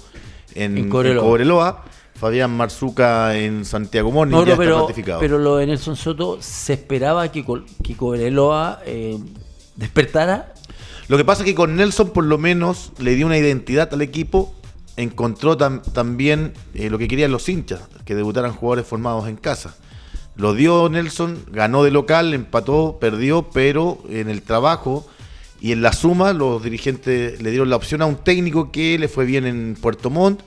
en, 0.56 0.78
En 0.78 0.86
en 0.86 0.90
Cobreloa. 0.90 1.84
Fabián 2.16 2.56
Marzuca 2.56 3.36
en 3.36 3.66
Santiago 3.66 4.12
Morning, 4.12 4.34
No, 4.36 4.42
ya 4.46 4.46
no, 4.46 4.52
está 4.54 4.64
pero, 4.64 4.82
ratificado. 4.82 5.20
pero 5.20 5.38
lo 5.40 5.58
de 5.58 5.66
Nelson 5.66 5.96
Soto 5.96 6.38
se 6.42 6.74
esperaba 6.74 7.30
que, 7.32 7.44
que 7.84 7.98
Cobreloa 7.98 8.82
eh, 8.86 9.18
despertara. 9.76 10.54
Lo 11.10 11.18
que 11.18 11.26
pasa 11.26 11.42
es 11.42 11.48
que 11.48 11.56
con 11.56 11.76
Nelson 11.76 12.12
por 12.12 12.24
lo 12.24 12.38
menos 12.38 12.92
le 13.00 13.16
dio 13.16 13.26
una 13.26 13.38
identidad 13.38 13.90
al 13.94 14.02
equipo, 14.02 14.54
encontró 14.98 15.58
tam- 15.58 15.82
también 15.94 16.54
eh, 16.74 16.90
lo 16.90 16.98
que 16.98 17.08
querían 17.08 17.32
los 17.32 17.48
hinchas, 17.50 17.82
que 18.06 18.16
debutaran 18.16 18.54
jugadores 18.54 18.86
formados 18.86 19.28
en 19.28 19.36
casa. 19.36 19.76
Lo 20.36 20.54
dio 20.54 20.90
Nelson, 20.90 21.46
ganó 21.52 21.84
de 21.84 21.92
local, 21.92 22.34
empató, 22.34 22.98
perdió, 23.00 23.50
pero 23.54 24.04
en 24.10 24.30
el 24.30 24.42
trabajo 24.42 25.08
y 25.62 25.72
en 25.72 25.82
la 25.82 25.94
suma 25.94 26.34
los 26.34 26.64
dirigentes 26.64 27.42
le 27.42 27.50
dieron 27.52 27.70
la 27.70 27.76
opción 27.76 28.02
a 28.02 28.06
un 28.06 28.18
técnico 28.18 28.72
que 28.72 28.98
le 29.00 29.08
fue 29.08 29.26
bien 29.26 29.46
en 29.46 29.78
Puerto 29.80 30.10
Montt, 30.10 30.42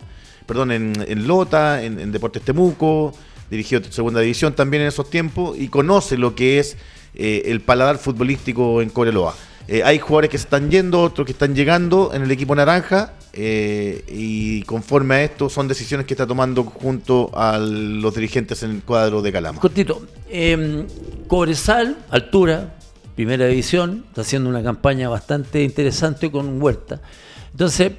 perdón, 0.46 0.72
en, 0.72 0.92
en 1.09 1.26
Lota, 1.26 1.82
en, 1.82 1.98
en 2.00 2.12
Deportes 2.12 2.42
Temuco, 2.42 3.14
dirigió 3.50 3.82
segunda 3.90 4.20
división 4.20 4.54
también 4.54 4.82
en 4.82 4.88
esos 4.88 5.09
tiempos 5.09 5.56
y 5.59 5.68
conoce 5.68 6.18
lo 6.18 6.35
que 6.35 6.59
es 6.59 6.76
eh, 7.14 7.44
el 7.46 7.61
paladar 7.61 7.98
futbolístico 7.98 8.82
en 8.82 8.90
Coreloa. 8.90 9.35
Eh, 9.68 9.83
hay 9.85 9.98
jugadores 9.98 10.31
que 10.31 10.38
se 10.38 10.44
están 10.44 10.70
yendo, 10.70 11.02
otros 11.02 11.26
que 11.26 11.33
están 11.33 11.55
llegando 11.55 12.12
en 12.14 12.22
el 12.22 12.31
equipo 12.31 12.55
naranja 12.55 13.14
eh, 13.33 14.05
y 14.09 14.62
conforme 14.62 15.16
a 15.16 15.24
esto 15.24 15.48
son 15.48 15.66
decisiones 15.66 16.07
que 16.07 16.14
está 16.14 16.26
tomando 16.26 16.62
junto 16.62 17.31
a 17.35 17.59
los 17.59 18.14
dirigentes 18.14 18.62
en 18.62 18.70
el 18.70 18.83
cuadro 18.83 19.22
de 19.22 19.33
Calama. 19.33 19.61
Cortito, 19.61 20.07
eh, 20.31 20.87
Cobresal, 21.26 21.96
altura, 22.11 22.76
primera 23.16 23.46
división, 23.46 24.05
está 24.09 24.20
haciendo 24.20 24.48
una 24.48 24.62
campaña 24.62 25.09
bastante 25.09 25.62
interesante 25.62 26.31
con 26.31 26.62
Huerta. 26.62 27.00
Entonces, 27.50 27.92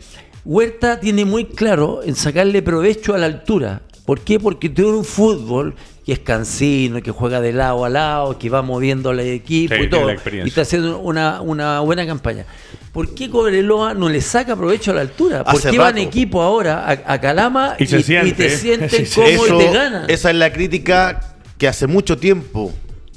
Huerta 0.46 1.02
tiene 1.02 1.26
muy 1.26 1.46
claro 1.46 2.02
en 2.04 2.16
sacarle 2.16 2.62
provecho 2.62 3.14
a 3.14 3.18
la 3.18 3.26
altura. 3.26 3.82
¿Por 4.06 4.22
qué? 4.22 4.40
Porque 4.40 4.70
tiene 4.70 4.92
un 4.92 5.04
fútbol 5.04 5.76
que 6.08 6.14
es 6.14 6.20
cansino, 6.20 7.02
que 7.04 7.12
juega 7.12 7.42
de 7.42 7.52
lado 7.52 7.84
a 7.84 7.90
lado, 7.90 8.40
que 8.40 8.50
va 8.50 8.62
moviendo 8.62 9.10
al 9.10 9.20
equipo 9.20 9.76
Sí, 9.76 9.82
y 9.84 9.90
todo. 9.90 10.10
Y 10.10 10.48
está 10.48 10.62
haciendo 10.62 11.00
una, 11.00 11.42
una 11.42 11.82
buena 11.82 12.06
campaña. 12.08 12.46
¿Por 12.94 13.14
qué 13.14 13.30
Cobreloa 13.30 13.94
no 13.94 14.08
le 14.08 14.22
saca 14.22 14.56
provecho 14.56 14.92
a 14.92 14.94
la 14.96 15.02
altura? 15.02 15.44
¿Por 15.44 15.56
Hace 15.56 15.70
qué 15.70 15.78
van 15.78 15.98
equipo 15.98 16.42
ahora 16.42 16.86
a, 16.88 17.14
a 17.14 17.20
Calama 17.20 17.76
Y 17.78 17.88
se 17.88 18.02
siente, 18.02 18.32
te 18.32 18.46
¿eh? 18.46 18.90
sí. 18.90 19.06
como 19.14 19.28
Eso- 19.28 19.56
y 19.62 19.66
te 19.66 19.74
ganan? 19.74 20.10
Esa 20.10 20.30
es 20.32 20.36
la 20.38 20.54
crítica 20.54 21.36
que 21.58 21.68
hace 21.68 21.88
mucho 21.88 22.18
tiempo 22.18 22.72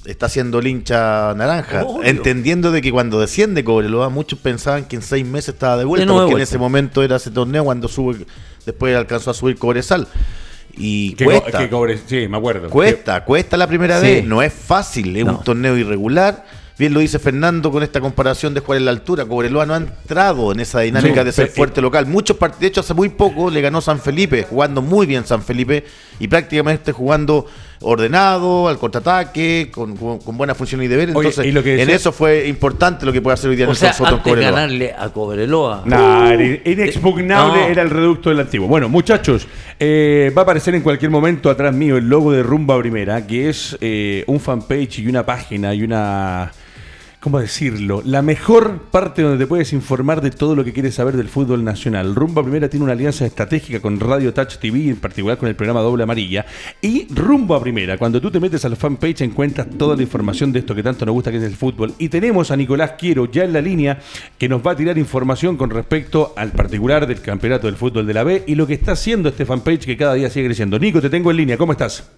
está 0.04 0.26
haciendo 0.26 0.58
el 0.58 0.66
hincha 0.66 1.32
naranja, 1.36 1.84
Obvio. 1.84 2.02
entendiendo 2.10 2.72
de 2.72 2.82
que 2.82 2.90
cuando 2.90 3.20
desciende 3.20 3.62
Cobreloa 3.62 4.08
muchos 4.08 4.40
pensaban 4.40 4.86
que 4.86 4.96
en 4.96 5.02
seis 5.02 5.24
meses 5.24 5.50
estaba 5.54 5.76
de 5.76 5.84
vuelta, 5.84 6.06
De 6.06 6.10
porque 6.12 6.22
en 6.24 6.30
vuelta. 6.32 6.42
ese 6.42 6.58
momento 6.58 7.04
era 7.04 7.14
ese 7.16 7.30
torneo 7.30 7.62
cuando 7.62 7.86
sube, 7.86 8.26
después 8.66 8.96
alcanzó 8.96 9.30
a 9.30 9.34
subir 9.34 9.56
Cobresal. 9.58 10.08
Y 10.82 11.12
Que 11.14 11.24
co- 11.26 11.30
cuesta, 11.30 11.58
que 11.58 11.68
cobre- 11.70 11.98
sí, 12.06 12.26
me 12.28 12.38
acuerdo. 12.38 12.70
cuesta, 12.70 13.24
cuesta 13.24 13.56
la 13.56 13.66
primera 13.66 14.00
Sí. 14.00 14.06
vez, 14.06 14.24
no 14.26 14.40
es 14.42 14.52
fácil, 14.52 15.14
es 15.16 15.24
No. 15.26 15.32
un 15.38 15.44
torneo 15.44 15.76
irregular. 15.76 16.44
Bien 16.78 16.94
lo 16.94 17.00
dice 17.00 17.18
Fernando 17.18 17.70
con 17.70 17.82
esta 17.82 18.00
comparación 18.00 18.54
de 18.54 18.60
jugar 18.60 18.78
en 18.78 18.86
la 18.86 18.90
altura. 18.92 19.26
Cobreloa 19.26 19.66
no 19.66 19.74
ha 19.74 19.76
entrado 19.76 20.50
en 20.52 20.60
esa 20.60 20.80
dinámica 20.80 21.20
Sí, 21.20 21.26
de 21.26 21.32
ser 21.32 21.48
fuerte 21.48 21.82
local. 21.82 22.06
Muchos 22.06 22.38
partidos, 22.38 22.60
de 22.62 22.66
hecho, 22.68 22.80
hace 22.80 22.94
muy 22.94 23.10
poco 23.10 23.50
le 23.50 23.60
ganó 23.60 23.82
San 23.82 24.00
Felipe, 24.00 24.44
jugando 24.48 24.80
muy 24.80 25.04
bien 25.06 25.26
San 25.26 25.42
Felipe 25.42 25.84
y 26.18 26.26
prácticamente 26.28 26.92
jugando 26.92 27.44
ordenado, 27.82 28.68
al 28.68 28.78
contraataque, 28.78 29.68
con, 29.72 29.96
con- 29.96 30.18
con 30.20 30.36
buena 30.36 30.54
función 30.54 30.82
y 30.82 30.88
deber. 30.88 31.10
Oye, 31.14 31.28
Entonces, 31.28 31.46
y 31.46 31.52
lo 31.52 31.62
que 31.62 31.80
en 31.82 31.90
eso 31.90 32.12
fue 32.12 32.46
importante 32.48 33.06
lo 33.06 33.12
que 33.12 33.22
puede 33.22 33.34
hacer 33.34 33.50
hoy 33.50 33.56
día 33.56 33.68
O 33.68 33.74
sea, 33.74 33.92
Soto 33.92 34.08
antes 34.16 34.22
Cobreloa. 34.24 34.50
ganarle 34.50 34.94
a 34.98 35.08
Cobreloa. 35.08 35.82
Nah, 35.86 36.30
Uh, 36.34 36.68
inexpugnable 36.68 37.60
no. 37.62 37.66
era 37.66 37.82
el 37.82 37.90
reducto 37.90 38.28
del 38.30 38.40
antiguo. 38.40 38.68
Bueno, 38.68 38.88
muchachos, 38.88 39.46
eh, 39.78 40.32
va 40.36 40.42
a 40.42 40.44
aparecer 40.44 40.74
en 40.74 40.82
cualquier 40.82 41.10
momento 41.10 41.48
atrás 41.50 41.74
mío 41.74 41.96
el 41.96 42.08
logo 42.08 42.32
de 42.32 42.42
Rumba 42.42 42.78
Primera, 42.78 43.26
que 43.26 43.48
es 43.48 43.76
eh, 43.80 44.24
un 44.26 44.38
fanpage 44.40 44.98
y 45.00 45.06
una 45.08 45.24
página 45.24 45.74
y 45.74 45.82
una. 45.82 46.52
¿Cómo 47.20 47.38
decirlo? 47.38 48.00
La 48.02 48.22
mejor 48.22 48.78
parte 48.90 49.20
donde 49.20 49.36
te 49.36 49.46
puedes 49.46 49.74
informar 49.74 50.22
de 50.22 50.30
todo 50.30 50.56
lo 50.56 50.64
que 50.64 50.72
quieres 50.72 50.94
saber 50.94 51.18
del 51.18 51.28
fútbol 51.28 51.62
nacional. 51.62 52.14
Rumba 52.14 52.42
Primera 52.42 52.70
tiene 52.70 52.84
una 52.84 52.94
alianza 52.94 53.26
estratégica 53.26 53.78
con 53.80 54.00
Radio 54.00 54.32
Touch 54.32 54.56
TV, 54.56 54.88
en 54.88 54.96
particular 54.96 55.36
con 55.36 55.46
el 55.46 55.54
programa 55.54 55.82
Doble 55.82 56.04
Amarilla. 56.04 56.46
Y 56.80 57.06
Rumba 57.12 57.60
Primera, 57.60 57.98
cuando 57.98 58.22
tú 58.22 58.30
te 58.30 58.40
metes 58.40 58.64
al 58.64 58.74
fanpage 58.74 59.20
encuentras 59.20 59.68
toda 59.68 59.96
la 59.96 60.02
información 60.02 60.50
de 60.50 60.60
esto 60.60 60.74
que 60.74 60.82
tanto 60.82 61.04
nos 61.04 61.12
gusta 61.12 61.30
que 61.30 61.36
es 61.36 61.42
el 61.42 61.56
fútbol. 61.56 61.92
Y 61.98 62.08
tenemos 62.08 62.50
a 62.52 62.56
Nicolás 62.56 62.92
Quiero 62.98 63.30
ya 63.30 63.44
en 63.44 63.52
la 63.52 63.60
línea 63.60 63.98
que 64.38 64.48
nos 64.48 64.66
va 64.66 64.70
a 64.70 64.76
tirar 64.76 64.96
información 64.96 65.58
con 65.58 65.68
respecto 65.68 66.32
al 66.38 66.52
particular 66.52 67.06
del 67.06 67.20
campeonato 67.20 67.66
del 67.66 67.76
fútbol 67.76 68.06
de 68.06 68.14
la 68.14 68.24
B 68.24 68.44
y 68.46 68.54
lo 68.54 68.66
que 68.66 68.72
está 68.72 68.92
haciendo 68.92 69.28
este 69.28 69.44
fanpage 69.44 69.84
que 69.84 69.98
cada 69.98 70.14
día 70.14 70.30
sigue 70.30 70.46
creciendo. 70.46 70.78
Nico, 70.78 71.02
te 71.02 71.10
tengo 71.10 71.30
en 71.30 71.36
línea, 71.36 71.58
¿cómo 71.58 71.72
estás? 71.72 72.10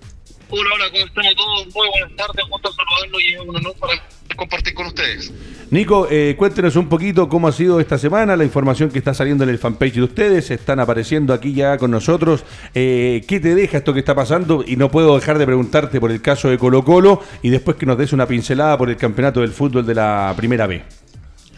Hola, 0.55 0.69
hola, 0.75 0.85
¿cómo 0.91 1.07
están 1.07 1.25
todos? 1.35 1.75
Muy 1.75 1.89
buenas 1.89 2.15
tardes, 2.15 2.45
gusto 2.51 2.71
saludarlos 2.73 3.23
y 3.23 3.33
es 3.33 3.41
un 3.41 3.57
honor 3.57 3.75
para 3.81 3.95
compartir 4.37 4.75
con 4.75 4.85
ustedes. 4.85 5.33
Nico, 5.71 6.07
eh, 6.11 6.35
cuéntenos 6.37 6.77
un 6.77 6.91
poquito 6.91 7.27
cómo 7.31 7.49
ha 7.49 7.53
sido 7.53 7.81
esta 7.81 7.97
semana, 7.97 8.37
la 8.37 8.45
información 8.45 8.91
que 8.91 8.99
está 8.99 9.15
saliendo 9.15 9.45
en 9.45 9.51
el 9.51 9.59
fanpage 9.59 9.95
de 9.95 10.03
ustedes, 10.03 10.51
están 10.51 10.79
apareciendo 10.79 11.33
aquí 11.33 11.55
ya 11.55 11.79
con 11.79 11.91
nosotros. 11.91 12.45
Eh, 12.75 13.25
¿Qué 13.27 13.41
te 13.41 13.55
deja 13.55 13.79
esto 13.79 13.95
que 13.95 14.01
está 14.01 14.15
pasando? 14.15 14.63
Y 14.67 14.77
no 14.77 14.91
puedo 14.91 15.19
dejar 15.19 15.39
de 15.39 15.47
preguntarte 15.47 15.99
por 15.99 16.11
el 16.11 16.21
caso 16.21 16.51
de 16.51 16.59
Colo 16.59 16.85
Colo 16.85 17.23
y 17.41 17.49
después 17.49 17.79
que 17.79 17.87
nos 17.87 17.97
des 17.97 18.13
una 18.13 18.27
pincelada 18.27 18.77
por 18.77 18.91
el 18.91 18.99
campeonato 18.99 19.41
del 19.41 19.53
fútbol 19.53 19.87
de 19.87 19.95
la 19.95 20.35
Primera 20.37 20.67
B. 20.67 20.83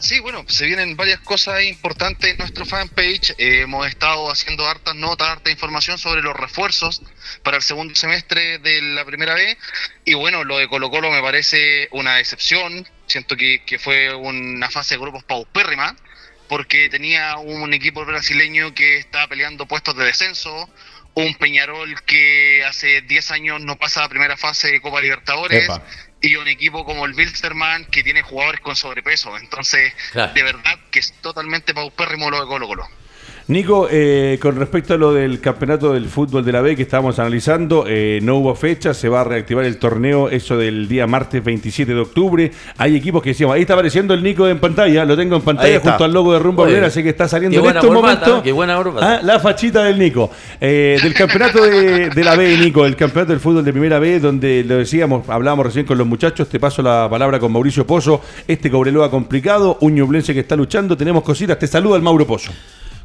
Sí, 0.04 0.20
bueno, 0.20 0.44
se 0.48 0.66
vienen 0.66 0.96
varias 0.96 1.20
cosas 1.20 1.62
importantes 1.62 2.32
en 2.32 2.36
nuestro 2.36 2.66
fanpage. 2.66 3.30
Eh, 3.38 3.62
hemos 3.62 3.88
estado 3.88 4.30
haciendo 4.30 4.68
hartas 4.68 4.94
notas, 4.94 5.28
harta 5.28 5.50
información 5.50 5.96
sobre 5.96 6.20
los 6.20 6.36
refuerzos 6.36 7.00
para 7.42 7.56
el 7.56 7.62
segundo 7.62 7.94
semestre 7.94 8.58
de 8.58 8.82
la 8.82 9.06
primera 9.06 9.32
B. 9.32 9.56
Y 10.04 10.12
bueno, 10.12 10.44
lo 10.44 10.58
de 10.58 10.68
Colo 10.68 10.90
Colo 10.90 11.10
me 11.10 11.22
parece 11.22 11.88
una 11.90 12.20
excepción. 12.20 12.86
Siento 13.06 13.34
que, 13.34 13.62
que 13.64 13.78
fue 13.78 14.14
una 14.14 14.68
fase 14.68 14.96
de 14.96 15.00
grupos 15.00 15.24
paupérrima, 15.24 15.96
porque 16.50 16.90
tenía 16.90 17.38
un 17.38 17.72
equipo 17.72 18.04
brasileño 18.04 18.74
que 18.74 18.98
estaba 18.98 19.26
peleando 19.28 19.64
puestos 19.64 19.96
de 19.96 20.04
descenso, 20.04 20.68
un 21.14 21.34
Peñarol 21.36 22.02
que 22.02 22.62
hace 22.68 23.00
10 23.00 23.30
años 23.30 23.60
no 23.62 23.76
pasa 23.76 24.04
a 24.04 24.08
primera 24.10 24.36
fase 24.36 24.70
de 24.70 24.82
Copa 24.82 25.00
Libertadores 25.00 25.64
Epa. 25.64 25.82
Y 26.24 26.36
un 26.36 26.48
equipo 26.48 26.84
como 26.84 27.04
el 27.04 27.14
Wilstermann 27.14 27.84
que 27.86 28.02
tiene 28.02 28.22
jugadores 28.22 28.60
con 28.60 28.74
sobrepeso. 28.76 29.36
Entonces, 29.36 29.92
Claro. 30.12 30.32
de 30.32 30.42
verdad 30.42 30.78
que 30.90 31.00
es 31.00 31.12
totalmente 31.20 31.74
paupérrimo 31.74 32.30
lo 32.30 32.40
de 32.40 32.46
Colo 32.46 32.66
Colo. 32.66 32.88
Nico, 33.46 33.88
eh, 33.90 34.38
con 34.40 34.56
respecto 34.56 34.94
a 34.94 34.96
lo 34.96 35.12
del 35.12 35.38
campeonato 35.38 35.92
del 35.92 36.06
fútbol 36.06 36.42
de 36.46 36.50
la 36.50 36.62
B 36.62 36.74
que 36.76 36.82
estábamos 36.82 37.18
analizando, 37.18 37.84
eh, 37.86 38.18
no 38.22 38.36
hubo 38.36 38.54
fecha, 38.54 38.94
se 38.94 39.10
va 39.10 39.20
a 39.20 39.24
reactivar 39.24 39.66
el 39.66 39.76
torneo, 39.76 40.30
eso 40.30 40.56
del 40.56 40.88
día 40.88 41.06
martes 41.06 41.44
27 41.44 41.92
de 41.92 42.00
octubre. 42.00 42.50
Hay 42.78 42.96
equipos 42.96 43.22
que 43.22 43.30
decíamos, 43.30 43.56
ahí 43.56 43.60
está 43.60 43.74
apareciendo 43.74 44.14
el 44.14 44.22
Nico 44.22 44.48
en 44.48 44.58
pantalla, 44.58 45.04
lo 45.04 45.14
tengo 45.14 45.36
en 45.36 45.42
pantalla 45.42 45.78
junto 45.78 46.04
al 46.04 46.12
logo 46.14 46.32
de 46.32 46.38
Rumba 46.38 46.62
Obrera, 46.62 46.86
así 46.86 47.02
que 47.02 47.10
está 47.10 47.28
saliendo 47.28 47.58
en 47.58 47.64
buena 47.64 47.80
corbata, 47.80 48.00
momento. 48.00 48.42
qué 48.42 48.52
buena 48.52 48.76
corbata. 48.76 49.16
Ah, 49.16 49.20
la 49.22 49.38
fachita 49.38 49.84
del 49.84 49.98
Nico. 49.98 50.30
Eh, 50.58 50.98
del 51.02 51.12
campeonato 51.12 51.62
de, 51.62 52.08
de 52.08 52.24
la 52.24 52.36
B, 52.36 52.56
Nico, 52.56 52.86
el 52.86 52.96
campeonato 52.96 53.32
del 53.32 53.40
fútbol 53.40 53.62
de 53.62 53.72
primera 53.72 53.98
B, 53.98 54.20
donde 54.20 54.64
lo 54.64 54.78
decíamos, 54.78 55.28
hablábamos 55.28 55.66
recién 55.66 55.84
con 55.84 55.98
los 55.98 56.06
muchachos, 56.06 56.48
te 56.48 56.58
paso 56.58 56.80
la 56.80 57.08
palabra 57.10 57.38
con 57.38 57.52
Mauricio 57.52 57.86
Pozo, 57.86 58.22
este 58.48 58.70
Cobreloa 58.70 59.10
complicado, 59.10 59.76
un 59.82 59.94
ñublense 59.94 60.32
que 60.32 60.40
está 60.40 60.56
luchando, 60.56 60.96
tenemos 60.96 61.22
cositas, 61.22 61.58
te 61.58 61.66
saluda 61.66 61.96
el 61.96 62.02
Mauro 62.02 62.26
Pozo. 62.26 62.50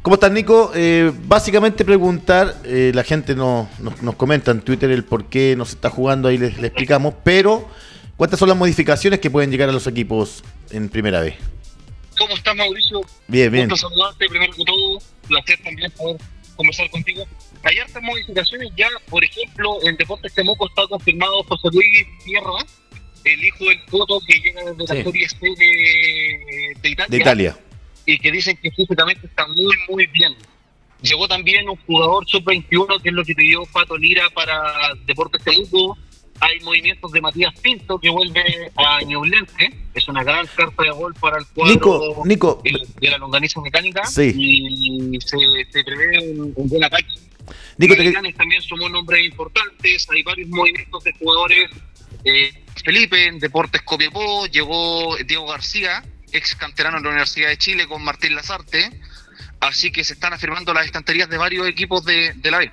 ¿Cómo 0.02 0.14
estás, 0.14 0.32
Nico? 0.32 0.72
Eh, 0.74 1.12
básicamente 1.24 1.84
preguntar, 1.84 2.56
eh, 2.64 2.90
la 2.94 3.04
gente 3.04 3.34
no- 3.34 3.68
nos, 3.80 4.02
nos 4.02 4.14
comenta 4.16 4.50
en 4.50 4.62
Twitter 4.62 4.90
el 4.90 5.04
por 5.04 5.26
qué 5.26 5.54
nos 5.56 5.70
está 5.70 5.90
jugando, 5.90 6.28
ahí 6.28 6.38
les, 6.38 6.56
les 6.56 6.64
explicamos, 6.66 7.14
pero 7.22 7.68
¿cuántas 8.16 8.38
son 8.38 8.48
las 8.48 8.56
modificaciones 8.56 9.20
que 9.20 9.30
pueden 9.30 9.50
llegar 9.50 9.68
a 9.68 9.72
los 9.72 9.86
equipos 9.86 10.42
en 10.70 10.88
primera 10.88 11.20
vez? 11.20 11.34
¿Cómo 12.18 12.34
estás, 12.34 12.56
Mauricio? 12.56 13.02
Bien, 13.28 13.52
bien. 13.52 13.68
Gusto 13.68 13.88
saludarte, 13.88 14.26
primero 14.28 14.52
que 14.54 14.64
todo. 14.64 14.98
Placer 15.28 15.58
también 15.62 15.90
poder 15.92 16.16
conversar 16.56 16.90
contigo. 16.90 17.24
Hay 17.62 17.78
hartas 17.78 18.02
modificaciones 18.02 18.70
ya, 18.76 18.88
por 19.10 19.22
ejemplo, 19.22 19.78
en 19.82 19.96
Deportes 19.96 20.32
Temuco 20.34 20.66
está 20.66 20.86
confirmado 20.88 21.42
José 21.44 21.68
Luis 21.72 22.06
Tierra, 22.24 22.50
el 23.24 23.44
hijo 23.44 23.64
del 23.66 23.84
Coto 23.90 24.18
que 24.26 24.38
llega 24.38 24.62
desde 24.64 24.86
Sí. 24.86 24.94
la 24.98 25.04
Serie 25.04 25.28
C 25.28 25.36
de, 25.40 26.80
de 26.80 26.88
Italia. 26.88 27.06
De 27.10 27.16
Italia. 27.18 27.56
Y 28.12 28.18
que 28.18 28.30
dicen 28.32 28.58
que 28.62 28.70
físicamente 28.70 29.26
está 29.26 29.46
muy, 29.46 29.74
muy 29.88 30.06
bien. 30.06 30.34
Llegó 31.02 31.26
también 31.28 31.68
un 31.68 31.76
jugador 31.86 32.28
sub-21, 32.28 33.00
que 33.02 33.08
es 33.08 33.14
lo 33.14 33.24
que 33.24 33.34
pidió 33.34 33.62
Pato 33.72 33.96
Lira 33.96 34.28
para 34.30 34.94
Deportes 35.06 35.42
Temuco. 35.42 35.96
Hay 36.42 36.58
movimientos 36.60 37.12
de 37.12 37.20
Matías 37.20 37.52
Pinto, 37.60 37.98
que 37.98 38.08
vuelve 38.10 38.70
a 38.76 39.02
Ñublense. 39.02 39.70
Es 39.94 40.08
una 40.08 40.22
gran 40.24 40.46
carta 40.54 40.82
de 40.82 40.90
gol 40.90 41.14
para 41.20 41.38
el 41.38 41.46
cuadro 41.48 41.74
Nico, 41.74 42.22
Nico, 42.24 42.60
de, 42.64 42.72
de 43.00 43.10
la 43.10 43.18
longaniza 43.18 43.60
mecánica. 43.60 44.04
Sí. 44.06 44.32
Y 44.36 45.18
se, 45.20 45.36
se 45.70 45.84
prevé 45.84 46.18
un, 46.32 46.52
un 46.56 46.68
buen 46.68 46.84
ataque. 46.84 47.08
Nico, 47.78 47.94
te- 47.96 48.32
también 48.34 48.62
sumó 48.62 48.88
nombres 48.88 49.24
importantes, 49.24 50.06
hay 50.10 50.22
varios 50.22 50.48
movimientos 50.48 51.02
de 51.04 51.12
jugadores. 51.14 51.70
eh, 52.24 52.52
Felipe, 52.84 53.26
en 53.26 53.38
Deportes 53.38 53.82
Copiapó, 53.82 54.46
llegó 54.46 55.16
Diego 55.26 55.46
García, 55.46 56.02
ex 56.32 56.54
canterano 56.54 56.98
de 56.98 57.04
la 57.04 57.10
Universidad 57.10 57.48
de 57.48 57.56
Chile 57.58 57.86
con 57.86 58.02
Martín 58.02 58.34
Lazarte. 58.34 59.00
Así 59.60 59.92
que 59.92 60.04
se 60.04 60.14
están 60.14 60.32
afirmando 60.32 60.72
las 60.72 60.86
estanterías 60.86 61.28
de 61.28 61.36
varios 61.36 61.68
equipos 61.68 62.04
de, 62.04 62.32
de 62.34 62.50
la 62.50 62.58
B. 62.58 62.72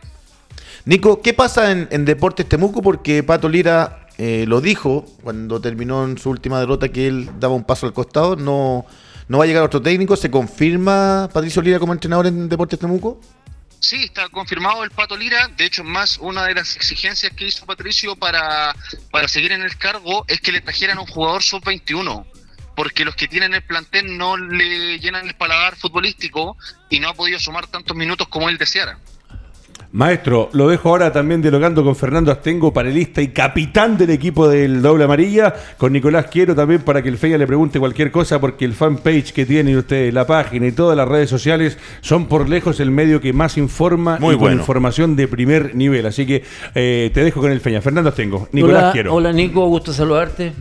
Nico, 0.86 1.22
¿qué 1.22 1.34
pasa 1.34 1.72
en, 1.72 1.88
en 1.92 2.06
Deportes 2.06 2.48
Temuco? 2.48 2.82
Porque 2.82 3.22
Pato 3.24 3.50
Lira 3.50 4.08
eh, 4.18 4.46
lo 4.48 4.62
dijo 4.62 5.06
cuando 5.22 5.62
terminó 5.62 6.06
en 6.06 6.18
su 6.18 6.30
última 6.30 6.60
derrota 6.60 6.90
que 6.90 7.08
él 7.08 7.30
daba 7.40 7.54
un 7.54 7.64
paso 7.64 7.86
al 7.86 7.94
costado. 7.94 8.36
No, 8.36 8.86
no 9.28 9.38
va 9.38 9.44
a 9.44 9.48
llegar 9.48 9.64
otro 9.64 9.82
técnico. 9.82 10.16
¿Se 10.16 10.32
confirma 10.32 11.30
Patricio 11.34 11.62
Lira 11.62 11.80
como 11.80 11.94
entrenador 11.94 12.28
en 12.28 12.48
Deportes 12.48 12.80
Temuco? 12.80 13.20
Sí, 13.80 14.06
está 14.06 14.28
confirmado 14.30 14.84
el 14.84 14.92
Pato 14.92 15.16
Lira. 15.16 15.50
De 15.56 15.66
hecho, 15.66 15.84
más 15.84 16.18
una 16.18 16.46
de 16.46 16.56
las 16.56 16.76
exigencias 16.76 17.32
que 17.34 17.48
hizo 17.48 17.66
Patricio 17.66 18.16
para, 18.16 18.76
para 19.12 19.28
seguir 19.28 19.52
en 19.52 19.62
el 19.62 19.78
cargo 19.78 20.26
es 20.28 20.42
que 20.42 20.52
le 20.52 20.62
trajeran 20.62 20.98
un 20.98 21.06
jugador 21.06 21.44
sub-21. 21.44 22.26
Porque 22.78 23.04
los 23.04 23.16
que 23.16 23.28
tienen 23.28 23.56
el 23.56 23.64
plantel 23.64 24.18
no 24.18 24.38
le 24.38 25.00
llenan 25.00 25.28
el 25.28 25.34
paladar 25.34 25.76
futbolístico 25.76 26.56
y 26.92 27.00
no 27.00 27.10
ha 27.10 27.14
podido 27.16 27.40
sumar 27.40 27.66
tantos 27.68 27.98
minutos 27.98 28.28
como 28.30 28.48
él 28.48 28.58
deseara. 28.58 29.00
Maestro, 29.92 30.50
lo 30.54 30.68
dejo 30.68 30.90
ahora 30.90 31.12
también 31.12 31.42
dialogando 31.42 31.84
con 31.84 31.96
Fernando 31.96 32.32
Astengo, 32.32 32.74
panelista 32.74 33.22
y 33.22 33.30
capitán 33.30 33.98
del 33.98 34.10
equipo 34.10 34.48
del 34.48 34.82
Doble 34.82 35.06
Amarilla, 35.06 35.56
con 35.78 35.94
Nicolás 35.94 36.28
Quiero 36.30 36.54
también 36.54 36.82
para 36.82 37.02
que 37.02 37.10
el 37.10 37.18
Feya 37.18 37.38
le 37.38 37.48
pregunte 37.48 37.80
cualquier 37.80 38.12
cosa, 38.12 38.40
porque 38.40 38.66
el 38.66 38.74
fanpage 38.74 39.32
que 39.32 39.46
tiene 39.46 39.76
usted, 39.78 40.14
la 40.14 40.28
página 40.28 40.68
y 40.68 40.72
todas 40.72 40.96
las 40.96 41.08
redes 41.08 41.32
sociales 41.32 41.80
son 42.02 42.28
por 42.28 42.48
lejos 42.48 42.80
el 42.80 42.92
medio 42.92 43.22
que 43.22 43.34
más 43.34 43.58
informa 43.58 44.20
Muy 44.20 44.36
y 44.36 44.38
con 44.38 44.54
información 44.54 45.16
de 45.16 45.28
primer 45.28 45.74
nivel. 45.74 46.06
Así 46.06 46.28
que 46.28 46.44
eh, 46.76 47.10
te 47.14 47.24
dejo 47.24 47.42
con 47.42 47.52
el 47.52 47.62
Feña. 47.62 47.82
Fernando 47.82 48.10
Astengo, 48.10 48.50
Nicolás 48.52 48.84
hola, 48.84 48.92
Quiero. 48.92 49.16
hola 49.16 49.32
Nico, 49.32 49.66
gusto 49.68 49.94
saludarte. 49.94 50.54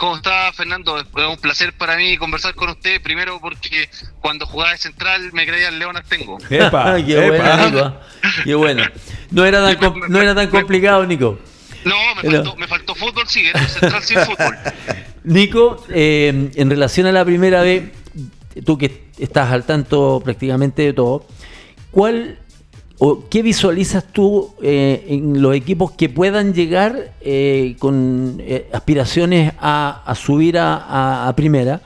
¿Cómo 0.00 0.16
está, 0.16 0.50
Fernando? 0.54 0.98
Es 0.98 1.04
un 1.14 1.36
placer 1.36 1.74
para 1.74 1.94
mí 1.94 2.16
conversar 2.16 2.54
con 2.54 2.70
usted. 2.70 3.02
Primero 3.02 3.38
porque 3.38 3.90
cuando 4.22 4.46
jugaba 4.46 4.72
de 4.72 4.78
central 4.78 5.30
me 5.34 5.46
creía 5.46 5.68
el 5.68 5.78
León 5.78 5.94
Artengo. 5.94 6.38
Epa, 6.50 6.96
Qué 7.04 7.26
epa. 7.26 7.56
bueno, 7.56 7.70
Nico. 7.70 7.96
Qué 8.44 8.54
bueno. 8.54 8.82
No 9.30 9.44
era 9.44 9.76
tan, 9.76 9.92
no 10.08 10.22
era 10.22 10.34
tan 10.34 10.48
complicado, 10.48 11.04
Nico. 11.04 11.38
No, 11.84 11.96
me 12.16 12.22
Pero- 12.22 12.42
faltó, 12.44 12.56
me 12.56 12.66
faltó 12.66 12.94
fútbol, 12.94 13.28
sí, 13.28 13.46
era 13.46 13.62
central 13.68 14.02
sin 14.02 14.20
fútbol. 14.20 14.56
Nico, 15.24 15.84
eh, 15.90 16.50
en 16.54 16.70
relación 16.70 17.06
a 17.06 17.12
la 17.12 17.22
primera 17.26 17.60
vez, 17.60 17.90
tú 18.64 18.78
que 18.78 19.04
estás 19.18 19.52
al 19.52 19.64
tanto 19.66 20.22
prácticamente 20.24 20.80
de 20.80 20.92
todo, 20.94 21.26
¿cuál 21.90 22.38
o 23.02 23.24
qué 23.30 23.42
visualizas 23.42 24.04
tú 24.12 24.50
eh, 24.62 25.06
en 25.08 25.40
los 25.40 25.54
equipos 25.54 25.90
que 25.92 26.10
puedan 26.10 26.52
llegar 26.52 27.14
eh, 27.22 27.74
con 27.78 28.36
eh, 28.40 28.68
aspiraciones 28.72 29.54
a, 29.58 30.02
a 30.04 30.14
subir 30.14 30.58
a, 30.58 31.26
a- 31.26 31.34
primera? 31.34 31.80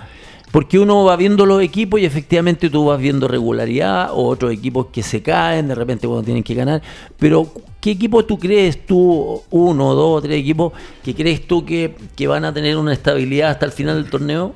Porque 0.51 0.79
uno 0.79 1.05
va 1.05 1.17
viendo 1.17 1.47
los 1.47 1.63
equipos 1.63 2.01
y 2.01 2.05
efectivamente 2.05 2.69
tú 2.69 2.87
vas 2.87 2.99
viendo 3.01 3.29
regularidad 3.29 4.11
o 4.13 4.27
otros 4.27 4.53
equipos 4.53 4.87
que 4.93 5.03
se 5.05 5.23
caen 5.23 5.69
de 5.69 5.75
repente 5.77 6.07
cuando 6.09 6.25
tienen 6.25 6.43
que 6.43 6.55
ganar. 6.55 6.83
Pero 7.19 7.49
¿qué 7.81 7.93
equipo 7.93 8.25
tú 8.25 8.37
crees 8.39 8.85
tú, 8.85 9.41
uno, 9.51 9.95
dos, 9.95 10.23
tres 10.23 10.39
equipos, 10.41 10.73
que 11.05 11.15
crees 11.15 11.47
tú 11.47 11.65
que, 11.65 11.95
que 12.17 12.27
van 12.27 12.45
a 12.45 12.53
tener 12.53 12.77
una 12.77 12.93
estabilidad 12.93 13.51
hasta 13.51 13.67
el 13.67 13.73
final 13.73 14.03
del 14.03 14.11
torneo? 14.11 14.55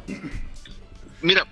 Mira, 1.23 1.47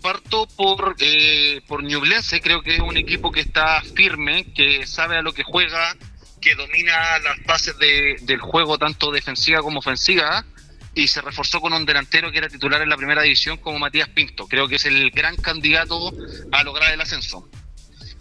parto 0.00 0.46
por, 0.56 0.96
eh, 0.98 1.60
por 1.66 1.82
Ñublense, 1.82 2.40
creo 2.40 2.62
que 2.62 2.74
es 2.76 2.80
un 2.80 2.96
equipo 2.96 3.30
que 3.30 3.40
está 3.40 3.82
firme, 3.82 4.52
que 4.54 4.86
sabe 4.86 5.16
a 5.16 5.22
lo 5.22 5.32
que 5.32 5.42
juega, 5.42 5.96
que 6.40 6.54
domina 6.54 7.18
las 7.18 7.42
bases 7.44 7.76
de- 7.78 8.16
del 8.22 8.40
juego 8.40 8.78
tanto 8.78 9.10
defensiva 9.12 9.60
como 9.62 9.80
ofensiva 9.80 10.44
y 10.94 11.06
se 11.08 11.20
reforzó 11.20 11.60
con 11.60 11.72
un 11.72 11.84
delantero 11.86 12.32
que 12.32 12.38
era 12.38 12.48
titular 12.48 12.80
en 12.82 12.88
la 12.88 12.96
primera 12.96 13.22
división 13.22 13.58
como 13.58 13.78
Matías 13.78 14.08
Pinto. 14.08 14.46
Creo 14.48 14.66
que 14.66 14.76
es 14.76 14.84
el 14.86 15.10
gran 15.10 15.36
candidato 15.36 16.12
a 16.50 16.62
lograr 16.64 16.92
el 16.92 17.00
ascenso. 17.00 17.48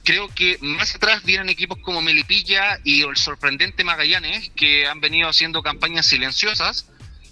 Creo 0.04 0.28
que 0.30 0.58
más 0.62 0.96
atrás 0.96 1.24
vienen 1.24 1.50
equipos 1.50 1.78
como 1.82 2.02
Melipilla 2.02 2.80
y 2.84 3.02
el 3.04 3.16
sorprendente 3.16 3.84
Magallanes, 3.84 4.52
que 4.56 4.88
han 4.88 5.00
venido 5.02 5.30
haciendo 5.30 5.62
campañas 5.62 6.06
silenciosas, 6.06 6.90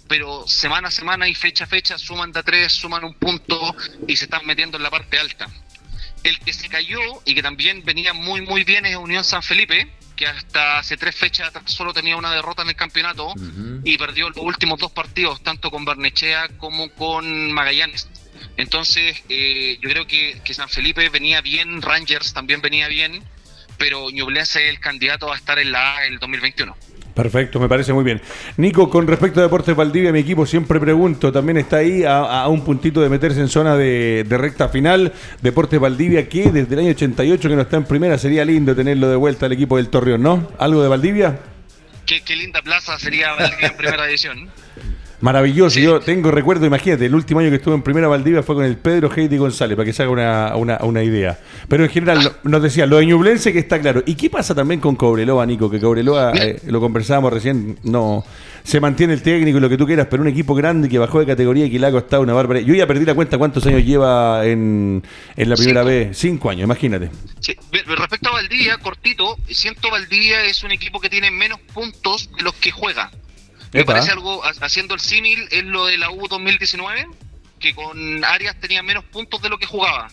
pero 0.08 0.46
semana 0.48 0.88
a 0.88 0.90
semana 0.90 1.28
y 1.28 1.34
fecha 1.34 1.64
a 1.64 1.66
fecha 1.66 1.98
suman 1.98 2.32
de 2.32 2.40
a 2.40 2.42
tres, 2.42 2.72
suman 2.72 3.04
un 3.04 3.14
punto 3.14 3.76
y 4.06 4.16
se 4.16 4.24
están 4.24 4.46
metiendo 4.46 4.76
en 4.76 4.82
la 4.82 4.90
parte 4.90 5.18
alta. 5.18 5.48
El 6.24 6.40
que 6.40 6.52
se 6.52 6.68
cayó 6.68 6.98
y 7.24 7.34
que 7.34 7.42
también 7.42 7.84
venía 7.84 8.12
muy 8.12 8.40
muy 8.40 8.64
bien 8.64 8.86
es 8.86 8.96
Unión 8.96 9.22
San 9.22 9.42
Felipe, 9.42 9.92
que 10.16 10.26
hasta 10.26 10.78
hace 10.78 10.96
tres 10.96 11.14
fechas 11.14 11.52
solo 11.66 11.94
tenía 11.94 12.16
una 12.16 12.32
derrota 12.32 12.62
en 12.62 12.70
el 12.70 12.76
campeonato 12.76 13.32
y 13.84 13.96
perdió 13.98 14.28
los 14.30 14.38
últimos 14.38 14.80
dos 14.80 14.90
partidos, 14.90 15.42
tanto 15.42 15.70
con 15.70 15.84
Barnechea 15.84 16.48
como 16.58 16.90
con 16.90 17.52
Magallanes. 17.52 18.08
Entonces, 18.56 19.22
eh, 19.28 19.78
yo 19.80 19.88
creo 19.88 20.06
que, 20.06 20.40
que 20.44 20.54
San 20.54 20.68
Felipe 20.68 21.08
venía 21.10 21.40
bien, 21.40 21.80
Rangers 21.80 22.32
también 22.32 22.60
venía 22.60 22.88
bien, 22.88 23.22
pero 23.78 24.10
Ñublense 24.10 24.64
es 24.64 24.70
el 24.70 24.80
candidato 24.80 25.32
a 25.32 25.36
estar 25.36 25.58
en 25.60 25.70
la 25.70 25.98
A 25.98 26.06
el 26.06 26.18
2021. 26.18 26.76
Perfecto, 27.18 27.58
me 27.58 27.68
parece 27.68 27.92
muy 27.92 28.04
bien. 28.04 28.22
Nico, 28.58 28.88
con 28.88 29.08
respecto 29.08 29.40
a 29.40 29.42
Deportes 29.42 29.74
Valdivia, 29.74 30.12
mi 30.12 30.20
equipo 30.20 30.46
siempre 30.46 30.78
pregunto, 30.78 31.32
también 31.32 31.56
está 31.56 31.78
ahí 31.78 32.04
a, 32.04 32.46
un 32.46 32.62
puntito 32.62 33.00
de 33.00 33.08
meterse 33.08 33.40
en 33.40 33.48
zona 33.48 33.76
de, 33.76 34.24
de 34.24 34.38
recta 34.38 34.68
final. 34.68 35.12
Deportes 35.42 35.80
Valdivia, 35.80 36.28
que 36.28 36.52
desde 36.52 36.74
el 36.74 36.78
año 36.78 36.90
88 36.90 37.48
que 37.48 37.56
no 37.56 37.62
está 37.62 37.76
en 37.76 37.86
primera, 37.86 38.16
sería 38.18 38.44
lindo 38.44 38.72
tenerlo 38.76 39.08
de 39.08 39.16
vuelta 39.16 39.46
al 39.46 39.52
equipo 39.52 39.78
del 39.78 39.88
Torreón, 39.88 40.22
¿no? 40.22 40.48
¿Algo 40.58 40.80
de 40.80 40.88
Valdivia? 40.88 41.40
Qué, 42.06 42.20
qué 42.20 42.36
linda 42.36 42.62
plaza 42.62 42.96
sería 43.00 43.32
Valdivia 43.32 43.66
en 43.66 43.76
primera 43.76 44.06
división. 44.06 44.48
Maravilloso, 45.20 45.80
yo 45.80 45.98
tengo 45.98 46.30
recuerdo, 46.30 46.64
imagínate, 46.64 47.06
el 47.06 47.14
último 47.14 47.40
año 47.40 47.50
que 47.50 47.56
estuve 47.56 47.74
en 47.74 47.82
Primera 47.82 48.06
Valdivia 48.06 48.42
fue 48.44 48.54
con 48.54 48.64
el 48.64 48.76
Pedro 48.76 49.10
Heidi 49.14 49.36
González, 49.36 49.74
para 49.76 49.84
que 49.84 49.92
se 49.92 50.02
haga 50.04 50.12
una, 50.12 50.54
una- 50.56 50.78
una 50.82 51.02
idea. 51.02 51.38
Pero 51.68 51.82
en 51.84 51.90
general, 51.90 52.22
lo- 52.22 52.50
nos 52.50 52.62
decía, 52.62 52.86
lo 52.86 52.98
de 52.98 53.06
Ñublense 53.06 53.52
que 53.52 53.58
está 53.58 53.80
claro. 53.80 54.02
¿Y 54.06 54.14
qué 54.14 54.30
pasa 54.30 54.54
también 54.54 54.80
con 54.80 54.94
Cobreloa, 54.94 55.44
Nico? 55.44 55.68
Que 55.68 55.80
Cobreloa, 55.80 56.32
eh, 56.36 56.60
lo 56.66 56.80
conversábamos 56.80 57.32
recién, 57.32 57.78
no 57.82 58.24
se 58.62 58.80
mantiene 58.80 59.14
el 59.14 59.22
técnico 59.22 59.58
y 59.58 59.60
lo 59.60 59.68
que 59.68 59.76
tú 59.76 59.86
quieras, 59.86 60.06
pero 60.10 60.22
un 60.22 60.28
equipo 60.28 60.54
grande 60.54 60.88
que 60.88 60.98
bajó 60.98 61.18
de 61.20 61.26
categoría 61.26 61.64
y 61.66 61.70
que 61.70 61.78
le 61.80 61.86
ha 61.86 61.90
costado 61.90 62.22
una 62.22 62.34
bárbara. 62.34 62.60
Yo 62.60 62.74
ya 62.74 62.86
perdí 62.86 63.04
la 63.04 63.14
cuenta 63.14 63.38
cuántos 63.38 63.66
años 63.66 63.82
lleva 63.84 64.46
en, 64.46 65.02
en 65.36 65.48
la 65.48 65.56
primera 65.56 65.80
Cinco. 65.80 65.86
vez. 65.88 66.16
Cinco 66.18 66.50
años, 66.50 66.64
imagínate. 66.64 67.10
Sí, 67.40 67.54
Respecto 67.72 68.28
a 68.28 68.32
Valdivia, 68.32 68.76
cortito, 68.78 69.36
siento 69.48 69.90
Valdivia 69.90 70.44
es 70.44 70.62
un 70.62 70.70
equipo 70.70 71.00
que 71.00 71.08
tiene 71.08 71.30
menos 71.30 71.58
puntos 71.74 72.30
de 72.36 72.42
los 72.44 72.52
que 72.54 72.70
juega. 72.70 73.10
Me 73.72 73.84
parece 73.84 74.10
algo, 74.12 74.44
ha- 74.44 74.52
haciendo 74.60 74.94
el 74.94 75.00
símil, 75.00 75.46
es 75.50 75.64
lo 75.64 75.86
de 75.86 75.98
la 75.98 76.10
U 76.10 76.26
2019, 76.28 77.06
que 77.60 77.74
con 77.74 78.24
Arias 78.24 78.58
tenía 78.60 78.82
menos 78.82 79.04
puntos 79.04 79.42
de 79.42 79.48
lo 79.48 79.58
que 79.58 79.66
jugaba. 79.66 80.08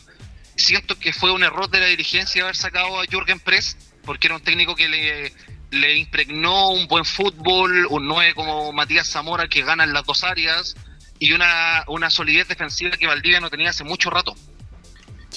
Siento 0.55 0.97
que 0.97 1.13
fue 1.13 1.31
un 1.31 1.43
error 1.43 1.69
de 1.69 1.79
la 1.79 1.85
dirigencia 1.87 2.43
haber 2.43 2.55
sacado 2.55 2.99
a 2.99 3.05
Jürgen 3.05 3.39
Press, 3.39 3.77
porque 4.03 4.27
era 4.27 4.35
un 4.35 4.41
técnico 4.41 4.75
que 4.75 4.87
le, 4.89 5.33
le 5.71 5.95
impregnó 5.97 6.69
un 6.69 6.87
buen 6.87 7.05
fútbol, 7.05 7.87
un 7.89 8.07
9 8.07 8.33
como 8.33 8.71
Matías 8.71 9.07
Zamora 9.09 9.47
que 9.47 9.63
gana 9.63 9.83
en 9.83 9.93
las 9.93 10.05
dos 10.05 10.23
áreas, 10.23 10.75
y 11.19 11.33
una, 11.33 11.83
una 11.87 12.09
solidez 12.09 12.47
defensiva 12.47 12.91
que 12.97 13.07
Valdivia 13.07 13.39
no 13.39 13.49
tenía 13.49 13.69
hace 13.69 13.83
mucho 13.83 14.09
rato. 14.09 14.35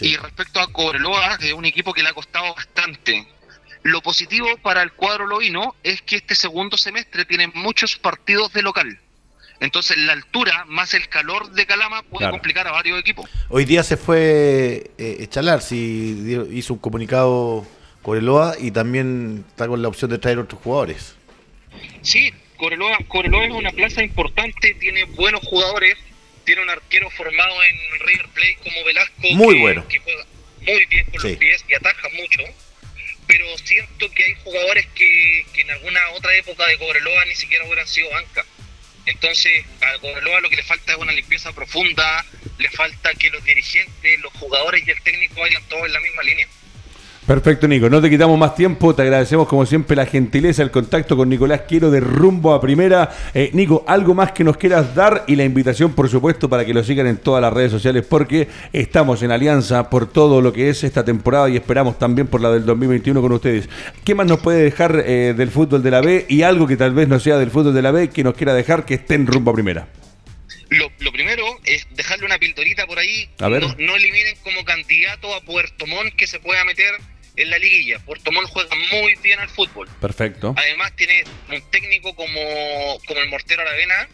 Y 0.01 0.17
respecto 0.17 0.61
a 0.61 0.73
Cobreloa, 0.73 1.39
es 1.41 1.53
un 1.53 1.65
equipo 1.65 1.93
que 1.93 2.03
le 2.03 2.11
ha 2.11 2.13
costado 2.15 2.55
bastante. 2.55 3.27
Lo 3.89 4.03
positivo 4.03 4.47
para 4.59 4.83
el 4.83 4.93
cuadro 4.93 5.27
loíno 5.27 5.75
es 5.83 6.03
que 6.03 6.17
este 6.17 6.35
segundo 6.35 6.77
semestre 6.77 7.25
tiene 7.25 7.47
muchos 7.49 7.97
partidos 7.97 8.53
de 8.53 8.61
local. 8.61 8.99
Entonces 9.61 9.97
la 9.97 10.13
altura 10.13 10.67
más 10.69 10.93
el 10.93 11.09
calor 11.09 11.51
de 11.53 11.65
Calama 11.65 12.03
puede 12.03 12.19
Claro. 12.19 12.33
complicar 12.35 12.69
a 12.69 12.73
varios 12.73 13.01
equipos. 13.01 13.31
Hoy 13.49 13.65
día 13.65 13.83
se 13.83 13.97
fue 13.97 14.91
eh, 14.99 15.27
Chalar, 15.31 15.63
dio- 15.71 16.53
hizo 16.53 16.75
un 16.75 16.79
comunicado 16.81 17.67
Coreloa 18.03 18.57
y 18.61 18.73
también 18.73 19.45
está 19.49 19.67
con 19.67 19.81
la 19.81 19.89
opción 19.89 20.11
de 20.11 20.19
traer 20.19 20.39
otros 20.39 20.61
jugadores. 20.63 21.15
Sí, 22.03 22.31
Cobreloa, 22.59 22.99
Cobreloa 23.09 23.47
es 23.47 23.53
una 23.53 23.71
plaza 23.71 24.03
importante, 24.03 24.75
tiene 24.75 25.05
buenos 25.05 25.41
jugadores, 25.45 25.97
tiene 26.45 26.63
un 26.63 26.69
arquero 26.69 27.09
formado 27.11 27.55
en 27.65 28.07
River 28.07 28.29
Plate 28.35 28.59
como 28.65 28.85
Velasco. 28.85 29.15
Muy 29.33 29.55
que- 29.55 29.61
bueno. 29.63 29.89
Que 29.89 29.99
juega 30.01 30.25
muy 30.61 30.87
bien 30.87 31.07
con 31.07 31.21
Sí. 31.23 31.29
los 31.31 31.37
pies 31.39 31.65
y 31.69 31.75
ataja 31.75 32.09
mucho. 32.15 32.43
Pero 33.29 33.45
siento 33.59 34.11
que 34.11 34.25
hay 34.25 34.35
jugadores 34.43 34.87
que, 34.97 35.47
que 35.55 35.61
en 35.61 35.71
alguna 35.71 36.01
otra 36.11 36.35
época 36.35 36.67
de 36.67 36.79
Cobreloa 36.79 37.25
ni 37.27 37.37
siquiera 37.37 37.65
hubieran 37.65 37.87
sido 37.87 38.11
banca. 38.11 38.45
Entonces, 39.07 39.65
a 39.81 39.99
Cobreloa 40.01 40.41
lo 40.41 40.51
que 40.51 40.57
le 40.57 40.65
falta 40.65 40.93
es 40.93 40.99
una 40.99 41.13
limpieza 41.13 41.53
profunda, 41.53 42.27
le 42.59 42.71
falta 42.71 43.15
que 43.15 43.31
los 43.31 43.45
dirigentes, 43.45 44.21
los 44.21 44.33
jugadores 44.33 44.83
y 44.87 44.91
el 44.91 45.01
técnico 45.03 45.41
vayan 45.41 45.63
todos 45.69 45.87
en 45.87 45.93
la 45.93 46.01
misma 46.01 46.23
línea. 46.25 46.49
Perfecto, 47.29 47.69
Nico. 47.69 47.91
No 47.91 48.01
te 48.01 48.09
quitamos 48.09 48.39
más 48.39 48.55
tiempo. 48.55 48.95
Te 48.95 49.03
agradecemos, 49.03 49.47
como 49.47 49.67
siempre, 49.67 49.95
la 49.95 50.07
gentileza, 50.07 50.63
el 50.63 50.71
contacto 50.71 51.15
con 51.15 51.29
Nicolás 51.29 51.65
Quiero 51.69 51.91
de 51.91 52.01
rumbo 52.01 52.55
a 52.55 52.61
primera. 52.63 53.15
Eh, 53.35 53.51
Nico, 53.53 53.85
algo 53.87 54.15
más 54.15 54.33
que 54.33 54.45
nos 54.45 54.57
quieras 54.57 54.95
dar 54.95 55.25
y 55.27 55.37
la 55.37 55.45
invitación, 55.45 55.93
por 55.93 56.09
supuesto, 56.09 56.49
para 56.49 56.65
que 56.65 56.73
lo 56.73 56.83
sigan 56.83 57.07
en 57.07 57.19
todas 57.19 57.43
las 57.43 57.53
redes 57.53 57.71
sociales, 57.71 58.07
porque 58.09 58.49
estamos 58.73 59.23
en 59.23 59.31
alianza 59.31 59.91
por 59.91 60.11
todo 60.11 60.41
lo 60.41 60.55
que 60.55 60.71
es 60.71 60.83
esta 60.85 61.05
temporada 61.05 61.51
y 61.51 61.57
esperamos 61.57 61.99
también 61.99 62.29
por 62.29 62.41
la 62.41 62.51
del 62.51 62.65
2021 62.65 63.21
con 63.21 63.33
ustedes. 63.33 63.69
¿Qué 64.07 64.15
más 64.15 64.27
nos 64.27 64.41
puede 64.41 64.63
dejar 64.63 65.05
eh, 65.05 65.35
del 65.37 65.51
fútbol 65.51 65.83
de 65.83 65.91
la 65.91 66.01
B 66.01 66.25
y 66.31 66.41
algo 66.45 66.67
que 66.67 66.79
tal 66.79 66.95
vez 66.95 67.09
no 67.09 67.21
sea 67.21 67.37
del 67.37 67.51
fútbol 67.51 67.75
de 67.75 67.83
la 67.83 67.91
B 67.91 68.09
que 68.09 68.25
nos 68.25 68.33
quiera 68.33 68.55
dejar 68.55 68.87
que 68.87 68.95
esté 68.95 69.17
en 69.17 69.27
rumbo 69.27 69.51
a 69.51 69.55
primera? 69.55 69.87
Lo, 70.71 70.91
lo, 71.01 71.13
primero 71.13 71.45
es 71.67 71.87
dejarle 71.95 72.25
una 72.25 72.39
pildorita 72.39 72.87
por 72.87 72.99
ahí. 72.99 73.29
A 73.41 73.49
ver. 73.49 73.61
No, 73.61 73.75
no 73.79 73.97
eliminen 73.97 74.35
como 74.43 74.65
candidato 74.65 75.35
a 75.35 75.43
Puerto 75.43 75.87
Montt 75.87 76.15
que 76.15 76.27
se 76.27 76.41
pueda 76.41 76.65
meter 76.65 76.95
en 77.39 77.51
la 77.51 77.59
liguilla. 77.59 77.99
Puerto 78.01 78.33
Montt 78.33 78.49
juega 78.51 78.75
muy 78.93 79.15
bien 79.17 79.39
al 79.39 79.49
fútbol. 79.49 79.89
Perfecto. 80.01 80.55
Además 80.57 80.95
tiene 80.97 81.25
un 81.51 81.71
técnico 81.71 82.15
como, 82.15 82.99
como 83.07 83.21
el 83.21 83.29
Mortero 83.29 83.63
Aravena 83.63 84.09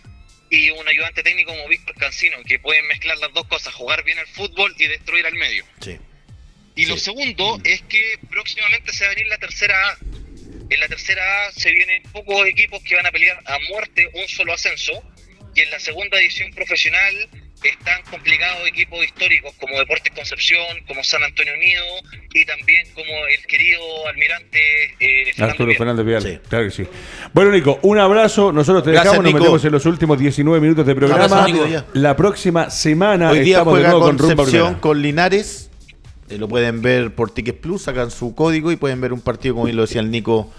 y 0.50 0.70
un 0.70 0.86
ayudante 0.86 1.22
técnico 1.22 1.52
como 1.52 1.66
Víctor 1.68 1.96
Cancino, 1.96 2.36
que 2.46 2.58
pueden 2.58 2.86
mezclar 2.86 3.18
las 3.18 3.32
dos 3.32 3.46
cosas, 3.46 3.74
jugar 3.74 4.04
bien 4.04 4.18
al 4.18 4.26
fútbol 4.26 4.74
y 4.78 4.86
destruir 4.86 5.26
al 5.26 5.34
medio. 5.34 5.64
Sí. 5.80 5.98
Y 6.76 6.86
lo 6.86 6.96
segundo 6.98 7.60
es 7.64 7.82
que 7.82 8.18
próximamente 8.30 8.92
se 8.92 9.04
va 9.04 9.10
a 9.10 9.14
venir 9.14 9.28
la 9.28 9.38
tercera 9.38 9.90
A. 9.90 9.98
En 10.70 10.80
la 10.80 10.88
tercera 10.88 11.46
A 11.46 11.52
se 11.52 11.70
vienen 11.72 12.02
pocos 12.04 12.46
equipos 12.46 12.82
que 12.82 12.96
van 12.96 13.06
a 13.06 13.12
pelear 13.12 13.40
a 13.46 13.58
muerte 13.70 14.10
un 14.12 14.28
solo 14.28 14.52
ascenso. 14.52 14.92
Y 15.54 15.60
en 15.60 15.70
la 15.70 15.78
segunda 15.78 16.18
división 16.18 16.52
profesional 16.52 17.30
están 17.70 18.02
complicados 18.10 18.66
equipos 18.66 19.04
históricos 19.04 19.52
como 19.60 19.78
Deportes 19.78 20.12
Concepción, 20.14 20.64
como 20.86 21.02
San 21.04 21.22
Antonio 21.22 21.52
Unido 21.54 21.84
y 22.32 22.44
también 22.44 22.86
como 22.94 23.10
el 23.26 23.46
querido 23.46 23.80
almirante 24.08 24.58
eh, 25.00 25.32
Fernando 25.32 25.50
Arturo 25.50 25.66
Vial. 25.68 25.78
Fernández 25.78 26.06
Vial. 26.06 26.22
Sí. 26.22 26.38
Claro 26.48 26.64
que 26.64 26.70
sí. 26.70 26.86
Bueno, 27.32 27.50
Nico, 27.50 27.78
un 27.82 27.98
abrazo. 27.98 28.52
Nosotros 28.52 28.84
te 28.84 28.90
Gracias, 28.92 29.12
dejamos, 29.12 29.24
nos 29.24 29.32
Nico. 29.32 29.38
metemos 29.44 29.64
en 29.64 29.72
los 29.72 29.86
últimos 29.86 30.18
19 30.18 30.60
minutos 30.60 30.86
de 30.86 30.94
programa. 30.94 31.24
Abrazo. 31.24 31.86
La 31.94 32.16
próxima 32.16 32.70
semana 32.70 33.30
Hoy 33.30 33.40
día 33.40 33.58
estamos 33.58 33.74
de 33.74 33.80
juega 33.80 33.90
nuevo 33.90 34.06
con 34.06 34.18
Rumba 34.18 34.34
Concepción 34.36 34.74
con 34.76 35.02
Linares. 35.02 35.70
Eh, 36.30 36.38
lo 36.38 36.48
pueden 36.48 36.80
ver 36.80 37.14
por 37.14 37.30
Tickets 37.30 37.58
Plus, 37.58 37.82
sacan 37.82 38.10
su 38.10 38.34
código 38.34 38.72
y 38.72 38.76
pueden 38.76 39.00
ver 39.00 39.12
un 39.12 39.20
partido, 39.20 39.54
como 39.54 39.66
bien 39.66 39.76
lo 39.76 39.82
decía 39.82 40.00
el 40.00 40.10
Nico, 40.10 40.50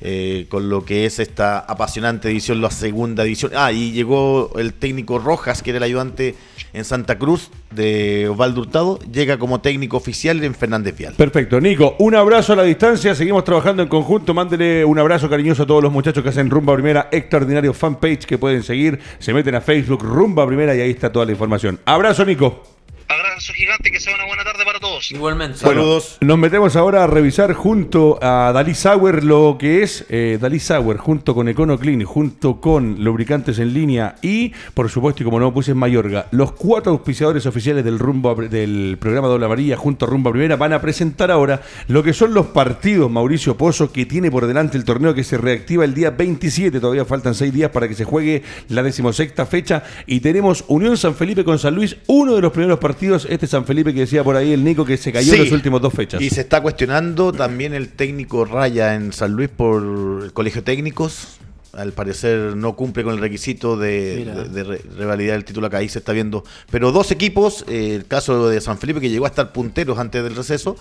eh, 0.00 0.46
con 0.48 0.68
lo 0.68 0.84
que 0.84 1.06
es 1.06 1.18
esta 1.18 1.58
apasionante 1.58 2.28
edición, 2.28 2.60
la 2.60 2.70
segunda 2.70 3.24
división. 3.24 3.52
Ah, 3.54 3.72
y 3.72 3.92
llegó 3.92 4.52
el 4.58 4.74
técnico 4.74 5.18
Rojas, 5.18 5.62
que 5.62 5.70
era 5.70 5.78
el 5.78 5.82
ayudante 5.84 6.34
en 6.74 6.84
Santa 6.84 7.18
Cruz 7.18 7.50
de 7.70 8.28
Osvaldo 8.28 8.62
Hurtado, 8.62 8.98
llega 9.10 9.38
como 9.38 9.60
técnico 9.60 9.96
oficial 9.96 10.42
en 10.42 10.54
Fernández 10.54 10.96
Vial. 10.96 11.14
Perfecto, 11.14 11.60
Nico, 11.60 11.94
un 12.00 12.14
abrazo 12.14 12.52
a 12.52 12.56
la 12.56 12.64
distancia, 12.64 13.14
seguimos 13.14 13.44
trabajando 13.44 13.82
en 13.82 13.88
conjunto, 13.88 14.34
mándele 14.34 14.84
un 14.84 14.98
abrazo 14.98 15.30
cariñoso 15.30 15.62
a 15.62 15.66
todos 15.66 15.82
los 15.82 15.92
muchachos 15.92 16.22
que 16.22 16.30
hacen 16.30 16.50
Rumba 16.50 16.74
Primera, 16.74 17.08
extraordinario 17.12 17.72
fanpage 17.72 18.26
que 18.26 18.38
pueden 18.38 18.62
seguir, 18.62 18.98
se 19.20 19.32
meten 19.32 19.54
a 19.54 19.60
Facebook 19.60 20.02
Rumba 20.02 20.46
Primera 20.46 20.74
y 20.74 20.80
ahí 20.80 20.90
está 20.90 21.12
toda 21.12 21.24
la 21.24 21.32
información. 21.32 21.80
Abrazo, 21.84 22.24
Nico. 22.24 22.64
Abrazo 23.08 23.52
gigante, 23.52 23.90
que 23.90 24.00
sea 24.00 24.14
una 24.14 24.26
buena 24.26 24.44
tarde 24.44 24.64
para 24.64 24.73
todos. 24.84 25.10
Igualmente. 25.12 25.58
Saludos. 25.58 26.18
Nos 26.20 26.38
metemos 26.38 26.76
ahora 26.76 27.04
a 27.04 27.06
revisar 27.06 27.52
junto 27.54 28.18
a 28.22 28.52
Dalí 28.54 28.74
Sauer 28.74 29.24
lo 29.24 29.56
que 29.58 29.82
es 29.82 30.04
eh, 30.10 30.38
Dalí 30.40 30.60
Sauer, 30.60 30.98
junto 30.98 31.34
con 31.34 31.48
Econo 31.48 31.78
Clean, 31.78 32.02
junto 32.04 32.60
con 32.60 33.02
Lubricantes 33.02 33.58
en 33.58 33.72
Línea 33.72 34.16
y, 34.22 34.52
por 34.74 34.90
supuesto, 34.90 35.22
y 35.22 35.24
como 35.24 35.40
no 35.40 35.52
puse 35.54 35.70
en 35.72 35.78
Mayorga, 35.78 36.26
los 36.32 36.52
cuatro 36.52 36.92
auspiciadores 36.92 37.46
oficiales 37.46 37.84
del 37.84 37.98
rumbo 37.98 38.30
a- 38.30 38.34
del 38.34 38.96
programa 39.00 39.28
Doble 39.28 39.46
Amarilla 39.46 39.76
junto 39.76 40.04
a 40.04 40.08
Rumba 40.08 40.30
Primera 40.30 40.56
van 40.56 40.72
a 40.72 40.80
presentar 40.80 41.30
ahora 41.30 41.62
lo 41.88 42.02
que 42.02 42.12
son 42.12 42.34
los 42.34 42.46
partidos 42.46 43.10
Mauricio 43.10 43.56
Pozo 43.56 43.90
que 43.92 44.04
tiene 44.06 44.30
por 44.30 44.46
delante 44.46 44.76
el 44.76 44.84
torneo 44.84 45.14
que 45.14 45.24
se 45.24 45.38
reactiva 45.38 45.84
el 45.84 45.94
día 45.94 46.10
27, 46.10 46.80
todavía 46.80 47.04
faltan 47.04 47.34
seis 47.34 47.52
días 47.52 47.70
para 47.70 47.88
que 47.88 47.94
se 47.94 48.04
juegue 48.04 48.42
la 48.68 48.82
decimosexta 48.82 49.46
fecha 49.46 49.82
y 50.06 50.20
tenemos 50.20 50.64
Unión 50.68 50.96
San 50.96 51.14
Felipe 51.14 51.44
con 51.44 51.58
San 51.58 51.74
Luis, 51.74 51.96
uno 52.06 52.34
de 52.34 52.42
los 52.42 52.52
primeros 52.52 52.78
partidos, 52.78 53.26
este 53.30 53.46
San 53.46 53.64
Felipe 53.64 53.94
que 53.94 54.00
decía 54.00 54.22
por 54.24 54.36
ahí 54.36 54.52
el 54.52 54.62
Que 54.82 54.96
se 54.96 55.12
cayó 55.12 55.32
en 55.34 55.38
Sí. 55.40 55.44
las 55.44 55.52
últimas 55.52 55.82
dos 55.82 55.92
fechas. 55.92 56.22
Y 56.22 56.30
se 56.30 56.40
está 56.40 56.62
cuestionando 56.62 57.32
también 57.32 57.74
el 57.74 57.90
técnico 57.90 58.46
Raya 58.46 58.94
en 58.94 59.12
San 59.12 59.32
Luis 59.32 59.50
por 59.50 59.82
el 60.24 60.32
Colegio 60.32 60.64
Técnicos. 60.64 61.36
Al 61.74 61.92
parecer 61.92 62.56
no 62.56 62.76
cumple 62.76 63.02
con 63.02 63.14
el 63.14 63.20
requisito 63.20 63.76
de, 63.76 64.14
Mira. 64.20 64.34
de- 64.44 64.48
de 64.48 64.62
re- 64.64 64.82
revalidar 64.96 65.36
el 65.36 65.44
título 65.44 65.66
acá. 65.66 65.78
Ahí 65.78 65.88
se 65.88 65.98
está 65.98 66.12
viendo. 66.12 66.44
Pero 66.70 66.92
dos 66.92 67.10
equipos, 67.10 67.64
eh, 67.68 67.96
el 67.96 68.06
caso 68.06 68.48
de 68.48 68.60
San 68.60 68.78
Felipe 68.78 69.00
que 69.00 69.10
llegó 69.10 69.24
a 69.24 69.28
estar 69.28 69.52
punteros 69.52 69.98
antes 69.98 70.22
del 70.22 70.36
receso, 70.36 70.76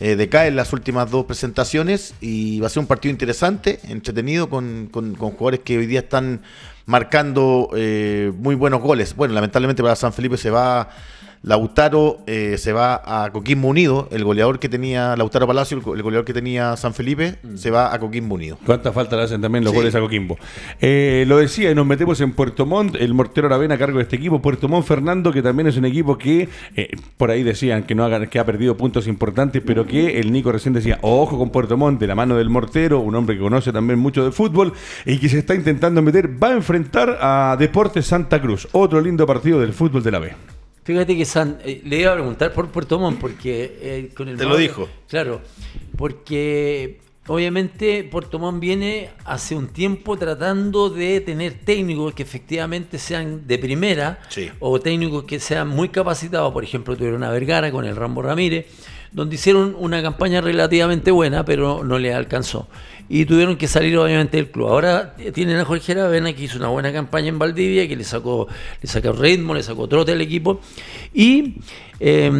eh, 0.00 0.16
decae 0.16 0.48
en 0.48 0.56
las 0.56 0.70
últimas 0.74 1.10
dos 1.10 1.24
presentaciones 1.24 2.12
y 2.20 2.60
va 2.60 2.66
a 2.66 2.70
ser 2.70 2.80
un 2.80 2.86
partido 2.86 3.10
interesante, 3.10 3.80
entretenido, 3.88 4.50
con, 4.50 4.88
con- 4.90 5.14
con 5.14 5.30
jugadores 5.30 5.60
que 5.60 5.78
hoy 5.78 5.86
día 5.86 6.00
están 6.00 6.42
marcando 6.84 7.70
eh, 7.74 8.30
muy 8.36 8.54
buenos 8.54 8.82
goles. 8.82 9.16
Bueno, 9.16 9.32
lamentablemente 9.34 9.82
para 9.82 9.96
San 9.96 10.12
Felipe 10.12 10.36
se 10.36 10.50
va 10.50 10.90
Lautaro, 11.44 12.18
eh, 12.26 12.56
se 12.56 12.72
va 12.72 13.02
a 13.04 13.30
Coquimbo 13.30 13.68
Unido, 13.68 14.08
el 14.10 14.24
goleador 14.24 14.58
que 14.58 14.70
tenía 14.70 15.14
Lautaro 15.14 15.46
Palacio, 15.46 15.76
el 15.76 15.82
go- 15.82 15.94
el 15.94 16.02
goleador 16.02 16.24
que 16.24 16.32
tenía 16.32 16.74
San 16.78 16.94
Felipe, 16.94 17.36
se 17.56 17.70
va 17.70 17.92
a 17.94 17.98
Coquimbo 17.98 18.34
Unido. 18.36 18.56
¿Cuánta 18.64 18.92
falta 18.92 19.14
le 19.16 19.24
hacen 19.24 19.42
también 19.42 19.62
los 19.62 19.72
Sí. 19.72 19.76
goles 19.78 19.94
a 19.94 20.00
Coquimbo? 20.00 20.38
Eh, 20.80 21.24
lo 21.28 21.36
decía, 21.36 21.70
y 21.70 21.74
nos 21.74 21.84
metemos 21.86 22.18
en 22.22 22.32
Puerto 22.32 22.64
Montt, 22.64 22.96
el 22.98 23.12
Mortero 23.12 23.46
Aravena 23.46 23.74
a 23.74 23.78
cargo 23.78 23.98
de 23.98 24.04
este 24.04 24.16
equipo. 24.16 24.40
Puerto 24.40 24.68
Montt 24.68 24.86
Fernando, 24.86 25.32
que 25.32 25.42
también 25.42 25.66
es 25.66 25.76
un 25.76 25.84
equipo 25.84 26.16
que, 26.16 26.48
eh, 26.76 26.88
por 27.18 27.30
ahí 27.30 27.42
decían 27.42 27.82
que, 27.82 27.94
no 27.94 28.06
ha, 28.06 28.26
que 28.26 28.38
ha 28.38 28.46
perdido 28.46 28.76
puntos 28.78 29.06
importantes, 29.06 29.62
pero 29.66 29.86
que 29.86 30.18
el 30.20 30.32
Nico 30.32 30.50
recién 30.50 30.72
decía, 30.72 30.98
ojo 31.02 31.36
con 31.36 31.50
Puerto 31.50 31.76
Montt, 31.76 32.00
de 32.00 32.06
la 32.06 32.14
mano 32.14 32.36
del 32.36 32.48
Mortero, 32.48 33.00
un 33.00 33.14
hombre 33.16 33.36
que 33.36 33.42
conoce 33.42 33.70
también 33.70 33.98
mucho 33.98 34.24
de 34.24 34.32
fútbol 34.32 34.72
y 35.04 35.18
que 35.18 35.28
se 35.28 35.40
está 35.40 35.54
intentando 35.54 36.00
meter, 36.00 36.42
va 36.42 36.48
a 36.48 36.52
enfrentar 36.52 37.18
a 37.20 37.56
Deportes 37.58 38.06
Santa 38.06 38.40
Cruz, 38.40 38.66
otro 38.72 38.98
lindo 39.02 39.26
partido 39.26 39.60
del 39.60 39.74
fútbol 39.74 40.02
de 40.02 40.10
la 40.10 40.18
B. 40.20 40.32
Fíjate 40.84 41.16
que 41.16 41.24
San, 41.24 41.58
eh, 41.64 41.80
le 41.84 42.00
iba 42.00 42.12
a 42.12 42.14
preguntar 42.14 42.52
por 42.52 42.68
Puerto 42.68 42.98
Montt 42.98 43.18
porque 43.18 43.78
eh, 43.80 44.10
con 44.14 44.28
el 44.28 44.36
Te 44.36 44.44
lo 44.44 44.56
dijo. 44.56 44.88
Claro, 45.08 45.40
porque 45.96 46.98
obviamente 47.26 48.04
Puerto 48.04 48.38
Montt 48.38 48.60
viene 48.60 49.10
hace 49.24 49.54
un 49.54 49.68
tiempo 49.68 50.18
tratando 50.18 50.90
de 50.90 51.20
tener 51.22 51.54
técnicos 51.54 52.12
que 52.14 52.22
efectivamente 52.22 52.98
sean 52.98 53.46
de 53.46 53.58
primera 53.58 54.20
Sí. 54.28 54.50
o 54.60 54.78
técnicos 54.78 55.24
que 55.24 55.40
sean 55.40 55.68
muy 55.68 55.88
capacitados. 55.88 56.52
Por 56.52 56.64
ejemplo, 56.64 56.96
tuvieron 56.96 57.24
a 57.24 57.30
Vergara 57.30 57.70
con 57.72 57.86
el 57.86 57.96
Rambo 57.96 58.20
Ramírez, 58.20 58.66
donde 59.10 59.36
hicieron 59.36 59.74
una 59.78 60.02
campaña 60.02 60.40
relativamente 60.42 61.10
buena, 61.10 61.44
pero 61.46 61.82
no 61.82 61.98
le 61.98 62.12
alcanzó. 62.12 62.68
Y 63.08 63.26
tuvieron 63.26 63.56
que 63.56 63.68
salir 63.68 63.96
obviamente 63.98 64.36
del 64.38 64.50
club. 64.50 64.68
Ahora 64.68 65.14
tienen 65.34 65.58
a 65.58 65.64
Jorge 65.64 65.92
Aravena 65.92 66.32
que 66.32 66.44
hizo 66.44 66.56
una 66.58 66.68
buena 66.68 66.92
campaña 66.92 67.28
en 67.28 67.38
Valdivia, 67.38 67.86
que 67.86 67.96
le 67.96 68.04
sacó, 68.04 68.48
le 68.80 68.88
sacó 68.88 69.12
ritmo, 69.12 69.54
le 69.54 69.62
sacó 69.62 69.86
trote 69.88 70.12
al 70.12 70.20
equipo. 70.22 70.60
Y 71.12 71.56
eh, 72.00 72.30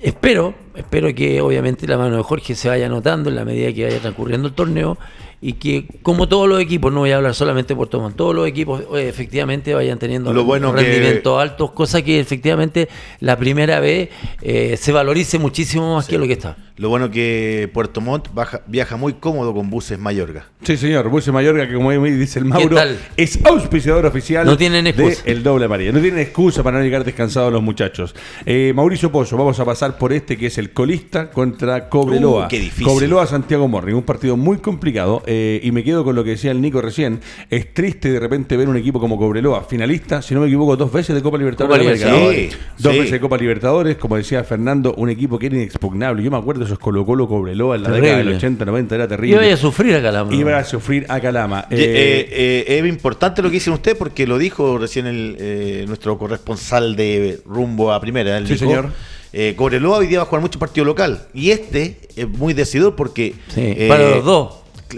espero, 0.00 0.54
espero 0.74 1.14
que 1.14 1.40
obviamente 1.40 1.86
la 1.86 1.98
mano 1.98 2.16
de 2.16 2.22
Jorge 2.22 2.54
se 2.54 2.68
vaya 2.68 2.88
notando 2.88 3.30
en 3.30 3.36
la 3.36 3.44
medida 3.44 3.72
que 3.72 3.84
vaya 3.84 3.98
transcurriendo 4.00 4.48
el 4.48 4.54
torneo 4.54 4.98
y 5.44 5.54
que 5.54 5.86
como 6.02 6.28
todos 6.28 6.48
los 6.48 6.60
equipos, 6.60 6.92
no 6.92 7.00
voy 7.00 7.10
a 7.10 7.16
hablar 7.16 7.34
solamente 7.34 7.74
por 7.74 7.88
Puerto 7.88 8.00
Montt, 8.00 8.16
todos 8.16 8.32
los 8.34 8.46
equipos 8.46 8.82
eh, 8.94 9.08
efectivamente 9.08 9.74
vayan 9.74 9.98
teniendo 9.98 10.32
Lo 10.32 10.44
bueno 10.44 10.72
que- 10.72 10.82
rendimientos 10.82 11.40
altos, 11.40 11.72
cosa 11.72 12.00
que 12.02 12.20
efectivamente 12.20 12.88
la 13.18 13.36
primera 13.36 13.80
vez 13.80 14.08
eh, 14.40 14.76
se 14.76 14.92
valorice 14.92 15.38
muchísimo 15.40 15.96
más 15.96 16.06
que 16.06 16.16
lo 16.16 16.26
que 16.28 16.34
está. 16.34 16.56
Lo 16.76 16.88
bueno 16.88 17.10
que 17.10 17.70
Puerto 17.72 18.00
Montt 18.00 18.28
baja- 18.32 18.62
viaja 18.66 18.96
muy 18.96 19.14
cómodo 19.14 19.52
con 19.54 19.68
buses 19.70 19.98
Mayorga. 19.98 20.46
Sí, 20.62 20.76
señor. 20.76 21.08
Buses 21.10 21.32
Mayorga, 21.32 21.68
que 21.68 21.74
como 21.74 21.90
ahí 21.90 21.98
dice 22.12 22.38
el 22.38 22.44
Mauro, 22.46 22.76
es 23.16 23.38
auspiciador 23.44 24.06
oficial 24.06 24.46
No 24.46 24.56
tienen 24.56 24.86
excusa. 24.86 25.22
de 25.24 25.32
el 25.32 25.42
doble 25.42 25.66
amarilla. 25.66 25.92
No 25.92 26.00
tienen 26.00 26.20
excusa 26.20 26.62
para 26.62 26.78
no 26.78 26.84
llegar 26.84 27.04
descansados 27.04 27.52
los 27.52 27.62
muchachos. 27.62 28.14
Eh, 28.46 28.72
Mauricio 28.74 29.12
Pozo, 29.12 29.36
vamos 29.36 29.58
a 29.60 29.64
pasar 29.64 29.98
por 29.98 30.12
este 30.12 30.36
que 30.36 30.46
es 30.46 30.58
el 30.58 30.72
colista 30.72 31.30
contra 31.30 31.88
Cobreloa. 31.88 32.46
Uh, 32.46 32.48
qué 32.48 32.58
difícil. 32.58 32.86
Cobreloa 32.86 33.26
Santiago 33.26 33.68
Morning, 33.68 33.94
un 33.94 34.02
partido 34.04 34.36
muy 34.36 34.58
complicado. 34.58 35.22
eh, 35.26 35.60
y 35.62 35.70
me 35.72 35.84
quedo 35.84 36.04
con 36.04 36.14
lo 36.16 36.24
que 36.24 36.30
decía 36.30 36.50
el 36.52 36.60
Nico 36.60 36.80
recién. 36.80 37.20
Es 37.50 37.74
triste 37.74 38.10
de 38.10 38.18
repente 38.20 38.56
ver 38.56 38.68
un 38.68 38.76
equipo 38.76 38.98
como 39.00 39.18
Cobreloa, 39.18 39.64
finalista, 39.64 40.22
si 40.22 40.34
no 40.34 40.40
me 40.40 40.46
equivoco, 40.46 40.76
dos 40.76 40.90
veces 40.92 41.14
de 41.14 41.22
Copa 41.22 41.36
Libertadores. 41.38 42.00
Dos 42.78 42.92
Sí. 42.92 42.98
veces 42.98 43.12
de 43.12 43.20
Copa 43.20 43.36
Libertadores, 43.36 43.96
como 43.96 44.16
decía 44.16 44.42
Fernando, 44.44 44.94
un 44.96 45.10
equipo 45.10 45.38
que 45.38 45.46
era 45.46 45.56
inexpugnable. 45.56 46.22
Yo 46.22 46.30
me 46.30 46.36
acuerdo 46.38 46.61
de 46.62 46.66
esos 46.72 46.78
Colo 46.78 47.04
Colo 47.04 47.28
Cobreloa 47.28 47.76
en 47.76 47.82
la 47.82 47.88
Terrible. 47.90 48.08
década 48.08 48.24
del 48.24 48.36
80, 48.36 48.64
90, 48.64 48.94
era 48.94 49.08
terrible. 49.08 49.36
vaya 49.36 49.54
a 49.54 49.56
sufrir 49.56 49.94
acá 49.96 50.10
la 50.12 50.26
Iba 50.34 50.58
a 50.58 50.64
sufrir 50.64 51.06
a 51.08 51.20
Calama. 51.20 51.66
Eh, 51.70 51.76
eh, 51.78 52.64
eh, 52.68 52.78
es 52.78 52.86
importante 52.86 53.42
lo 53.42 53.48
que 53.48 53.54
dicen 53.54 53.72
usted 53.72 53.96
porque 53.96 54.26
lo 54.26 54.38
dijo 54.38 54.78
recién 54.78 55.06
el, 55.06 55.36
eh, 55.38 55.84
nuestro 55.86 56.18
corresponsal 56.18 56.96
de 56.96 57.40
rumbo 57.46 57.92
a 57.92 58.00
primera. 58.00 58.36
el 58.38 58.46
Sí, 58.46 58.54
Nico. 58.54 58.64
señor. 58.66 58.90
Eh, 59.34 59.54
Cobreloa 59.56 59.98
hoy 59.98 60.06
día 60.08 60.18
va 60.18 60.24
a 60.24 60.26
jugar 60.26 60.42
mucho 60.42 60.58
partido 60.58 60.84
local 60.84 61.26
y 61.32 61.50
este 61.52 61.96
es 62.16 62.28
muy 62.28 62.52
decidor 62.52 62.94
porque 62.96 63.34
Sí, 63.48 63.60
eh, 63.62 63.86
para 63.88 64.10
los 64.10 64.24
dos. 64.24 64.54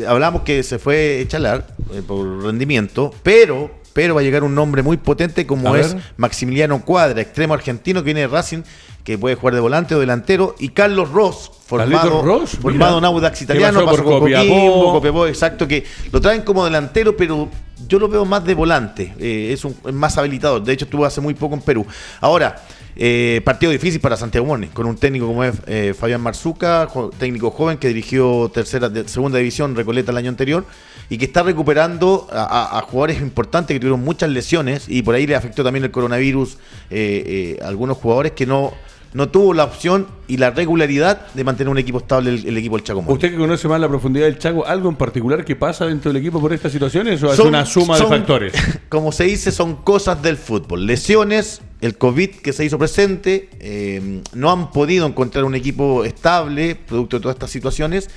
hablamos 0.09 0.43
que 0.43 0.62
se 0.65 0.81
fue 0.81 1.25
Chalar 1.29 1.69
eh, 1.95 2.03
por 2.05 2.43
rendimiento, 2.43 3.15
pero 3.23 3.71
pero 3.95 4.15
va 4.15 4.21
a 4.21 4.25
llegar 4.25 4.45
un 4.45 4.55
nombre 4.55 4.83
muy 4.83 4.99
potente 4.99 5.47
como 5.47 5.73
A 5.73 5.81
es 5.81 5.95
ver. 5.95 6.03
Maximiliano 6.19 6.83
Cuadra, 6.85 7.23
extremo 7.23 7.55
argentino 7.55 8.01
que 8.03 8.07
viene 8.07 8.21
de 8.21 8.27
Racing, 8.27 8.63
que 9.05 9.17
puede 9.17 9.37
jugar 9.37 9.55
de 9.55 9.61
volante 9.61 9.95
o 9.95 10.01
delantero, 10.01 10.55
y 10.59 10.71
Carlos 10.71 11.11
Ross, 11.11 11.51
formado, 11.67 12.23
Ross, 12.23 12.51
formado 12.61 12.99
en 12.99 13.05
Audax 13.05 13.41
italiano, 13.43 13.81
pasó 13.85 13.97
pasó 13.99 14.03
por 14.05 14.21
Copiapó. 14.21 14.93
Copiapó, 14.95 15.27
exacto, 15.27 15.67
que 15.69 15.85
lo 16.13 16.21
traen 16.21 16.43
como 16.43 16.65
delantero, 16.65 17.17
pero 17.17 17.49
yo 17.89 17.99
lo 17.99 18.09
veo 18.09 18.25
más 18.25 18.45
de 18.45 18.55
volante, 18.55 19.15
eh, 19.19 19.51
es, 19.53 19.65
un, 19.65 19.77
es 19.87 19.93
más 19.95 20.17
habilitador, 20.19 20.63
de 20.63 20.73
hecho 20.73 20.87
estuvo 20.87 21.05
hace 21.05 21.21
muy 21.21 21.35
poco 21.35 21.55
en 21.55 21.61
Perú. 21.61 21.87
Ahora, 22.21 22.57
eh, 22.97 23.43
partido 23.45 23.73
difícil 23.73 24.01
para 24.01 24.17
Santiago 24.17 24.47
Morning, 24.47 24.69
con 24.69 24.87
un 24.87 24.97
técnico 24.97 25.27
como 25.27 25.45
es 25.45 25.55
eh, 25.67 25.95
Fabián 25.99 26.21
Marzuca, 26.23 26.87
jo- 26.87 27.11
técnico 27.11 27.51
joven 27.51 27.77
que 27.77 27.89
dirigió 27.89 28.51
tercera, 28.55 28.89
de- 28.89 29.07
segunda 29.09 29.37
división 29.39 29.75
Recoleta 29.77 30.13
el 30.13 30.17
año 30.17 30.31
anterior 30.31 30.65
y 31.11 31.19
que 31.19 31.25
está 31.27 31.43
recuperando 31.43 32.27
a, 32.33 32.43
a- 32.45 32.79
a 32.79 32.83
jugadores 32.83 33.21
importantes 33.21 33.75
que 33.75 33.81
tuvieron 33.81 34.03
muchas 34.03 34.31
lesiones 34.31 34.85
y 34.89 35.03
por 35.03 35.15
ahí 35.15 35.27
le 35.27 35.35
afectó 35.37 35.63
también 35.63 35.85
el 35.85 35.91
coronavirus 35.91 36.55
eh, 36.91 37.57
eh, 37.59 37.63
a 37.63 37.69
algunos 37.69 37.99
jugadores 37.99 38.33
que 38.33 38.47
no, 38.47 38.73
no 39.13 39.29
tuvo 39.29 39.55
la 39.55 39.65
opción 39.65 40.07
y 40.27 40.39
la 40.39 40.51
regularidad 40.51 41.27
de 41.35 41.45
mantener 41.45 41.71
un 41.71 41.79
equipo 41.79 41.99
estable 41.99 42.31
el, 42.31 42.47
el 42.49 42.57
equipo 42.57 42.77
del 42.77 42.85
Chaco. 42.85 43.05
Usted 43.07 43.31
que 43.31 43.37
conoce 43.37 43.69
más 43.69 43.81
la 43.81 43.89
profundidad 43.89 44.25
del 44.27 44.39
Chaco, 44.39 44.67
¿algo 44.67 44.89
en 44.89 44.97
particular 44.97 45.45
que 45.45 45.55
pasa 45.55 45.87
dentro 45.87 46.11
del 46.13 46.21
equipo 46.21 46.41
por 46.41 46.53
estas 46.53 46.73
situaciones 46.73 47.23
o 47.23 47.31
es 47.31 47.37
Son- 47.37 47.49
una 47.49 47.65
suma 47.67 47.97
son- 47.99 48.11
de 48.11 48.17
factores? 48.17 48.53
Como 48.89 49.13
se 49.13 49.25
dice, 49.25 49.53
son 49.53 49.77
cosas 49.77 50.23
del 50.23 50.37
fútbol. 50.37 50.87
Lesiones, 50.87 51.61
el 51.81 51.97
COVID 51.99 52.31
que 52.37 52.53
se 52.53 52.65
hizo 52.65 52.79
presente, 52.79 53.51
eh, 53.61 54.23
no 54.33 54.51
han 54.51 54.71
podido 54.71 55.07
encontrar 55.07 55.45
un 55.45 55.55
equipo 55.55 56.05
estable 56.05 56.75
producto 56.75 57.19
de 57.19 57.23
todas 57.23 57.35
estas 57.37 57.51
situaciones. 57.51 58.09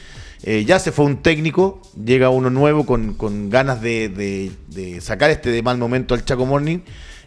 Eh, 0.43 0.63
ya 0.65 0.79
se 0.79 0.91
fue 0.91 1.05
un 1.05 1.17
técnico, 1.17 1.81
llega 2.03 2.29
uno 2.29 2.49
nuevo 2.49 2.85
con, 2.85 3.13
con 3.15 3.49
ganas 3.49 3.81
de, 3.81 4.09
de- 4.09 4.51
de 4.69 5.01
sacar 5.01 5.29
este 5.31 5.49
de 5.49 5.61
mal 5.63 5.77
momento 5.77 6.13
al 6.13 6.23
Chaco 6.25 6.45
Morning, 6.45 6.79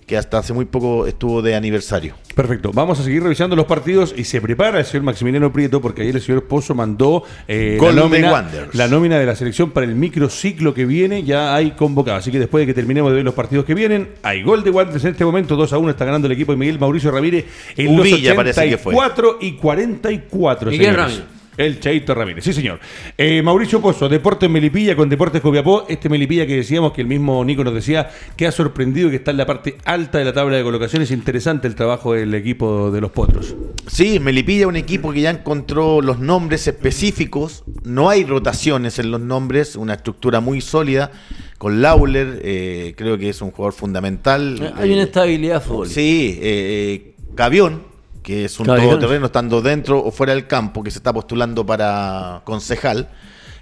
que 0.07 0.17
hasta 0.17 0.39
hace 0.39 0.53
muy 0.53 0.65
poco 0.65 1.07
estuvo 1.07 1.41
de 1.43 1.55
aniversario. 1.55 2.15
Perfecto, 2.35 2.73
vamos 2.73 2.99
a 2.99 3.05
seguir 3.05 3.23
revisando 3.23 3.55
los 3.55 3.67
partidos 3.67 4.13
y 4.17 4.25
se 4.25 4.41
prepara 4.41 4.79
el 4.81 4.85
señor 4.85 5.05
Maximiliano 5.05 5.53
Prieto 5.53 5.81
porque 5.81 6.03
ayer 6.03 6.17
el 6.17 6.23
señor 6.23 6.45
Pozo 6.49 6.75
mandó 6.75 7.23
eh, 7.47 7.77
la, 7.77 7.85
Gol 7.85 7.95
de 7.95 8.01
nómina, 8.01 8.69
la 8.73 8.89
nómina 8.89 9.19
de 9.21 9.27
la 9.27 9.37
selección 9.37 9.71
para 9.71 9.87
el 9.87 9.95
microciclo 9.95 10.75
que 10.75 10.85
viene, 10.85 11.23
ya 11.23 11.55
hay 11.55 11.73
convocado. 11.73 12.17
Así 12.17 12.33
que 12.33 12.39
después 12.41 12.63
de 12.63 12.67
que 12.67 12.75
terminemos 12.75 13.11
de 13.13 13.17
ver 13.17 13.25
los 13.25 13.35
partidos 13.35 13.65
que 13.65 13.75
vienen, 13.75 14.09
hay 14.23 14.43
gol 14.43 14.65
de 14.65 14.71
Wanderers 14.71 15.05
en 15.05 15.11
este 15.13 15.25
momento, 15.25 15.55
2 15.55 15.73
a 15.73 15.79
1 15.79 15.91
está 15.91 16.05
ganando 16.05 16.27
el 16.27 16.33
equipo 16.33 16.51
de 16.53 16.59
Miguel 16.59 16.79
Mauricio 16.81 17.11
Ramírez 17.13 17.45
en 17.77 17.97
Uvilla 17.99 18.31
los 18.31 18.37
parece 18.37 18.69
que 18.69 18.79
fue. 18.79 18.95
84 18.95 19.39
y 19.41 19.53
44. 19.53 20.71
Miguel 20.71 20.87
señores. 20.87 21.05
Ramírez. 21.05 21.40
El 21.61 21.79
Chaito 21.79 22.15
Ramírez, 22.15 22.43
sí 22.43 22.55
señor. 22.55 22.81
Eh, 23.19 23.43
Mauricio 23.43 23.83
Pozo, 23.83 24.09
Deportes 24.09 24.49
Melipilla 24.49 24.97
con 24.97 25.11
Deportes 25.11 25.43
Copiapó. 25.43 25.85
Este 25.91 26.09
Melipilla 26.09 26.47
que 26.47 26.57
decíamos 26.57 26.93
que 26.93 27.03
el 27.03 27.07
mismo 27.07 27.45
Nico 27.45 27.63
nos 27.63 27.75
decía 27.75 28.09
que 28.35 28.47
ha 28.47 28.53
sorprendido 28.53 29.11
que 29.11 29.17
está 29.17 29.31
en 29.31 29.37
la 29.37 29.45
parte 29.45 29.77
alta 29.85 30.17
de 30.17 30.25
la 30.25 30.33
tabla 30.33 30.57
de 30.57 30.63
colocaciones. 30.63 31.11
Interesante 31.11 31.69
el 31.69 31.75
trabajo 31.75 32.15
del 32.15 32.35
equipo 32.35 32.91
de 32.91 33.03
los 33.03 33.11
Potros. 33.11 33.55
Sí, 33.87 34.19
Melipilla 34.21 34.67
un 34.69 34.77
equipo 34.77 35.13
que 35.13 35.21
ya 35.21 35.29
encontró 35.31 36.01
los 36.01 36.19
nombres 36.19 36.67
específicos. 36.67 37.63
No 37.85 38.09
hay 38.09 38.25
rotaciones 38.25 38.99
en 38.99 39.11
los 39.11 39.21
nombres, 39.21 39.77
una 39.77 39.95
estructura 39.95 40.41
muy 40.41 40.63
sólida. 40.63 41.11
Con 41.59 41.83
Lauler, 41.83 42.41
eh, 42.43 42.95
creo 42.97 43.19
que 43.19 43.29
es 43.29 43.43
un 43.43 43.51
jugador 43.51 43.75
fundamental. 43.75 44.73
Hay 44.79 44.93
una 44.93 45.03
Eh, 45.03 45.05
estabilidad 45.05 45.63
futbolística. 45.63 46.01
Sí, 46.01 46.39
eh, 46.41 46.41
eh, 46.43 47.15
Gavión, 47.35 47.83
que 48.23 48.45
es 48.45 48.59
un 48.61 48.67
Gavión. 48.67 48.91
todoterreno 48.91 49.27
estando 49.27 49.61
dentro 49.63 50.03
o 50.05 50.11
fuera 50.11 50.35
del 50.35 50.47
campo, 50.47 50.83
que 50.83 50.91
se 50.91 50.99
está 50.99 51.13
postulando 51.13 51.65
para 51.67 52.43
concejal. 52.45 53.09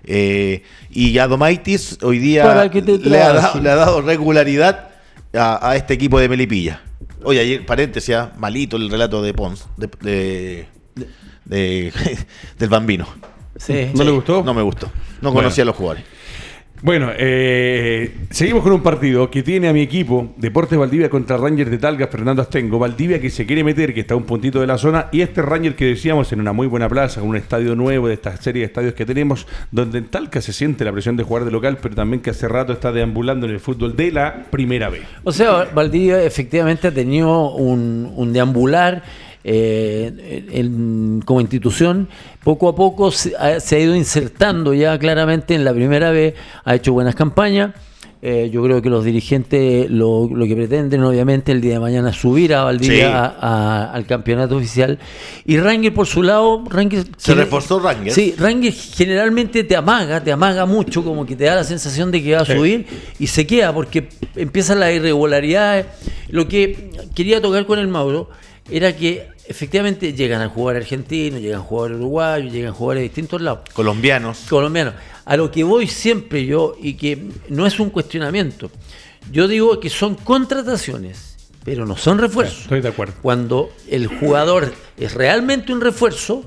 Eh, 0.05 0.63
y 0.91 1.19
Adomaitis 1.19 1.99
hoy 2.03 2.19
día 2.19 2.71
te 2.71 2.97
le, 3.11 3.21
ha 3.23 3.33
dado, 3.33 3.61
le 3.61 3.71
ha 3.71 3.75
dado 3.75 4.01
regularidad 4.01 4.91
a, 5.35 5.71
a 5.71 5.77
este 5.77 5.95
equipo 5.95 6.19
de 6.19 6.29
Melipilla. 6.29 6.83
Oye, 7.25 7.41
ayer, 7.41 7.67
paréntesis, 7.67 8.15
ah, 8.15 8.33
malito 8.39 8.77
el 8.77 8.91
relato 8.91 9.21
de 9.23 9.35
Pons, 9.35 9.67
de, 9.77 9.89
de- 10.01 10.69
de- 11.45 11.93
del 12.59 12.69
bambino. 12.69 13.07
Sí. 13.57 13.91
¿No 13.95 14.05
le 14.05 14.11
gustó? 14.13 14.43
No 14.45 14.55
me 14.55 14.63
gustó. 14.63 14.87
No 15.21 15.33
Bueno. 15.33 15.35
conocía 15.49 15.63
a 15.63 15.67
los 15.67 15.75
jugadores. 15.77 16.05
Bueno, 16.81 17.11
eh, 17.19 18.15
seguimos 18.31 18.63
con 18.63 18.71
un 18.73 18.83
partido 18.83 19.29
que 19.29 19.43
tiene 19.43 19.69
a 19.69 19.73
mi 19.73 19.81
equipo, 19.81 20.33
Deportes 20.37 20.79
Valdivia 20.79 21.11
contra 21.11 21.37
Rangers 21.37 21.73
de 21.73 21.79
Talga, 21.79 22.07
Fernando 22.07 22.41
Astengo. 22.41 22.79
Valdivia 22.79 23.21
que 23.21 23.31
se 23.31 23.47
quiere 23.47 23.65
meter, 23.65 23.93
que 23.93 24.01
está 24.01 24.15
a 24.15 24.17
un 24.17 24.23
puntito 24.23 24.61
de 24.61 24.69
la 24.69 24.79
zona, 24.79 25.09
y 25.11 25.23
este 25.23 25.43
Ranger 25.43 25.75
que 25.75 25.87
decíamos 25.87 26.33
en 26.33 26.41
una 26.41 26.53
muy 26.53 26.69
buena 26.69 26.89
plaza, 26.89 27.21
un 27.21 27.35
estadio 27.35 27.75
nuevo 27.75 28.07
de 28.07 28.15
esta 28.15 28.37
serie 28.37 28.61
de 28.61 28.67
estadios 28.67 28.95
que 28.95 29.05
tenemos, 29.05 29.49
donde 29.73 29.99
en 29.99 30.07
Talca 30.07 30.41
se 30.41 30.53
siente 30.53 30.85
la 30.85 30.93
presión 30.93 31.17
de 31.17 31.25
jugar 31.25 31.45
de 31.45 31.51
local, 31.51 31.79
pero 31.83 31.97
también 31.97 32.23
que 32.23 32.31
hace 32.31 32.47
rato 32.47 32.73
está 32.73 32.93
deambulando 32.93 33.47
en 33.47 33.55
el 33.55 33.61
fútbol 33.61 33.97
de 33.97 34.13
la 34.13 34.45
primera 34.49 34.89
vez. 34.89 35.03
O 35.25 35.33
sea, 35.33 35.65
Valdivia 35.75 36.23
efectivamente 36.23 36.87
ha 36.87 36.95
tenido 36.95 37.57
un 37.57 38.33
deambular 38.33 39.03
eh, 39.51 40.45
en- 40.53 41.23
como 41.25 41.41
institución. 41.41 42.09
Poco 42.45 42.69
a 42.69 42.75
poco 42.77 43.11
se 43.11 43.35
ha, 43.39 43.61
se 43.61 43.77
ha 43.77 43.79
ido 43.79 43.97
insertando 43.97 44.75
ya 44.75 44.99
claramente 44.99 45.55
en 45.55 45.65
la 45.65 45.73
primera 45.73 46.11
vez, 46.11 46.35
ha 46.65 46.75
hecho 46.75 46.93
buenas 46.93 47.15
campañas. 47.15 47.73
Eh, 48.21 48.51
yo 48.53 48.65
creo 48.65 48.83
que 48.83 48.91
los 48.91 49.05
dirigentes 49.05 49.89
lo, 49.89 50.29
lo 50.29 50.45
que 50.45 50.57
pretenden, 50.57 51.05
obviamente, 51.05 51.53
el 51.53 51.61
día 51.61 51.75
de 51.75 51.79
mañana 51.81 52.11
es 52.11 52.17
subir 52.17 52.53
a 52.53 52.65
Valdivia 52.65 52.97
Sí. 52.97 53.03
a- 53.05 53.37
a- 53.41 53.93
al 53.93 54.07
campeonato 54.07 54.57
oficial. 54.57 54.99
Y 55.47 55.57
Ranger, 55.59 55.95
por 55.95 56.07
su 56.09 56.25
lado, 56.25 56.65
Ranger 56.69 57.05
Se 57.17 57.35
reforzó 57.35 57.79
Rangers. 57.79 58.15
Sí, 58.17 58.35
Ranger 58.37 58.73
generalmente 58.73 59.63
te 59.63 59.77
amaga, 59.77 60.23
te 60.23 60.33
amaga 60.33 60.67
mucho, 60.67 61.05
como 61.05 61.25
que 61.25 61.37
te 61.37 61.45
da 61.45 61.55
la 61.55 61.65
sensación 61.65 62.11
de 62.11 62.21
que 62.23 62.35
va 62.35 62.41
a 62.41 62.45
Sí. 62.45 62.55
subir 62.57 62.87
y 63.21 63.29
se 63.29 63.47
queda 63.47 63.73
porque 63.73 64.09
empiezan 64.35 64.81
las 64.81 64.93
irregularidades. 64.93 65.87
Lo 66.29 66.49
que 66.49 66.91
quería 67.15 67.41
tocar 67.41 67.67
con 67.67 67.79
el 67.79 67.87
Mauro 67.87 68.31
era 68.69 68.97
que 68.97 69.29
efectivamente 69.49 70.13
llegan 70.13 70.43
a 70.43 70.49
jugar 70.49 70.77
argentinos, 70.77 71.41
llegan 71.41 71.61
a 71.61 71.65
jugar 71.65 71.93
uruguayos, 71.93 72.53
llegan 72.53 72.71
a 72.71 72.75
jugar 72.75 72.99
de 72.99 73.05
distintos 73.05 73.41
lados 73.41 73.69
Colombianos. 73.73 74.47
colombianos. 74.49 74.95
A 75.25 75.37
lo 75.37 75.51
que 75.51 75.65
voy 75.65 75.87
siempre 75.87 76.47
yo, 76.47 76.77
y 76.81 76.95
que 76.95 77.31
no 77.49 77.67
es 77.67 77.81
un 77.81 77.91
cuestionamiento, 77.91 78.71
yo 79.33 79.49
digo 79.49 79.81
que 79.81 79.91
son 79.91 80.15
contrataciones, 80.15 81.37
pero 81.65 81.87
no 81.87 81.97
son 81.97 82.19
refuerzos. 82.19 82.63
Estoy 82.63 82.81
de 82.81 82.89
acuerdo. 82.89 83.15
Cuando 83.21 83.71
el 83.89 84.07
jugador 84.07 84.73
es 84.97 85.15
realmente 85.15 85.73
un 85.73 85.81
refuerzo, 85.81 86.45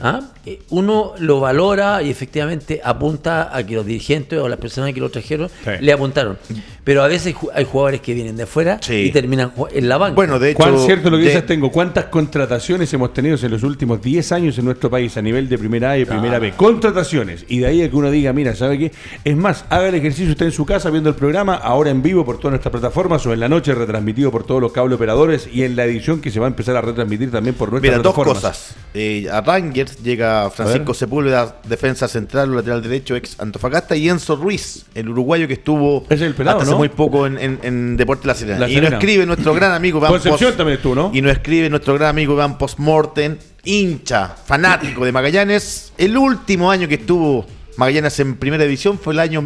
¿ah? 0.00 0.20
Eh, 0.46 0.60
uno 0.70 1.12
lo 1.18 1.40
valora 1.40 2.02
y 2.02 2.10
efectivamente 2.10 2.80
apunta 2.84 3.56
a 3.56 3.64
que 3.64 3.74
los 3.74 3.86
dirigentes 3.86 4.38
o 4.38 4.48
las 4.48 4.58
personas 4.58 4.92
que 4.92 5.00
lo 5.00 5.10
trajeron 5.10 5.48
Sí. 5.64 5.70
le 5.80 5.92
apuntaron. 5.92 6.38
Pero 6.84 7.02
a 7.02 7.06
veces 7.08 7.34
hay 7.54 7.64
jugadores 7.64 8.00
que 8.02 8.12
vienen 8.12 8.36
de 8.36 8.42
afuera 8.42 8.78
Sí. 8.82 8.94
y 8.94 9.10
terminan 9.10 9.52
en 9.72 9.88
la 9.88 9.96
banca. 9.96 10.14
Bueno, 10.16 10.38
de 10.38 10.50
hecho. 10.50 10.58
¿Cuán 10.58 10.78
cierto 10.80 11.08
lo 11.08 11.16
que 11.16 11.22
de- 11.22 11.28
dices 11.30 11.46
tengo? 11.46 11.70
¿Cuántas 11.72 12.06
contrataciones 12.06 12.92
hemos 12.92 13.14
tenido 13.14 13.36
en 13.40 13.50
los 13.50 13.62
últimos 13.62 14.02
10 14.02 14.32
años 14.32 14.58
en 14.58 14.66
nuestro 14.66 14.90
país 14.90 15.16
a 15.16 15.22
nivel 15.22 15.48
de 15.48 15.56
primera 15.56 15.92
A 15.92 15.98
y 15.98 16.04
primera 16.04 16.38
B? 16.38 16.52
Contrataciones. 16.52 17.46
Y 17.48 17.60
de 17.60 17.66
ahí 17.68 17.82
a 17.82 17.88
que 17.88 17.96
uno 17.96 18.10
diga, 18.10 18.32
mira, 18.34 18.54
¿sabe 18.54 18.78
qué? 18.78 18.92
Es 19.24 19.36
más, 19.36 19.64
haga 19.70 19.88
el 19.88 19.94
ejercicio 19.94 20.30
usted 20.32 20.46
en 20.46 20.52
su 20.52 20.66
casa 20.66 20.90
viendo 20.90 21.08
el 21.08 21.16
programa, 21.16 21.54
ahora 21.54 21.88
en 21.90 22.02
vivo 22.02 22.24
por 22.26 22.36
todas 22.38 22.50
nuestras 22.52 22.70
plataformas 22.72 23.24
o 23.26 23.32
en 23.32 23.40
la 23.40 23.48
noche 23.48 23.74
retransmitido 23.74 24.30
por 24.30 24.44
todos 24.44 24.60
los 24.60 24.72
cable 24.72 24.94
operadores 24.96 25.48
y 25.50 25.62
en 25.62 25.76
la 25.76 25.84
edición 25.86 26.20
que 26.20 26.30
se 26.30 26.38
va 26.38 26.46
a 26.46 26.48
empezar 26.48 26.76
a 26.76 26.82
retransmitir 26.82 27.30
también 27.30 27.54
por 27.54 27.70
nuestras 27.70 27.90
Mira, 27.92 28.02
dos 28.02 28.14
plataformas. 28.14 28.42
cosas. 28.42 28.74
Eh, 28.92 29.26
a 29.32 29.42
Llega 30.02 30.50
Francisco. 30.50 30.94
Sepúlveda, 30.94 31.56
defensa 31.68 32.08
central 32.08 32.52
o 32.52 32.56
lateral 32.56 32.82
derecho, 32.82 33.16
ex 33.16 33.38
Antofagasta, 33.40 33.96
y 33.96 34.08
Enzo 34.08 34.36
Ruiz, 34.36 34.86
el 34.94 35.08
uruguayo 35.08 35.46
que 35.46 35.54
estuvo 35.54 36.04
Es 36.08 36.20
el 36.20 36.34
pelado, 36.34 36.58
hasta 36.58 36.64
hace 36.64 36.72
¿no? 36.72 36.78
muy 36.78 36.88
poco 36.88 37.26
en, 37.26 37.38
en, 37.38 37.58
en 37.62 37.96
Deporte 37.96 38.26
La 38.26 38.34
Serena. 38.34 38.58
La 38.60 38.68
y 38.68 38.80
nos 38.80 38.92
escribe 38.92 39.26
nuestro 39.26 39.54
gran 39.54 39.72
amigo 39.72 39.98
Iván 39.98 40.10
Concepción 40.10 40.50
Post- 40.50 40.56
también 40.56 40.76
estuvo, 40.76 40.94
¿no? 40.94 41.10
Y 41.12 41.20
nos 41.22 41.32
escribe 41.32 41.68
nuestro 41.70 41.94
gran 41.94 42.10
amigo 42.10 42.34
Iván 42.34 42.58
Postmortem, 42.58 43.36
hincha, 43.64 44.28
fanático 44.28 45.04
de 45.04 45.12
Magallanes. 45.12 45.92
El 45.98 46.16
último 46.16 46.70
año 46.70 46.86
que 46.88 46.94
estuvo 46.96 47.46
Magallanes 47.76 48.18
en 48.20 48.36
primera 48.36 48.64
división 48.64 48.98
fue 48.98 49.14
el 49.14 49.20
año 49.20 49.42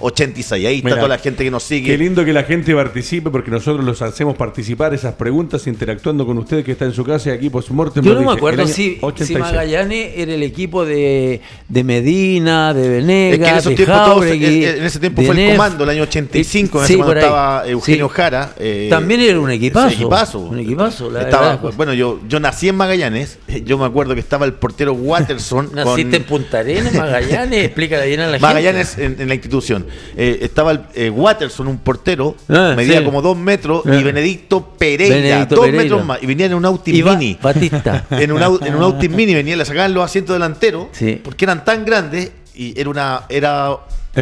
1986. 0.00 0.66
Ahí 0.66 0.76
está 0.76 0.84
Mira, 0.88 0.96
toda 0.96 1.08
la 1.08 1.18
gente 1.18 1.44
que 1.44 1.50
nos 1.50 1.62
sigue. 1.62 1.86
Qué 1.90 1.98
lindo 1.98 2.24
que 2.24 2.32
la 2.32 2.44
gente 2.44 2.74
participe 2.74 3.30
porque 3.30 3.50
nosotros 3.50 3.84
los 3.84 4.00
hacemos 4.02 4.36
participar 4.36 4.94
esas 4.94 5.14
preguntas 5.14 5.66
interactuando 5.66 6.24
con 6.26 6.38
usted 6.38 6.64
que 6.64 6.72
está 6.72 6.84
en 6.84 6.92
su 6.92 7.04
casa 7.04 7.30
y 7.30 7.32
aquí 7.32 7.50
postmortem. 7.50 8.04
Yo 8.04 8.14
nos 8.14 8.22
no 8.22 8.30
me 8.30 8.36
acuerdo 8.36 8.66
si, 8.66 8.72
si 8.72 8.98
86. 9.00 9.38
Magallanes 9.38 10.12
era 10.16 10.34
el 10.34 10.42
equipo 10.42 10.84
de, 10.84 11.40
de 11.68 11.84
Medina, 11.84 12.72
de 12.74 12.82
Es 12.84 12.90
Venegas, 12.90 13.38
que 13.38 13.48
en 13.52 13.56
esos 13.58 13.70
de 13.70 13.76
tiempos 13.76 13.96
todos- 14.04 14.08
Jauregui, 14.24 14.64
en, 14.64 14.76
en 14.78 14.84
ese 14.84 15.00
tiempo 15.00 15.20
de 15.22 15.26
fue 15.28 15.44
el 15.46 15.50
comando, 15.52 15.84
el 15.84 15.90
año 15.90 16.02
85, 16.04 16.80
en 16.80 16.86
Sí, 16.86 16.92
ese 16.92 16.96
cuando 16.98 17.12
por 17.14 17.18
estaba 17.18 17.68
Eugenio 17.68 18.08
Sí. 18.08 18.14
Jara. 18.14 18.54
eh, 18.58 18.86
También 18.90 19.20
era 19.20 19.40
un 19.40 19.50
equipazo. 19.50 20.38
Un 20.40 20.58
equipazo, 20.60 21.10
la 21.10 21.22
Estaba- 21.22 21.56
verdad. 21.56 21.72
bueno, 21.76 21.92
yo, 21.94 22.20
yo 22.28 22.40
nací 22.40 22.68
en 22.68 22.76
Magallanes, 22.76 23.38
yo 23.64 23.78
me 23.78 23.84
acuerdo 23.86 24.14
que 24.14 24.20
estaba 24.20 24.46
el 24.46 24.54
portero 24.54 24.92
Watterson. 24.92 25.70
Naciste 25.74 26.02
con- 26.04 26.14
en 26.14 26.22
Punta 26.24 26.58
Arenas, 26.60 26.94
Magallanes, 26.94 27.64
explícale 27.64 28.06
bien 28.06 28.20
a 28.20 28.26
la 28.26 28.32
gente. 28.32 28.42
Magallanes 28.42 28.98
en, 28.98 29.16
en 29.20 29.28
la 29.28 29.34
institución. 29.34 29.86
Eh, 30.16 30.38
estaba 30.42 30.72
el, 30.72 30.80
eh, 30.94 31.10
Watterson, 31.10 31.66
un 31.68 31.78
portero, 31.78 32.36
Ah, 32.48 32.74
medía 32.76 32.98
sí. 32.98 33.04
como 33.04 33.22
dos 33.22 33.36
metros, 33.36 33.82
Ah. 33.86 33.94
y 33.94 34.02
Benedicto 34.02 34.74
Pereira, 34.78 35.16
Benedicto 35.16 35.54
dos 35.56 35.64
Pereira. 35.66 35.82
metros 35.84 36.04
más. 36.04 36.22
Y 36.22 36.26
venía 36.26 36.46
en 36.46 36.54
un 36.54 36.62
Ba- 36.62 37.16
Mini. 37.16 37.38
Batista. 37.40 38.06
en 38.10 38.32
un, 38.32 38.42
en 38.66 38.74
un 38.74 38.82
Autis 38.82 39.10
Mini 39.10 39.34
venía, 39.34 39.56
le 39.56 39.64
sacaban 39.64 39.92
los 39.94 40.04
asientos 40.04 40.34
delanteros, 40.34 40.86
Sí. 40.92 41.20
porque 41.22 41.44
eran 41.44 41.64
tan 41.64 41.84
grandes 41.84 42.32
y 42.54 42.78
era 42.80 42.90
una 42.90 43.22
era 43.28 43.76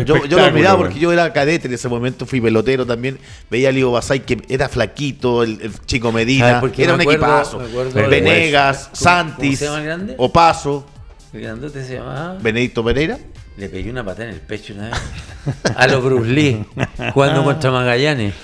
Yo, 0.04 0.26
yo 0.26 0.38
lo 0.38 0.52
miraba 0.52 0.76
porque 0.78 0.98
yo 0.98 1.10
era 1.10 1.32
cadete 1.32 1.68
en 1.68 1.74
ese 1.74 1.88
momento, 1.88 2.26
fui 2.26 2.38
pelotero 2.40 2.84
también. 2.84 3.18
Veía 3.50 3.70
a 3.70 3.72
Ligo 3.72 3.92
Basay 3.92 4.20
que 4.20 4.42
era 4.48 4.68
flaquito, 4.68 5.42
el, 5.42 5.58
el 5.62 5.72
chico 5.86 6.12
Medina. 6.12 6.46
¿Sabes 6.46 6.60
por 6.60 6.72
qué 6.72 6.82
Era 6.84 6.96
me 6.98 7.06
un 7.06 7.12
acuerdo? 7.14 7.24
equipazo. 7.60 8.08
Venegas, 8.10 8.90
¿Cómo- 8.92 8.96
Santis? 8.96 9.64
Opaso, 10.18 10.86
grandote 11.32 11.82
se 11.84 11.94
llamaba. 11.94 12.36
Benedicto 12.42 12.84
Pereira. 12.84 13.18
Le 13.56 13.68
pegué 13.68 13.90
una 13.90 14.04
patada 14.04 14.28
en 14.28 14.34
el 14.34 14.40
pecho 14.40 14.74
una 14.74 14.90
vez. 14.90 14.98
A 15.76 15.86
los 15.86 16.02
Bruce 16.04 16.30
Lee, 16.30 16.64
jugando 17.14 17.44
contra 17.44 17.70
Magallanes. 17.70 18.34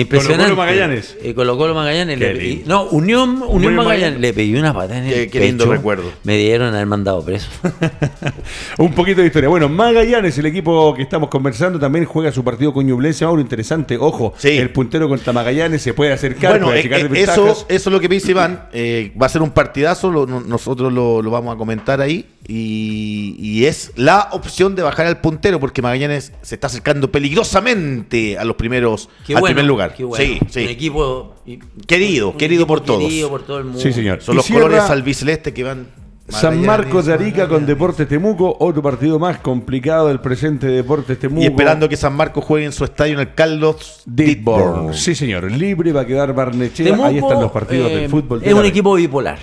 Impresionante. 0.00 0.44
Colo-Colo 0.44 0.56
Magallanes. 0.56 1.16
Eh, 1.22 1.34
Colo-Colo 1.34 1.74
Magallanes. 1.74 2.18
Qué 2.18 2.34
le 2.34 2.40
lindo. 2.40 2.64
no, 2.68 2.84
Unión, 2.90 3.30
Unión, 3.30 3.48
Unión 3.48 3.74
Magallanes. 3.76 3.84
Magallanes. 4.14 4.20
Le 4.20 4.32
pegué 4.32 4.58
una 4.58 4.72
patada 4.74 4.98
en 4.98 5.04
el 5.04 5.10
Qué- 5.12 5.18
pecho. 5.20 5.32
qué 5.32 5.40
lindo 5.40 5.66
recuerdo. 5.66 6.12
Me 6.24 6.36
dieron 6.36 6.74
haber 6.74 6.86
mandado 6.86 7.24
preso. 7.24 7.48
Un 8.78 8.92
poquito 8.94 9.20
de 9.20 9.26
historia. 9.26 9.48
Bueno, 9.48 9.68
Magallanes, 9.68 10.36
el 10.38 10.46
equipo 10.46 10.94
que 10.94 11.02
estamos 11.02 11.28
conversando, 11.28 11.78
también 11.78 12.04
juega 12.04 12.30
su 12.32 12.44
partido 12.44 12.72
con 12.72 12.86
Ñublense. 12.86 13.24
Mauro, 13.24 13.40
interesante. 13.40 13.96
Ojo, 13.98 14.34
Sí. 14.38 14.48
el 14.56 14.70
puntero 14.70 15.08
contra 15.08 15.32
Magallanes 15.32 15.82
se 15.82 15.94
puede 15.94 16.12
acercar, 16.12 16.52
Bueno, 16.52 16.66
puede 16.66 16.80
eh, 16.80 16.82
checar 16.84 17.00
eh, 17.00 17.08
de 17.08 17.22
eso, 17.22 17.48
eso 17.50 17.66
es 17.68 17.86
lo 17.86 18.00
que 18.00 18.08
me 18.08 18.14
dice 18.16 18.30
Iván. 18.30 18.68
eh, 18.72 19.12
va 19.20 19.26
a 19.26 19.28
ser 19.28 19.42
un 19.42 19.50
partidazo, 19.50 20.10
lo- 20.10 20.26
nosotros 20.26 20.92
lo, 20.92 21.22
lo 21.22 21.30
vamos 21.30 21.54
a 21.54 21.58
comentar 21.58 22.00
ahí. 22.00 22.26
Y, 22.50 23.36
y 23.38 23.66
es 23.66 23.92
la 23.96 24.28
opción 24.32 24.74
de 24.74 24.82
bajar 24.82 25.06
al 25.06 25.20
puntero, 25.20 25.60
porque 25.60 25.82
Magallanes 25.82 26.32
se 26.40 26.54
está 26.54 26.68
acercando 26.68 27.10
peligrosamente 27.12 28.38
a 28.38 28.44
los 28.44 28.56
primeros, 28.56 29.08
Qué 29.26 29.34
al 29.34 29.40
bueno, 29.40 29.54
primer 29.54 29.66
lugar. 29.68 29.87
Qué 29.94 30.04
bueno. 30.04 30.24
Sí, 30.24 30.38
sí. 30.48 30.62
Un 30.64 30.68
equipo 30.68 31.34
y- 31.46 31.58
Querido, 31.86 32.30
un 32.30 32.36
querido 32.36 32.62
equipo 32.62 32.74
por 32.74 32.80
todos. 32.84 33.02
Querido 33.04 33.28
por 33.30 33.42
todo 33.42 33.58
el 33.58 33.64
mundo. 33.64 33.80
Sí, 33.80 33.92
señor. 33.92 34.20
Son 34.22 34.34
Y 34.34 34.36
los 34.36 34.46
cierra 34.46 34.62
colores 34.62 34.84
albiceleste 34.90 35.52
que 35.54 35.64
van. 35.64 35.86
San 36.28 36.60
Marcos 36.64 37.06
de 37.06 37.14
Arica 37.14 37.48
con. 37.48 37.64
Deportes 37.64 38.06
Temuco, 38.06 38.54
otro 38.60 38.82
partido 38.82 39.18
más 39.18 39.38
complicado 39.38 40.08
del 40.08 40.20
presente 40.20 40.66
de 40.66 40.74
Deportes 40.74 41.18
Temuco. 41.18 41.40
Y 41.42 41.46
esperando 41.46 41.88
que 41.88 41.96
San 41.96 42.14
Marcos 42.14 42.44
juegue 42.44 42.66
en 42.66 42.72
su 42.72 42.84
estadio 42.84 43.14
en 43.14 43.20
el 43.20 43.34
Carlos 43.34 44.02
Ditborn. 44.04 44.64
Ditborn. 44.74 44.94
Sí, 44.94 45.14
señor. 45.14 45.50
Libre 45.50 45.90
va 45.92 46.02
a 46.02 46.06
quedar 46.06 46.34
Barnechea. 46.34 46.84
Temuco, 46.84 47.08
Ahí 47.08 47.16
están 47.16 47.40
los 47.40 47.50
partidos 47.50 47.90
eh, 47.90 47.96
del 47.96 48.10
fútbol. 48.10 48.40
de 48.40 48.46
Es 48.46 48.52
la 48.52 48.60
un 48.60 48.66
equipo 48.66 48.94
bipolar. 48.94 49.38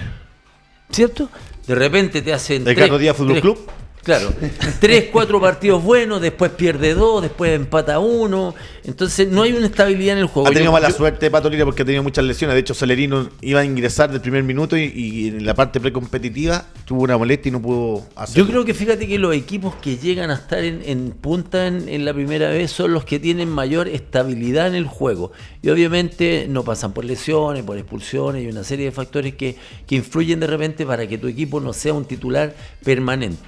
¿Cierto? 0.91 1.27
De 1.65 1.73
repente 1.73 2.21
te 2.21 2.31
hacen. 2.31 2.67
¿El 2.67 2.75
Carlos 2.75 2.99
Díaz 2.99 3.15
Fútbol 3.17 3.31
tres- 3.31 3.41
Club? 3.41 3.59
Claro. 4.05 4.31
Tres, 4.79 5.05
cuatro 5.11 5.41
partidos 5.41 5.83
buenos, 5.83 6.21
después 6.21 6.51
pierde 6.51 6.93
dos, 6.93 7.23
después 7.23 7.55
empata 7.55 7.97
uno. 7.97 8.53
Entonces 8.83 9.27
no 9.29 9.41
hay 9.41 9.53
una 9.53 9.65
estabilidad 9.65 10.13
en 10.13 10.19
el 10.21 10.27
juego. 10.27 10.47
Ha 10.47 10.51
tenido 10.51 10.65
Yo- 10.65 10.73
mala 10.73 10.89
yo- 10.89 10.95
suerte 10.95 11.31
Pato 11.31 11.49
Lira 11.49 11.65
porque 11.65 11.81
ha 11.81 11.85
tenido 11.85 12.03
muchas 12.03 12.23
lesiones. 12.23 12.53
De 12.53 12.59
hecho, 12.59 12.75
Celerino 12.75 13.27
iba 13.41 13.61
a 13.61 13.65
ingresar 13.65 14.11
del 14.11 14.21
primer 14.21 14.43
minuto 14.43 14.77
y, 14.77 14.83
y 14.95 15.27
en 15.29 15.43
la 15.43 15.55
parte 15.55 15.79
precompetitiva 15.79 16.65
tuvo 16.85 17.01
una 17.01 17.17
molestia 17.17 17.49
y 17.49 17.53
no 17.53 17.61
pudo 17.63 18.05
hacerlo. 18.15 18.43
Yo 18.45 18.51
creo 18.51 18.63
que 18.63 18.75
fíjate 18.75 19.07
que 19.07 19.17
los 19.17 19.33
equipos 19.33 19.73
que 19.81 19.97
llegan 19.97 20.29
a 20.29 20.35
estar 20.35 20.63
en, 20.63 20.83
en 20.85 21.09
punta 21.09 21.65
en, 21.65 21.89
en 21.89 22.05
la 22.05 22.13
primera 22.13 22.49
vez 22.49 22.69
son 22.71 22.93
los 22.93 23.05
que 23.05 23.17
tienen 23.19 23.49
mayor 23.49 23.87
estabilidad 23.87 24.67
en 24.67 24.75
el 24.75 24.85
juego. 24.85 25.31
Y 25.63 25.69
obviamente 25.69 26.45
no 26.47 26.63
pasan 26.63 26.93
por 26.93 27.05
lesiones, 27.05 27.63
por 27.63 27.75
expulsiones 27.79 28.43
y 28.43 28.47
una 28.49 28.63
serie 28.63 28.85
de 28.85 28.91
factores 28.91 29.33
que, 29.33 29.55
que 29.87 29.95
influyen 29.95 30.39
de 30.39 30.45
repente 30.45 30.85
para 30.85 31.07
que 31.07 31.17
tu 31.17 31.27
equipo 31.27 31.59
no 31.59 31.73
sea 31.73 31.93
un 31.93 32.05
titular 32.05 32.53
permanente. 32.83 33.39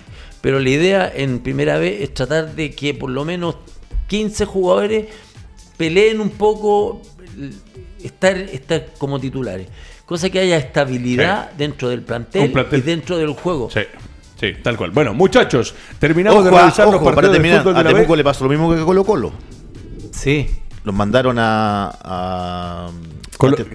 Pero 0.47 0.61
la 0.61 0.69
idea 0.69 1.11
en 1.13 1.39
primera 1.39 1.77
vez 1.77 2.01
es 2.03 2.13
tratar 2.13 2.55
de 2.55 2.71
que 2.73 2.93
por 2.93 3.09
lo 3.09 3.25
menos 3.25 3.57
15 4.07 4.45
jugadores 4.45 5.07
peleen 5.75 6.21
un 6.21 6.29
poco, 6.29 7.01
estar, 8.01 8.37
estar 8.37 8.93
como 8.97 9.19
titulares. 9.19 9.67
Cosa 10.05 10.29
que 10.29 10.39
haya 10.39 10.55
estabilidad 10.55 11.51
dentro 11.57 11.89
del 11.89 12.01
plantel, 12.01 12.49
plantel. 12.53 12.79
y 12.79 12.81
dentro 12.81 13.17
del 13.17 13.31
juego. 13.31 13.69
Sí, 13.69 13.81
sí, 14.39 14.53
tal 14.63 14.77
cual. 14.77 14.91
Bueno, 14.91 15.13
muchachos, 15.13 15.75
terminamos 15.99 16.39
Ojo, 16.39 16.49
de 16.49 16.61
revisar 16.61 16.85
los 16.85 16.95
ojo, 16.95 17.03
partidos 17.03 17.15
para 17.15 17.31
terminar, 17.33 17.59
fútbol 17.59 17.73
de 17.73 17.79
a 17.81 17.83
la 17.83 17.89
Temuco 17.89 18.11
B. 18.13 18.17
le 18.17 18.23
pasó 18.23 18.43
lo 18.45 18.49
mismo 18.49 18.73
que 18.73 18.79
a 18.81 18.85
Colo 18.85 19.03
Colo. 19.03 19.33
Sí. 20.13 20.47
Los 20.85 20.95
mandaron 20.95 21.35
a... 21.39 21.91
a- 22.01 22.91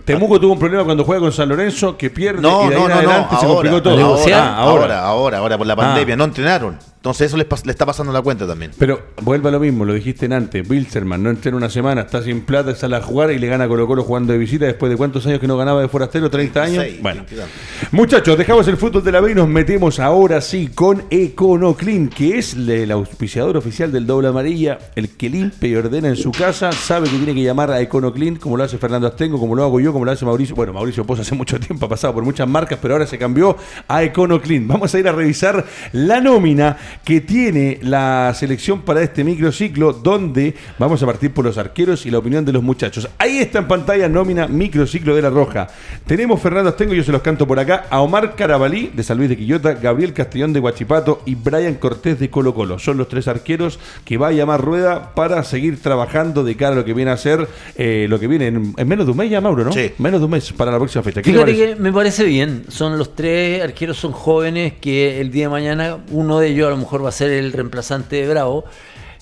Temuco 0.04 0.40
tuvo 0.40 0.52
un 0.54 0.58
problema 0.58 0.84
cuando 0.84 1.04
juega 1.04 1.20
con 1.20 1.32
San 1.32 1.48
Lorenzo, 1.48 1.96
que 1.96 2.10
pierde 2.10 2.42
No, 2.42 2.66
y 2.66 2.68
de 2.70 2.74
ahí 2.74 2.80
no, 2.80 2.86
en 2.86 2.92
no, 2.92 2.98
adelante 2.98 3.36
se 3.38 3.46
ahora, 3.46 3.54
complicó 3.54 3.82
todo. 3.82 4.16
Ah, 4.34 4.56
ahora, 4.56 5.00
ahora, 5.04 5.38
ahora, 5.38 5.58
por 5.58 5.66
la 5.66 5.76
pandemia, 5.76 6.14
Ah. 6.14 6.16
no 6.16 6.24
entrenaron. 6.24 6.78
Entonces 7.03 7.26
eso 7.26 7.36
le 7.36 7.48
está 7.72 7.84
pasando 7.84 8.12
la 8.12 8.22
cuenta 8.22 8.46
también. 8.46 8.70
Pero 8.78 9.03
vuelve 9.22 9.48
a 9.48 9.50
lo 9.50 9.59
mismo, 9.59 9.84
lo 9.84 9.92
dijiste 9.92 10.26
en 10.26 10.34
antes. 10.34 10.68
Bilzerman 10.68 11.20
no 11.20 11.30
entrena 11.30 11.57
una 11.57 11.68
semana, 11.68 12.03
está 12.03 12.22
sin 12.22 12.42
plata, 12.42 12.76
sale 12.76 12.94
a 12.94 13.03
jugar 13.03 13.32
y 13.32 13.40
le 13.40 13.48
gana 13.48 13.64
a 13.64 13.68
Colo 13.68 13.88
Colo 13.88 14.05
jugando 14.05 14.32
de 14.32 14.38
visita 14.38 14.66
después 14.66 14.88
de 14.88 14.96
cuántos 14.96 15.26
años 15.26 15.40
que 15.40 15.48
no 15.48 15.57
ganaba 15.57 15.80
de 15.80 15.88
forastero, 15.88 16.30
30 16.30 16.62
años. 16.62 16.78
26, 16.78 17.03
bueno, 17.03 17.22
20 17.22 17.34
y 17.34 17.38
tantos. 17.38 17.92
muchachos, 17.92 18.38
dejamos 18.38 18.68
el 18.68 18.76
fútbol 18.76 19.03
de 19.03 19.11
la 19.11 19.20
B 19.20 19.32
y 19.32 19.34
nos 19.34 19.48
metemos 19.48 19.98
ahora 19.98 20.40
sí 20.40 20.68
con 20.72 21.03
Econoclean, 21.11 22.07
que 22.07 22.38
es 22.38 22.55
el 22.55 22.92
auspiciador 22.92 23.57
oficial 23.57 23.90
del 23.90 24.07
doble 24.07 24.28
amarilla, 24.28 24.78
el 24.94 25.09
que 25.16 25.28
limpia 25.28 25.70
y 25.70 25.74
ordena 25.74 26.07
en 26.07 26.16
su 26.16 26.30
casa, 26.30 26.70
sabe 26.70 27.11
que 27.11 27.16
tiene 27.16 27.34
que 27.34 27.42
llamar 27.42 27.72
a 27.72 27.80
Econoclean, 27.80 28.36
como 28.36 28.57
lo 28.57 28.62
hace 28.62 28.78
Fernando 28.78 29.09
Astengo, 29.09 29.40
como 29.40 29.57
lo 29.57 29.64
hago 29.64 29.80
yo, 29.80 29.92
como 29.92 30.05
lo 30.05 30.12
hace 30.12 30.24
Mauricio. 30.24 30.55
Bueno, 30.55 30.72
Mauricio 30.72 31.05
Pozo 31.05 31.22
hace 31.22 31.34
mucho 31.34 31.59
tiempo 31.59 31.86
ha 31.86 31.88
pasado 31.88 32.14
por 32.14 32.22
muchas 32.22 32.46
marcas, 32.46 32.78
pero 32.80 32.94
ahora 32.94 33.09
se 33.09 33.18
cambió 33.18 33.57
a 33.88 34.05
Econoclean. 34.05 34.68
Vamos 34.68 34.94
a 34.94 35.00
ir 35.00 35.09
a 35.09 35.12
revisar 35.12 35.66
la 35.90 36.20
nómina 36.20 36.76
que 37.05 37.20
tiene 37.20 37.78
la 37.82 38.32
selección 38.34 38.82
para 38.82 39.03
este 39.03 39.24
microciclo, 39.24 39.93
donde 39.93 40.55
vamos 40.78 41.03
a 41.03 41.07
partir 41.07 41.32
por 41.32 41.45
los 41.45 41.59
arqueros 41.59 42.07
y 42.07 42.11
la 42.11 42.18
opinión 42.18 42.45
de 42.45 42.53
los 42.53 42.62
muchachos. 42.62 43.09
Ahí 43.18 43.38
está 43.38 43.59
en 43.59 43.68
pantalla 43.68 44.09
nómina 44.09 44.47
microciclo 44.49 45.14
de 45.14 45.22
la 45.22 45.30
Roja. 45.30 45.68
Tenemos 46.07 46.40
Fernando 46.40 46.70
Astengo, 46.70 46.95
yo 46.95 47.05
se 47.05 47.12
los 47.12 47.22
canto 47.22 47.47
por 47.47 47.59
acá, 47.59 47.86
a 47.90 48.01
Omar 48.01 48.34
Carabalí 48.36 48.90
de 48.95 49.03
San 49.03 49.18
Luis 49.18 49.28
de 49.28 49.36
Quillota, 49.36 49.74
Gabriel 49.74 50.12
Castellón 50.12 50.53
de 50.53 50.61
Guachipato 50.61 51.22
y 51.26 51.34
Brian 51.34 51.74
Cortés 51.74 52.18
de 52.18 52.30
Colo 52.30 52.55
Colo. 52.55 52.78
Son 52.78 52.97
los 52.97 53.09
tres 53.09 53.28
arqueros 53.28 53.78
que 54.05 54.16
va 54.16 54.28
a 54.28 54.32
llamar 54.32 54.61
Rueda 54.61 55.14
para 55.14 55.43
seguir 55.45 55.80
trabajando 55.80 56.45
de 56.45 56.57
cara 56.57 56.72
a 56.72 56.76
lo 56.76 56.84
que 56.84 56.95
viene 56.95 57.11
a 57.11 57.16
ser, 57.16 57.49
eh, 57.76 58.07
lo 58.09 58.18
que 58.18 58.26
viene 58.28 58.47
en, 58.49 58.74
en 58.76 58.88
menos 58.88 59.07
de 59.07 59.12
un 59.12 59.18
mes 59.18 59.30
ya, 59.30 59.40
Mauro, 59.40 59.64
¿no? 59.64 59.72
Sí. 59.72 59.93
Menos 59.99 60.20
de 60.20 60.24
un 60.24 60.30
mes 60.30 60.53
para 60.53 60.70
la 60.72 60.78
próxima 60.78 61.03
fecha. 61.03 61.22
¿Qué 61.22 61.30
le 61.30 61.38
Fíjate 61.38 61.53
parece? 61.53 61.74
que 61.74 61.80
me 61.80 61.93
parece 61.93 62.24
bien. 62.24 62.64
Son 62.68 62.99
los 62.99 63.14
tres 63.14 63.62
arqueros, 63.62 63.97
son 63.97 64.12
jóvenes 64.12 64.74
que 64.80 65.20
el 65.20 65.30
día 65.30 65.45
de 65.47 65.51
mañana 65.51 65.99
uno 66.11 66.38
de 66.38 66.49
ellos 66.49 66.66
a 66.66 66.70
lo 66.70 66.76
mejor 66.83 67.05
va 67.05 67.09
a 67.09 67.12
ser 67.12 67.30
el 67.30 67.53
reemplazante 67.53 68.16
de 68.16 68.28
Bravo. 68.28 68.64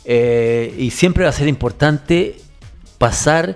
eh, 0.05 0.75
y 0.79 0.91
siempre 0.91 1.25
va 1.25 1.31
a 1.31 1.33
ser 1.33 1.47
importante 1.47 2.37
pasar 2.99 3.55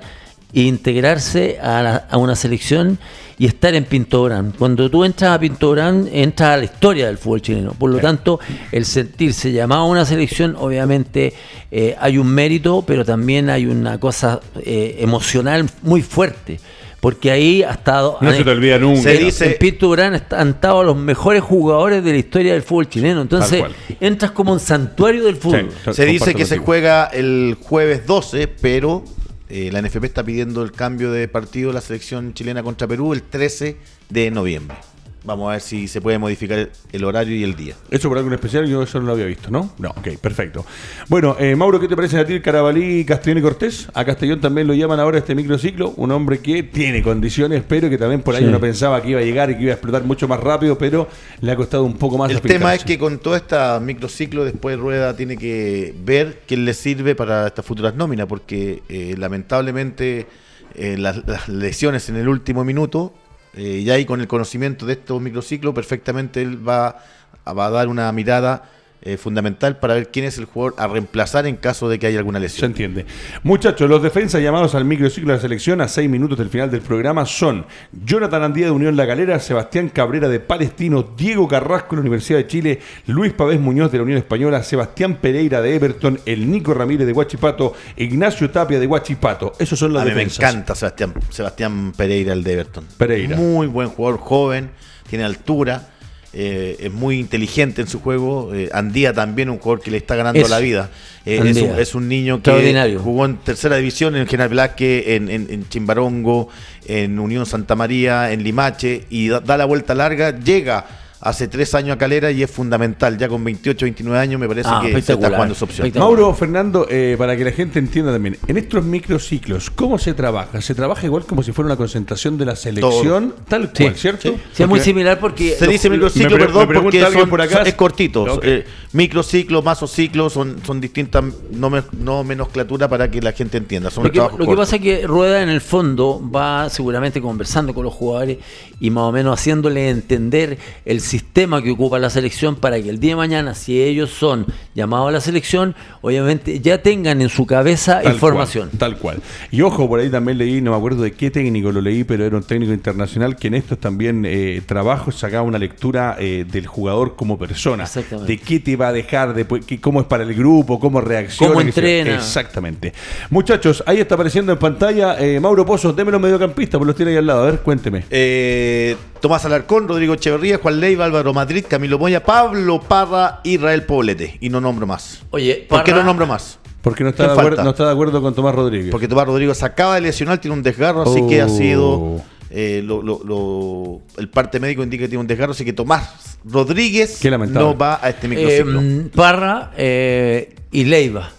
e 0.52 0.60
integrarse 0.62 1.58
a, 1.60 1.82
la- 1.82 2.06
a 2.08 2.16
una 2.16 2.36
selección 2.36 2.98
y 3.38 3.46
estar 3.46 3.74
en 3.74 3.84
Pintobrán. 3.84 4.52
Cuando 4.56 4.88
tú 4.88 5.04
entras 5.04 5.32
a 5.32 5.40
Pintobrán, 5.40 6.08
entras 6.12 6.50
a 6.50 6.56
la 6.58 6.64
historia 6.64 7.06
del 7.06 7.18
fútbol 7.18 7.42
chileno. 7.42 7.72
Por 7.72 7.90
lo 7.90 7.98
tanto, 7.98 8.38
el 8.70 8.84
sentirse 8.84 9.50
llamado 9.52 9.82
a 9.82 9.86
una 9.86 10.04
selección, 10.04 10.54
obviamente 10.56 11.32
eh, 11.72 11.96
hay 11.98 12.18
un 12.18 12.28
mérito, 12.28 12.84
pero 12.86 13.04
también 13.04 13.50
hay 13.50 13.66
una 13.66 13.98
cosa 13.98 14.40
eh, 14.64 14.96
emocional 15.00 15.68
muy 15.82 16.02
fuerte. 16.02 16.60
Porque 17.04 17.30
ahí 17.30 17.62
ha 17.62 17.72
estado. 17.72 18.16
No 18.22 18.32
se 18.32 18.42
te 18.42 18.50
olvida 18.50 18.78
nunca. 18.78 19.02
Se 19.02 19.18
en- 19.18 19.24
dice- 19.26 19.44
en 19.52 19.58
Pintobrán 19.58 20.14
est- 20.14 20.32
han 20.32 20.48
estado 20.48 20.82
los 20.82 20.96
mejores 20.96 21.42
jugadores 21.42 22.02
de 22.02 22.12
la 22.12 22.16
historia 22.16 22.54
del 22.54 22.62
fútbol 22.62 22.88
chileno. 22.88 23.20
Entonces, 23.20 23.62
entras 24.00 24.30
como 24.30 24.54
un 24.54 24.58
santuario 24.58 25.22
del 25.24 25.36
fútbol. 25.36 25.68
Sí. 25.84 25.92
Se 25.92 26.06
dice 26.06 26.34
que 26.34 26.46
se 26.46 26.56
juega 26.56 27.04
el 27.04 27.58
jueves 27.60 28.06
12, 28.06 28.48
pero 28.48 29.04
eh, 29.50 29.68
la 29.70 29.80
NFP 29.82 30.06
está 30.06 30.22
pidiendo 30.24 30.62
el 30.62 30.72
cambio 30.72 31.12
de 31.12 31.28
partido 31.28 31.68
de 31.68 31.74
la 31.74 31.82
selección 31.82 32.32
chilena 32.32 32.62
contra 32.62 32.88
Perú 32.88 33.12
el 33.12 33.22
13 33.22 33.76
de 34.08 34.30
noviembre. 34.30 34.78
Vamos 35.24 35.48
a 35.48 35.52
ver 35.52 35.60
si 35.62 35.88
se 35.88 36.00
puede 36.02 36.18
modificar 36.18 36.68
el 36.92 37.04
horario 37.04 37.34
y 37.34 37.42
el 37.44 37.56
día. 37.56 37.74
¿Eso 37.90 38.08
por 38.10 38.18
algo 38.18 38.28
en 38.28 38.34
especial? 38.34 38.66
Yo 38.68 38.82
eso 38.82 39.00
no 39.00 39.06
lo 39.06 39.12
había 39.14 39.24
visto, 39.24 39.50
¿no? 39.50 39.72
No, 39.78 39.88
ok, 39.90 40.18
perfecto. 40.20 40.66
Bueno, 41.08 41.34
eh, 41.38 41.56
Mauro, 41.56 41.80
¿qué 41.80 41.88
te 41.88 41.96
parece 41.96 42.18
a 42.18 42.26
ti 42.26 42.34
el 42.34 42.42
Carabalí, 42.42 43.04
Castellón 43.06 43.38
y 43.38 43.42
Cortés? 43.42 43.88
A 43.94 44.04
Castellón 44.04 44.40
también 44.42 44.66
lo 44.66 44.74
llaman 44.74 45.00
ahora 45.00 45.16
este 45.18 45.34
microciclo, 45.34 45.94
un 45.96 46.10
hombre 46.12 46.40
que 46.40 46.62
tiene 46.62 47.02
condiciones, 47.02 47.62
pero 47.66 47.88
que 47.88 47.96
también 47.96 48.20
por 48.20 48.34
ahí 48.34 48.42
Sí. 48.42 48.48
uno 48.48 48.60
pensaba 48.60 49.00
que 49.00 49.10
iba 49.10 49.20
a 49.20 49.24
llegar 49.24 49.50
y 49.50 49.56
que 49.56 49.62
iba 49.62 49.70
a 49.72 49.74
explotar 49.76 50.04
mucho 50.04 50.28
más 50.28 50.40
rápido, 50.40 50.76
pero 50.76 51.08
le 51.40 51.52
ha 51.52 51.56
costado 51.56 51.84
un 51.84 51.96
poco 51.96 52.18
más 52.18 52.30
El 52.30 52.40
tema 52.42 52.74
es 52.74 52.84
que 52.84 52.98
con 52.98 53.18
todo 53.18 53.34
este 53.34 53.56
microciclo 53.80 54.44
después 54.44 54.78
Rueda 54.78 55.16
tiene 55.16 55.38
que 55.38 55.94
ver 56.04 56.42
qué 56.46 56.56
le 56.58 56.74
sirve 56.74 57.14
para 57.14 57.46
estas 57.46 57.64
futuras 57.64 57.94
nóminas, 57.94 58.26
porque 58.26 58.82
eh, 58.90 59.14
lamentablemente 59.16 60.26
eh, 60.74 60.96
las, 60.98 61.26
las 61.26 61.48
lesiones 61.48 62.08
en 62.08 62.16
el 62.16 62.28
último 62.28 62.64
minuto, 62.64 63.14
eh, 63.56 63.82
y 63.84 63.90
ahí 63.90 64.04
con 64.04 64.20
el 64.20 64.28
conocimiento 64.28 64.86
de 64.86 64.94
estos 64.94 65.20
microciclos, 65.20 65.74
perfectamente 65.74 66.42
él 66.42 66.66
va, 66.66 66.98
va 67.46 67.66
a 67.66 67.70
dar 67.70 67.88
una 67.88 68.10
mirada 68.12 68.70
eh, 69.04 69.16
fundamental 69.16 69.78
para 69.78 69.94
ver 69.94 70.10
quién 70.10 70.24
es 70.24 70.38
el 70.38 70.46
jugador 70.46 70.74
a 70.78 70.86
reemplazar 70.86 71.46
en 71.46 71.56
caso 71.56 71.88
de 71.88 71.98
que 71.98 72.06
haya 72.06 72.18
alguna 72.18 72.38
Se 72.38 72.42
lesión. 72.44 72.70
entiende. 72.70 73.06
Muchachos, 73.42 73.88
los 73.88 74.02
defensas 74.02 74.40
llamados 74.42 74.74
al 74.74 74.84
microciclo 74.84 75.32
de 75.32 75.36
la 75.36 75.42
selección 75.42 75.80
a 75.80 75.88
seis 75.88 76.08
minutos 76.08 76.38
del 76.38 76.48
final 76.48 76.70
del 76.70 76.80
programa 76.80 77.26
son 77.26 77.66
Jonathan 78.04 78.42
Andía 78.42 78.66
de 78.66 78.70
Unión 78.70 78.96
La 78.96 79.04
Galera, 79.04 79.38
Sebastián 79.40 79.88
Cabrera 79.90 80.28
de 80.28 80.40
Palestino, 80.40 81.02
Diego 81.16 81.46
Carrasco 81.48 81.90
de 81.90 81.96
la 81.96 82.00
Universidad 82.00 82.38
de 82.38 82.46
Chile, 82.46 82.80
Luis 83.06 83.32
Pavés 83.32 83.60
Muñoz 83.60 83.92
de 83.92 83.98
la 83.98 84.04
Unión 84.04 84.18
Española, 84.18 84.62
Sebastián 84.62 85.18
Pereira 85.20 85.60
de 85.60 85.74
Everton, 85.74 86.20
el 86.26 86.50
Nico 86.50 86.72
Ramírez 86.74 87.06
de 87.06 87.12
Guachipato, 87.12 87.74
Ignacio 87.96 88.50
Tapia 88.50 88.80
de 88.80 88.86
Guachipato. 88.86 89.52
Esos 89.58 89.78
son 89.78 89.92
los 89.92 90.02
A 90.02 90.04
mí 90.04 90.10
me 90.12 90.16
defensas. 90.16 90.38
encanta 90.50 90.74
Sebastián, 90.74 91.14
Sebastián 91.30 91.92
Pereira, 91.96 92.32
el 92.32 92.42
de 92.42 92.52
Everton. 92.54 92.84
Pereira. 92.96 93.36
Muy 93.36 93.66
buen 93.66 93.88
jugador, 93.88 94.18
joven, 94.20 94.70
tiene 95.08 95.24
altura. 95.24 95.90
Eh, 96.34 96.76
es 96.80 96.92
muy 96.92 97.18
inteligente 97.18 97.80
en 97.82 97.88
su 97.88 98.00
juego. 98.00 98.52
Eh, 98.54 98.68
Andía 98.72 99.12
también, 99.12 99.48
un 99.50 99.58
jugador 99.58 99.82
que 99.82 99.90
le 99.90 99.96
está 99.98 100.16
ganando 100.16 100.40
Eso. 100.40 100.48
la 100.50 100.58
vida. 100.58 100.90
Eh, 101.24 101.40
es, 101.44 101.56
un, 101.62 101.78
es 101.78 101.94
un 101.94 102.08
niño 102.08 102.42
que 102.42 102.50
jugó 102.98 103.24
en 103.24 103.36
tercera 103.38 103.76
división, 103.76 104.16
en 104.16 104.26
General 104.26 104.48
Velázquez, 104.50 105.04
en, 105.08 105.30
en- 105.30 105.46
en 105.50 105.68
Chimbarongo, 105.68 106.48
en 106.86 107.18
Unión 107.18 107.46
Santa 107.46 107.74
María, 107.76 108.32
en 108.32 108.42
Limache, 108.44 109.04
y 109.10 109.28
da, 109.28 109.40
da 109.40 109.56
la 109.56 109.64
vuelta 109.64 109.94
larga, 109.94 110.38
llega 110.38 110.84
hace 111.20 111.48
tres 111.48 111.74
años 111.74 111.94
a 111.94 111.98
Calera 111.98 112.30
y 112.30 112.42
es 112.42 112.50
fundamental. 112.50 113.16
Ya 113.16 113.28
con 113.28 113.42
28, 113.42 113.86
29 113.86 114.18
años 114.18 114.38
me 114.40 114.46
parece 114.46 114.68
Ah, 114.70 114.80
que 114.84 114.92
se 114.92 114.98
está 115.14 115.14
jugando 115.28 115.54
esa 115.54 115.64
opción. 115.64 115.90
Mauro, 115.96 116.34
Fernando, 116.34 116.86
eh, 116.90 117.14
para 117.16 117.36
que 117.36 117.44
la 117.44 117.52
gente 117.52 117.78
entienda 117.78 118.12
también, 118.12 118.36
en 118.46 118.56
estos 118.58 118.84
microciclos, 118.84 119.70
¿cómo 119.70 119.98
se 119.98 120.12
trabaja? 120.14 120.60
¿Se 120.60 120.74
trabaja 120.74 121.06
igual 121.06 121.24
como 121.24 121.42
si 121.42 121.52
fuera 121.52 121.66
una 121.66 121.76
concentración 121.76 122.36
de 122.36 122.44
la 122.44 122.56
selección? 122.56 123.34
Tal 123.48 123.70
Sí, 123.74 123.84
cual, 123.84 123.96
¿cierto? 123.96 124.22
sí. 124.22 124.36
Sí, 124.52 124.62
es 124.62 124.68
muy 124.68 124.80
similar 124.80 125.18
porque. 125.18 125.56
Se 125.58 125.66
dice 125.66 125.88
microciclo, 125.88 126.36
pre- 126.36 126.46
perdón, 126.46 126.68
porque 126.82 127.02
alguien 127.02 127.22
son- 127.22 127.30
por 127.30 127.40
acá. 127.40 127.56
son- 127.58 127.66
es 127.66 127.74
cortito. 127.74 128.22
Ok. 128.24 128.44
Eh, 128.44 128.64
microciclo, 128.92 129.62
masociclo, 129.62 130.28
son, 130.30 130.56
son 130.66 130.80
distintas 130.80 131.24
no, 131.50 131.70
me- 131.70 131.82
no 131.98 132.22
menosclatura 132.22 132.86
para 132.88 133.10
que 133.10 133.20
la 133.22 133.32
gente 133.32 133.56
entienda. 133.58 133.90
Son 133.90 134.04
Lo 134.04 134.10
que, 134.12 134.56
pasa 134.56 134.76
es 134.76 134.82
que 134.82 135.06
Rueda 135.06 135.42
en 135.42 135.48
el 135.48 135.60
fondo 135.62 136.22
va 136.30 136.68
seguramente 136.70 137.20
conversando 137.20 137.72
con 137.74 137.84
los 137.84 137.94
jugadores 137.94 138.38
y 138.78 138.90
más 138.90 139.04
o 139.04 139.12
menos 139.12 139.38
haciéndole 139.40 139.88
entender 139.88 140.58
el 140.84 141.00
sistema 141.00 141.13
que 141.18 141.70
ocupa 141.70 141.98
la 141.98 142.10
selección 142.10 142.56
para 142.56 142.80
que 142.82 142.88
el 142.90 142.98
día 142.98 143.12
de 143.12 143.16
mañana, 143.16 143.54
si 143.54 143.80
ellos 143.80 144.10
son 144.10 144.46
llamados 144.74 145.08
a 145.08 145.12
la 145.12 145.20
selección, 145.20 145.74
obviamente 146.00 146.60
ya 146.60 146.78
tengan 146.82 147.22
en 147.22 147.28
su 147.28 147.46
cabeza 147.46 148.00
Tal 148.02 148.14
información. 148.14 148.68
cual, 148.70 148.78
tal 148.78 148.98
cual. 148.98 149.22
Y 149.50 149.62
ojo, 149.62 149.88
por 149.88 150.00
ahí 150.00 150.10
también 150.10 150.38
leí, 150.38 150.60
no 150.60 150.72
me 150.72 150.76
acuerdo 150.76 151.02
de 151.02 151.12
qué 151.12 151.30
técnico 151.30 151.70
lo 151.72 151.80
leí, 151.80 152.04
pero 152.04 152.24
era 152.24 152.36
un 152.36 152.42
técnico 152.42 152.72
internacional 152.72 153.36
que 153.36 153.48
en 153.48 153.54
estos 153.54 153.78
también 153.78 154.24
eh, 154.26 154.60
trabajos 154.66 155.14
sacaba 155.16 155.42
una 155.42 155.58
lectura 155.58 156.16
eh, 156.18 156.44
del 156.50 156.66
jugador 156.66 157.14
como 157.16 157.38
persona. 157.38 157.84
Exactamente. 157.84 158.32
De 158.32 158.38
qué 158.38 158.58
te 158.60 158.76
va 158.76 158.88
a 158.88 158.92
dejar, 158.92 159.34
de 159.34 159.46
qué- 159.66 159.80
cómo 159.80 160.00
es 160.00 160.06
para 160.06 160.24
el 160.24 160.34
grupo, 160.34 160.80
cómo 160.80 161.00
reacciona. 161.00 161.52
Cómo 161.54 161.60
entrena. 161.60 162.14
Exactamente. 162.14 162.92
Muchachos, 163.30 163.82
ahí 163.86 164.00
está 164.00 164.14
apareciendo 164.16 164.52
en 164.52 164.58
pantalla 164.58 165.16
eh, 165.18 165.38
Mauro 165.40 165.64
Pozo, 165.64 165.92
deme 165.92 166.10
los 166.10 166.20
mediocampistas, 166.20 166.78
pues 166.78 166.86
los 166.86 166.96
tiene 166.96 167.12
ahí 167.12 167.18
al 167.18 167.26
lado. 167.26 167.42
A 167.42 167.46
ver, 167.50 167.60
cuénteme. 167.60 168.04
Eh, 168.10 168.96
Tomás 169.20 169.44
Alarcón, 169.46 169.88
Rodrigo 169.88 170.14
Echeverría, 170.14 170.58
Juan 170.58 170.80
Leiva, 170.94 171.06
Álvaro 171.06 171.34
Madrid, 171.34 171.64
Camilo 171.68 171.98
Moya, 171.98 172.22
Pablo 172.24 172.80
Parra, 172.80 173.40
Israel 173.42 173.82
Poblete. 173.82 174.38
Y 174.40 174.48
no 174.48 174.60
nombro 174.60 174.86
más. 174.86 175.22
Oye, 175.30 175.66
¿Por 175.68 175.82
qué 175.82 175.90
Parra- 175.90 176.02
no 176.02 176.06
nombro 176.06 176.26
más? 176.26 176.58
Porque 176.82 177.02
no 177.02 177.10
está, 177.10 177.24
¿Quién 177.24 177.34
de 177.34 177.40
acuerdo, 177.40 177.56
falta? 177.56 177.64
no 177.64 177.70
está 177.70 177.86
de 177.86 177.92
acuerdo 177.92 178.22
con 178.22 178.34
Tomás 178.34 178.54
Rodríguez. 178.54 178.90
Porque 178.92 179.08
Tomás 179.08 179.26
Rodrigo 179.26 179.52
se 179.54 179.64
acaba 179.64 179.96
de 179.96 180.02
lesionar, 180.02 180.38
tiene 180.38 180.54
un 180.56 180.62
desgarro, 180.62 181.02
así 181.02 181.26
que 181.26 181.40
ha 181.40 181.46
Oh. 181.46 181.48
sido. 181.48 182.22
eh, 182.56 182.82
lo- 182.84 183.02
lo- 183.02 183.20
lo- 183.24 184.00
el 184.16 184.28
parte 184.28 184.60
médico 184.60 184.84
indica 184.84 185.02
que 185.04 185.08
tiene 185.08 185.20
un 185.22 185.26
desgarro, 185.26 185.50
así 185.52 185.64
que 185.64 185.72
Tomás 185.72 186.38
Rodríguez 186.44 187.18
Qué 187.20 187.28
lamentable. 187.28 187.66
no 187.68 187.76
va 187.76 187.98
a 188.00 188.10
este 188.10 188.26
eh, 188.26 188.30
microciclo. 188.30 189.10
Parra 189.12 189.72
eh, 189.76 190.54
y 190.70 190.84
Leiva. 190.84 191.30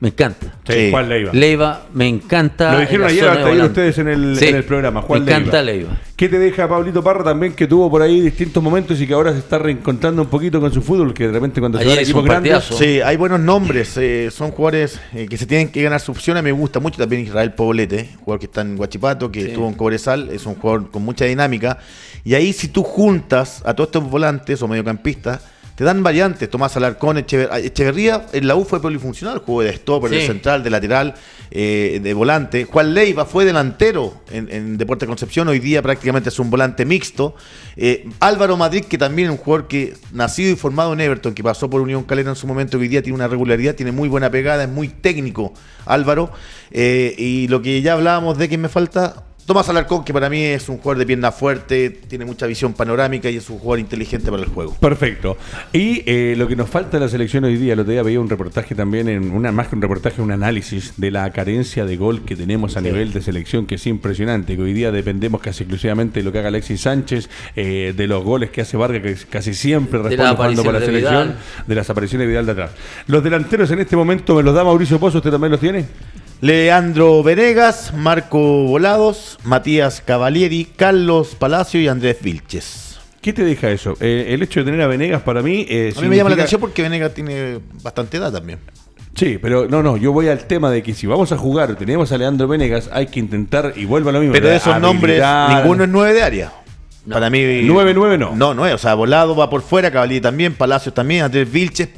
Me 0.00 0.08
encanta. 0.10 0.54
Sí, 0.64 0.72
Sí. 0.72 0.90
Juan 0.92 1.08
Leiva. 1.08 1.32
Leiva, 1.32 1.86
me 1.92 2.06
encanta. 2.06 2.72
Lo 2.72 2.80
dijeron 2.80 3.08
ayer, 3.08 3.28
ayer 3.28 3.64
ustedes 3.64 3.98
en 3.98 4.08
el, 4.08 4.36
Sí, 4.36 4.46
en 4.46 4.56
el 4.56 4.64
programa. 4.64 5.02
Juan 5.02 5.24
me 5.24 5.32
encanta 5.32 5.60
Leiva. 5.60 5.98
¿Qué 6.14 6.28
te 6.28 6.38
deja 6.38 6.68
Pablito 6.68 7.02
Parra 7.02 7.24
también, 7.24 7.52
que 7.52 7.66
tuvo 7.66 7.90
por 7.90 8.02
ahí 8.02 8.20
distintos 8.20 8.62
momentos 8.62 9.00
y 9.00 9.06
que 9.08 9.14
ahora 9.14 9.32
se 9.32 9.38
está 9.38 9.58
reencontrando 9.58 10.22
un 10.22 10.28
poquito 10.28 10.60
con 10.60 10.72
su 10.72 10.82
fútbol, 10.82 11.12
que 11.14 11.26
de 11.26 11.32
repente 11.32 11.58
cuando 11.60 11.78
se 11.78 11.84
Ayer 11.84 11.96
van 11.96 12.02
hizo 12.02 12.10
equipos 12.10 12.22
un 12.22 12.28
grandes... 12.28 12.52
partidazo. 12.52 12.78
Sí, 12.84 13.00
hay 13.00 13.16
buenos 13.16 13.40
nombres, 13.40 13.96
eh, 13.96 14.28
son 14.30 14.52
jugadores 14.52 15.00
eh, 15.14 15.26
que 15.28 15.36
se 15.36 15.46
tienen 15.46 15.68
que 15.70 15.82
ganar 15.82 16.00
su 16.00 16.12
opción. 16.12 16.36
A 16.36 16.42
me 16.42 16.52
gusta 16.52 16.78
mucho 16.78 16.98
también 16.98 17.22
Israel 17.22 17.52
Poblete, 17.54 18.10
jugador 18.20 18.38
que 18.38 18.46
está 18.46 18.60
en 18.60 18.76
Guachipato, 18.76 19.32
que 19.32 19.46
estuvo 19.46 19.66
en 19.68 19.74
Cobresal, 19.74 20.28
es 20.30 20.46
un 20.46 20.54
jugador 20.54 20.90
con 20.92 21.02
mucha 21.04 21.24
dinámica. 21.24 21.78
Y 22.24 22.34
ahí 22.34 22.52
si 22.52 22.68
tú 22.68 22.84
juntas 22.84 23.62
a 23.64 23.74
todos 23.74 23.88
estos 23.88 24.08
volantes 24.08 24.62
o 24.62 24.68
mediocampistas, 24.68 25.42
te 25.78 25.84
dan 25.84 26.02
variantes. 26.02 26.50
Tomás 26.50 26.76
Alarcón, 26.76 27.18
Echever- 27.18 27.48
Echeverría, 27.64 28.26
en 28.32 28.48
la 28.48 28.56
U 28.56 28.64
fue 28.64 28.82
polifuncional, 28.82 29.38
jugó 29.38 29.62
de 29.62 29.72
stopper, 29.74 30.10
de 30.10 30.26
central, 30.26 30.64
de 30.64 30.70
lateral, 30.70 31.14
eh, 31.52 32.00
de 32.02 32.14
volante. 32.14 32.64
Juan 32.64 32.94
Leiva 32.94 33.24
fue 33.24 33.44
delantero 33.44 34.12
en, 34.32 34.48
en 34.50 34.76
Deportes 34.76 35.06
Concepción, 35.06 35.46
hoy 35.46 35.60
día 35.60 35.80
prácticamente 35.80 36.30
es 36.30 36.38
un 36.40 36.50
volante 36.50 36.84
mixto. 36.84 37.36
Eh, 37.76 38.08
Álvaro 38.18 38.56
Madrid, 38.56 38.86
que 38.86 38.98
también 38.98 39.28
es 39.28 39.38
un 39.38 39.38
jugador 39.38 39.68
que 39.68 39.94
nacido 40.12 40.50
y 40.50 40.56
formado 40.56 40.94
en 40.94 41.00
Everton, 41.00 41.32
que 41.32 41.44
pasó 41.44 41.70
por 41.70 41.80
Unión 41.80 42.02
Calera 42.02 42.30
en 42.30 42.36
su 42.36 42.48
momento, 42.48 42.76
que 42.76 42.82
hoy 42.82 42.88
día 42.88 43.00
tiene 43.00 43.14
una 43.14 43.28
regularidad, 43.28 43.76
tiene 43.76 43.92
muy 43.92 44.08
buena 44.08 44.30
pegada, 44.32 44.64
es 44.64 44.68
muy 44.68 44.88
técnico 44.88 45.54
Álvaro. 45.86 46.32
Eh, 46.72 47.14
y 47.16 47.46
lo 47.46 47.62
que 47.62 47.80
ya 47.82 47.92
hablábamos 47.92 48.36
de 48.36 48.48
que 48.48 48.58
me 48.58 48.68
falta, 48.68 49.24
Tomás 49.48 49.66
Alarcón, 49.70 50.04
que 50.04 50.12
para 50.12 50.28
mí 50.28 50.42
es 50.42 50.68
un 50.68 50.76
jugador 50.76 50.98
de 50.98 51.06
pierna 51.06 51.32
fuerte, 51.32 51.88
tiene 51.88 52.26
mucha 52.26 52.46
visión 52.46 52.74
panorámica 52.74 53.30
y 53.30 53.38
es 53.38 53.48
un 53.48 53.58
jugador 53.58 53.78
inteligente 53.78 54.30
para 54.30 54.42
el 54.42 54.50
juego. 54.50 54.74
Perfecto. 54.74 55.38
Y 55.72 56.02
eh, 56.04 56.34
lo 56.36 56.46
que 56.46 56.54
nos 56.54 56.68
falta 56.68 56.98
en 56.98 57.04
la 57.04 57.08
selección 57.08 57.44
hoy 57.44 57.56
día, 57.56 57.72
el 57.72 57.80
otro 57.80 57.92
día 57.92 58.02
veía 58.02 58.20
un 58.20 58.28
reportaje 58.28 58.74
también, 58.74 59.08
en 59.08 59.30
una 59.30 59.50
más 59.50 59.68
que 59.68 59.76
un 59.76 59.80
reportaje, 59.80 60.20
un 60.20 60.32
análisis 60.32 60.92
de 60.98 61.10
la 61.10 61.32
carencia 61.32 61.86
de 61.86 61.96
gol 61.96 62.26
que 62.26 62.36
tenemos 62.36 62.76
a 62.76 62.82
nivel 62.82 63.10
de 63.14 63.22
selección, 63.22 63.64
que 63.64 63.76
es 63.76 63.86
impresionante, 63.86 64.54
que 64.54 64.60
hoy 64.60 64.74
día 64.74 64.92
dependemos 64.92 65.40
casi 65.40 65.62
exclusivamente 65.62 66.20
de 66.20 66.24
lo 66.24 66.32
que 66.32 66.40
haga 66.40 66.48
Alexis 66.48 66.82
Sánchez, 66.82 67.30
eh, 67.56 67.94
de 67.96 68.06
los 68.06 68.22
goles 68.22 68.50
que 68.50 68.60
hace 68.60 68.76
Vargas, 68.76 69.00
que 69.00 69.16
casi 69.30 69.54
siempre 69.54 69.98
responde 70.02 70.36
jugando 70.36 70.62
por 70.62 70.74
la 70.74 70.80
de 70.80 70.84
selección, 70.84 71.28
Vidal. 71.28 71.38
de 71.66 71.74
las 71.74 71.88
apariciones 71.88 72.26
de 72.26 72.28
Vidal 72.32 72.44
de 72.44 72.52
atrás. 72.52 72.72
Los 73.06 73.24
delanteros 73.24 73.70
en 73.70 73.78
este 73.78 73.96
momento 73.96 74.34
me 74.34 74.42
los 74.42 74.54
da 74.54 74.62
Mauricio 74.62 75.00
Pozo, 75.00 75.16
¿usted 75.16 75.30
también 75.30 75.52
los 75.52 75.60
tiene? 75.60 75.86
Leandro 76.40 77.22
Venegas, 77.22 77.92
Marco 77.94 78.38
Volados, 78.64 79.38
Matías 79.42 80.00
Cavalieri, 80.04 80.64
Carlos 80.76 81.34
Palacio 81.36 81.80
y 81.80 81.88
Andrés 81.88 82.18
Vilches. 82.20 82.98
¿Qué 83.20 83.32
te 83.32 83.42
deja 83.44 83.70
eso? 83.70 83.96
Eh, 84.00 84.26
el 84.28 84.42
hecho 84.42 84.60
de 84.60 84.66
tener 84.66 84.80
a 84.82 84.86
Venegas 84.86 85.22
para 85.22 85.42
mí... 85.42 85.66
eh, 85.68 85.92
A 85.96 86.00
mí 86.00 86.08
me 86.08 86.16
llama 86.16 86.30
la 86.30 86.34
atención 86.36 86.60
porque 86.60 86.82
Venegas 86.82 87.12
tiene 87.12 87.58
bastante 87.82 88.16
edad 88.18 88.32
también. 88.32 88.60
Sí, 89.16 89.38
pero 89.42 89.66
no, 89.68 89.82
no, 89.82 89.96
yo 89.96 90.12
voy 90.12 90.28
al 90.28 90.38
tema 90.46 90.70
de 90.70 90.80
que 90.84 90.94
si 90.94 91.08
vamos 91.08 91.32
a 91.32 91.36
jugar, 91.36 91.74
tenemos 91.74 92.12
a 92.12 92.18
Leandro 92.18 92.46
Venegas, 92.46 92.88
hay 92.92 93.06
que 93.08 93.18
intentar, 93.18 93.72
y 93.74 93.84
vuelvo 93.84 94.10
a 94.10 94.12
lo 94.12 94.20
mismo. 94.20 94.32
Pero 94.32 94.48
de 94.48 94.56
esos 94.56 94.68
habilidad. 94.68 94.92
nombres, 95.48 95.58
ninguno 95.64 95.82
es 95.84 95.90
nueve 95.90 96.14
de 96.14 96.22
área. 96.22 96.52
Para 97.10 97.28
mí. 97.28 97.62
Nueve, 97.64 97.94
nueve 97.94 98.16
no. 98.16 98.36
No, 98.36 98.54
no 98.54 98.64
es. 98.64 98.74
O 98.74 98.78
sea, 98.78 98.94
Volado 98.94 99.34
va 99.34 99.50
por 99.50 99.62
fuera, 99.62 99.90
Cavalieri 99.90 100.20
también, 100.20 100.54
Palacios 100.54 100.94
también, 100.94 101.24
Andrés 101.24 101.50
Vilches. 101.50 101.88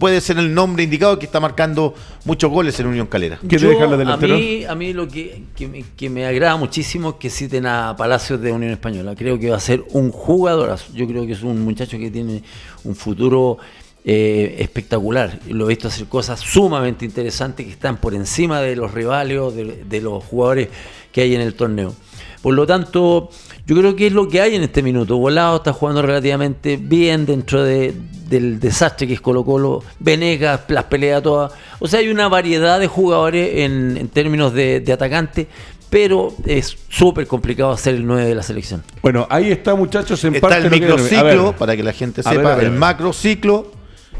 Puede 0.00 0.22
ser 0.22 0.38
el 0.38 0.54
nombre 0.54 0.82
indicado 0.82 1.18
que 1.18 1.26
está 1.26 1.40
marcando 1.40 1.94
muchos 2.24 2.50
goles 2.50 2.80
en 2.80 2.86
Unión 2.86 3.06
Calera. 3.06 3.38
¿Qué 3.46 3.58
te 3.58 3.66
a 3.66 4.16
mí, 4.16 4.64
a 4.64 4.74
mí 4.74 4.94
lo 4.94 5.06
que, 5.06 5.42
que 5.54 5.68
me, 5.68 5.84
que 5.94 6.08
me 6.08 6.24
agrada 6.24 6.56
muchísimo 6.56 7.10
es 7.10 7.14
que 7.16 7.28
citen 7.28 7.66
a 7.66 7.94
Palacios 7.98 8.40
de 8.40 8.50
Unión 8.50 8.72
Española. 8.72 9.14
Creo 9.14 9.38
que 9.38 9.50
va 9.50 9.58
a 9.58 9.60
ser 9.60 9.84
un 9.90 10.10
jugadorazo. 10.10 10.90
Yo 10.94 11.06
creo 11.06 11.26
que 11.26 11.32
es 11.32 11.42
un 11.42 11.60
muchacho 11.60 11.98
que 11.98 12.10
tiene 12.10 12.42
un 12.84 12.96
futuro 12.96 13.58
eh, 14.02 14.56
espectacular. 14.60 15.38
Lo 15.50 15.66
he 15.66 15.68
visto 15.68 15.88
hacer 15.88 16.06
cosas 16.06 16.40
sumamente 16.40 17.04
interesantes 17.04 17.66
que 17.66 17.72
están 17.72 17.98
por 17.98 18.14
encima 18.14 18.62
de 18.62 18.76
los 18.76 18.94
rivales, 18.94 19.54
de, 19.54 19.84
de 19.84 20.00
los 20.00 20.24
jugadores 20.24 20.70
que 21.12 21.20
hay 21.20 21.34
en 21.34 21.42
el 21.42 21.52
torneo. 21.52 21.94
Por 22.40 22.54
lo 22.54 22.66
tanto, 22.66 23.28
yo 23.70 23.76
creo 23.76 23.94
que 23.94 24.08
es 24.08 24.12
lo 24.12 24.28
que 24.28 24.40
hay 24.40 24.56
en 24.56 24.64
este 24.64 24.82
minuto. 24.82 25.16
Volado 25.16 25.58
está 25.58 25.72
jugando 25.72 26.02
relativamente 26.02 26.76
bien 26.76 27.24
dentro 27.24 27.62
de- 27.62 27.94
del 28.28 28.58
desastre 28.58 29.06
que 29.06 29.14
es 29.14 29.20
Colo 29.20 29.44
Colo. 29.44 29.84
Venegas 30.00 30.62
las 30.66 30.84
pelea 30.84 31.22
todas. 31.22 31.52
O 31.78 31.86
sea, 31.86 32.00
hay 32.00 32.08
una 32.08 32.26
variedad 32.28 32.80
de 32.80 32.88
jugadores 32.88 33.58
en, 33.58 33.96
en 33.96 34.08
términos 34.08 34.52
de, 34.54 34.80
de 34.80 34.92
atacante, 34.92 35.46
pero 35.88 36.34
es 36.46 36.76
súper 36.88 37.28
complicado 37.28 37.70
hacer 37.70 37.94
el 37.94 38.04
9 38.04 38.24
de 38.24 38.34
la 38.34 38.42
selección. 38.42 38.82
Bueno, 39.02 39.28
ahí 39.30 39.52
está, 39.52 39.76
muchachos, 39.76 40.24
en 40.24 40.34
Está 40.34 40.48
parte 40.48 40.64
el 40.66 40.70
microciclo, 40.72 41.54
para 41.56 41.76
que 41.76 41.84
la 41.84 41.92
gente 41.92 42.22
A 42.24 42.30
ver, 42.30 42.38
sepa, 42.40 42.52
a 42.52 42.56
ver, 42.56 42.64
a 42.64 42.68
el 42.70 42.74
macrociclo, 42.74 43.70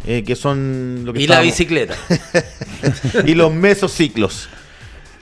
eh, 0.06 0.22
que 0.24 0.36
son 0.36 1.02
lo 1.04 1.12
que 1.12 1.22
Y 1.22 1.26
la 1.26 1.40
bicicleta. 1.40 1.96
y 3.26 3.34
los 3.34 3.52
mesociclos. 3.52 4.48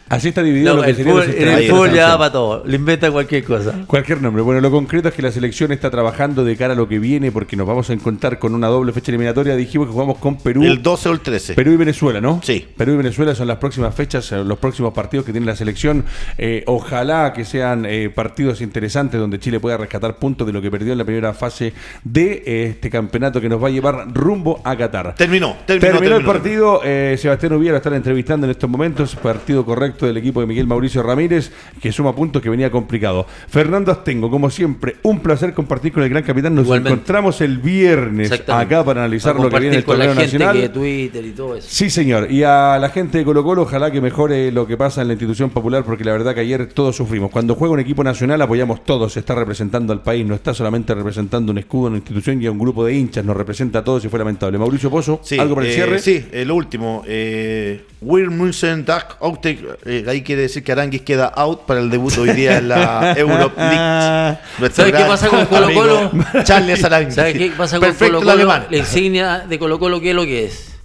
Así 0.08 0.28
está 0.28 0.42
dividido 0.42 0.70
No, 0.70 0.76
lo 0.76 0.82
que 0.84 0.90
el 0.90 0.96
sería 0.96 1.12
fútbol, 1.12 1.30
el 1.30 1.48
en 1.48 1.48
el 1.58 1.70
fútbol 1.70 1.92
ya 1.92 2.18
para 2.18 2.32
todo. 2.32 2.62
Le 2.66 2.76
inventa 2.76 3.10
cualquier 3.10 3.44
cosa. 3.44 3.74
Cualquier 3.86 4.22
nombre. 4.22 4.42
Bueno, 4.42 4.60
lo 4.60 4.70
concreto 4.70 5.08
es 5.08 5.14
que 5.14 5.22
la 5.22 5.30
selección 5.30 5.72
está 5.72 5.90
trabajando 5.90 6.44
de 6.44 6.56
cara 6.56 6.72
a 6.72 6.76
lo 6.76 6.88
que 6.88 6.98
viene 6.98 7.30
porque 7.32 7.56
nos 7.56 7.66
vamos 7.66 7.90
a 7.90 7.92
encontrar 7.92 8.38
con 8.38 8.54
una 8.54 8.68
doble 8.68 8.92
fecha 8.92 9.10
eliminatoria. 9.10 9.56
Dijimos 9.56 9.86
que 9.88 9.92
jugamos 9.92 10.18
con 10.18 10.36
Perú. 10.38 10.62
El 10.64 10.82
12 10.82 11.08
o 11.08 11.12
el 11.12 11.20
13. 11.20 11.54
Perú 11.54 11.72
y 11.72 11.76
Venezuela, 11.76 12.20
¿no? 12.20 12.40
Sí. 12.42 12.66
Perú 12.76 12.92
y 12.92 12.96
Venezuela 12.96 13.34
son 13.34 13.48
las 13.48 13.58
próximas 13.58 13.94
fechas, 13.94 14.30
eh, 14.32 14.42
los 14.44 14.58
próximos 14.58 14.92
partidos 14.94 15.26
que 15.26 15.32
tiene 15.32 15.46
la 15.46 15.56
selección. 15.56 16.04
Eh, 16.36 16.62
ojalá 16.66 17.32
que 17.32 17.44
sean 17.44 17.84
eh, 17.86 18.10
partidos 18.14 18.60
interesantes 18.60 19.20
donde 19.20 19.38
Chile 19.38 19.60
pueda 19.60 19.76
rescatar 19.76 20.16
puntos 20.16 20.46
de 20.46 20.52
lo 20.52 20.62
que 20.62 20.70
perdió 20.70 20.92
en 20.92 20.98
la 20.98 21.04
primera 21.04 21.32
fase 21.34 21.72
de 22.04 22.42
eh, 22.46 22.64
este 22.70 22.90
campeonato 22.90 23.40
que 23.40 23.48
nos 23.48 23.62
va 23.62 23.68
a 23.68 23.70
llevar 23.70 24.06
rumbo 24.14 24.60
a 24.64 24.76
Qatar. 24.76 25.14
Terminó, 25.16 25.56
terminó, 25.66 25.92
Terminó 25.92 26.16
el 26.16 26.22
terminó. 26.22 26.32
partido, 26.32 26.80
eh, 26.84 27.16
Sebastián 27.18 27.52
Ubiera 27.54 27.72
lo 27.72 27.76
están 27.78 27.94
entrevistando 27.94 28.46
en 28.46 28.50
estos 28.52 28.68
momentos, 28.70 29.14
partido 29.16 29.64
correcto 29.64 29.97
del 30.06 30.16
equipo 30.16 30.40
de 30.40 30.46
Miguel 30.46 30.66
Mauricio 30.66 31.02
Ramírez, 31.02 31.50
que 31.80 31.92
suma 31.92 32.14
puntos 32.14 32.42
que 32.42 32.50
venía 32.50 32.70
complicado. 32.70 33.26
Fernando 33.48 33.92
Astengo, 33.92 34.30
como 34.30 34.50
siempre, 34.50 34.96
un 35.02 35.20
placer 35.20 35.54
compartir 35.54 35.92
con 35.92 36.02
el 36.02 36.08
gran 36.10 36.22
capitán. 36.22 36.54
Nos 36.54 36.64
Igualmente. 36.64 36.90
encontramos 36.94 37.40
el 37.40 37.58
viernes 37.58 38.30
acá 38.32 38.84
para 38.84 39.02
analizar 39.04 39.32
Para 39.34 39.44
lo 39.44 39.50
que 39.50 39.60
viene 39.60 39.82
con 39.82 39.96
torneo 39.96 40.14
nacional. 40.14 40.60
que 40.60 40.68
Twitter 40.68 41.24
y 41.24 41.30
todo 41.30 41.56
eso. 41.56 41.66
Sí, 41.70 41.90
señor. 41.90 42.30
Y 42.30 42.42
a 42.42 42.78
la 42.80 42.90
gente 42.90 43.18
de 43.18 43.24
Colo 43.24 43.42
Colo, 43.44 43.62
ojalá 43.62 43.90
que 43.90 44.00
mejore 44.00 44.50
lo 44.52 44.66
que 44.66 44.76
pasa 44.76 45.02
en 45.02 45.08
la 45.08 45.14
institución 45.14 45.50
popular, 45.50 45.84
porque 45.84 46.04
la 46.04 46.12
verdad 46.12 46.34
que 46.34 46.40
ayer 46.40 46.66
todos 46.66 46.96
sufrimos. 46.96 47.30
Cuando 47.30 47.54
juega 47.54 47.74
un 47.74 47.80
equipo 47.80 48.04
nacional 48.04 48.40
apoyamos 48.42 48.84
todos, 48.84 49.16
está 49.16 49.34
representando 49.34 49.92
al 49.92 50.02
país, 50.02 50.24
no 50.26 50.34
está 50.34 50.54
solamente 50.54 50.94
representando 50.94 51.52
un 51.52 51.58
escudo, 51.58 51.88
una 51.88 51.96
institución 51.98 52.42
y 52.42 52.46
a 52.46 52.50
un 52.50 52.58
grupo 52.58 52.84
de 52.84 52.94
hinchas, 52.94 53.24
nos 53.24 53.36
representa 53.36 53.80
a 53.80 53.84
todos 53.84 54.04
y 54.04 54.08
fue 54.08 54.18
lamentable. 54.18 54.58
Mauricio 54.58 54.90
Pozo, 54.90 55.20
Sí, 55.22 55.38
algo 55.38 55.54
para 55.54 55.66
el 55.66 55.72
eh, 55.72 55.74
cierre. 55.74 55.98
Sí, 55.98 56.24
lo 56.44 56.54
último. 56.54 57.02
Eh, 57.06 57.84
Wir 58.00 58.30
müssen 58.30 58.84
Tag 58.84 59.16
out, 59.20 59.44
eh, 59.88 60.04
ahí 60.06 60.22
quiere 60.22 60.42
decir 60.42 60.62
que 60.62 60.72
Aranguis 60.72 61.02
queda 61.02 61.26
out 61.26 61.62
para 61.62 61.80
el 61.80 61.88
debut 61.88 62.16
hoy 62.18 62.30
día 62.30 62.58
en 62.58 62.68
la 62.68 63.14
Europe 63.16 63.54
League. 63.56 64.38
¿Sabes 64.72 64.92
qué 64.92 65.04
pasa 65.04 65.28
con 65.28 65.46
Colo 65.46 65.72
Colo? 65.72 66.10
Charles 66.44 66.84
Aranguis. 66.84 67.14
¿Sabes 67.14 67.38
qué 67.38 67.50
pasa 67.56 67.78
con 67.78 67.88
Perfecto 67.88 68.18
Colo 68.18 68.32
Colo? 68.32 68.66
La 68.70 68.76
insignia 68.76 69.38
de 69.48 69.58
Colo 69.58 69.78
Colo, 69.78 70.00
¿qué 70.00 70.10
es 70.10 70.14
lo 70.14 70.24
que 70.24 70.44
es? 70.44 70.76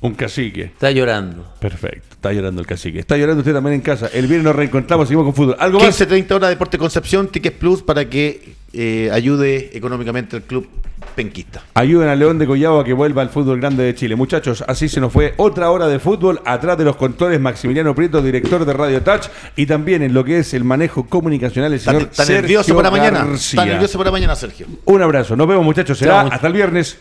Un 0.00 0.14
cacique. 0.14 0.62
Está 0.64 0.90
llorando. 0.90 1.52
Perfecto. 1.58 2.11
Está 2.22 2.32
llorando 2.32 2.60
el 2.60 2.68
cacique. 2.68 3.00
Está 3.00 3.16
llorando 3.16 3.40
usted 3.40 3.52
también 3.52 3.74
en 3.74 3.80
casa. 3.80 4.06
El 4.06 4.28
viernes 4.28 4.44
nos 4.44 4.54
reencontramos, 4.54 5.08
seguimos 5.08 5.24
con 5.24 5.34
fútbol. 5.34 5.56
¿Algo 5.58 5.80
más? 5.80 5.88
15, 5.88 6.06
30 6.06 6.36
horas 6.36 6.50
Deporte 6.50 6.78
Concepción, 6.78 7.26
Tickets 7.26 7.56
Plus 7.56 7.82
para 7.82 8.08
que 8.08 8.54
eh, 8.72 9.10
ayude 9.12 9.76
económicamente 9.76 10.36
al 10.36 10.42
club 10.42 10.68
penquista. 11.16 11.64
Ayuden 11.74 12.08
a 12.08 12.14
León 12.14 12.38
de 12.38 12.46
Collao 12.46 12.78
a 12.78 12.84
que 12.84 12.92
vuelva 12.92 13.22
al 13.22 13.30
fútbol 13.30 13.58
grande 13.58 13.82
de 13.82 13.96
Chile. 13.96 14.14
Muchachos, 14.14 14.62
así 14.68 14.88
se 14.88 15.00
nos 15.00 15.12
fue 15.12 15.34
otra 15.36 15.72
hora 15.72 15.88
de 15.88 15.98
fútbol. 15.98 16.40
Atrás 16.44 16.78
de 16.78 16.84
los 16.84 16.94
controles, 16.94 17.40
Maximiliano 17.40 17.92
Prieto, 17.92 18.22
director 18.22 18.64
de 18.64 18.72
Radio 18.72 19.02
Touch. 19.02 19.24
Y 19.56 19.66
también 19.66 20.02
en 20.02 20.14
lo 20.14 20.22
que 20.22 20.38
es 20.38 20.54
el 20.54 20.62
manejo 20.62 21.06
comunicacional, 21.06 21.72
el 21.72 21.80
señor 21.80 22.02
está 22.02 22.24
Sergio 22.24 22.42
nervioso 22.42 22.76
para 22.76 22.92
mañana. 22.92 23.24
García. 23.24 23.62
Está 23.62 23.64
nervioso 23.72 23.98
para 23.98 24.12
mañana, 24.12 24.36
Sergio. 24.36 24.68
Un 24.84 25.02
abrazo. 25.02 25.34
Nos 25.34 25.48
vemos, 25.48 25.64
muchachos. 25.64 25.98
Será 25.98 26.20
hasta 26.20 26.46
el 26.46 26.52
viernes. 26.52 26.98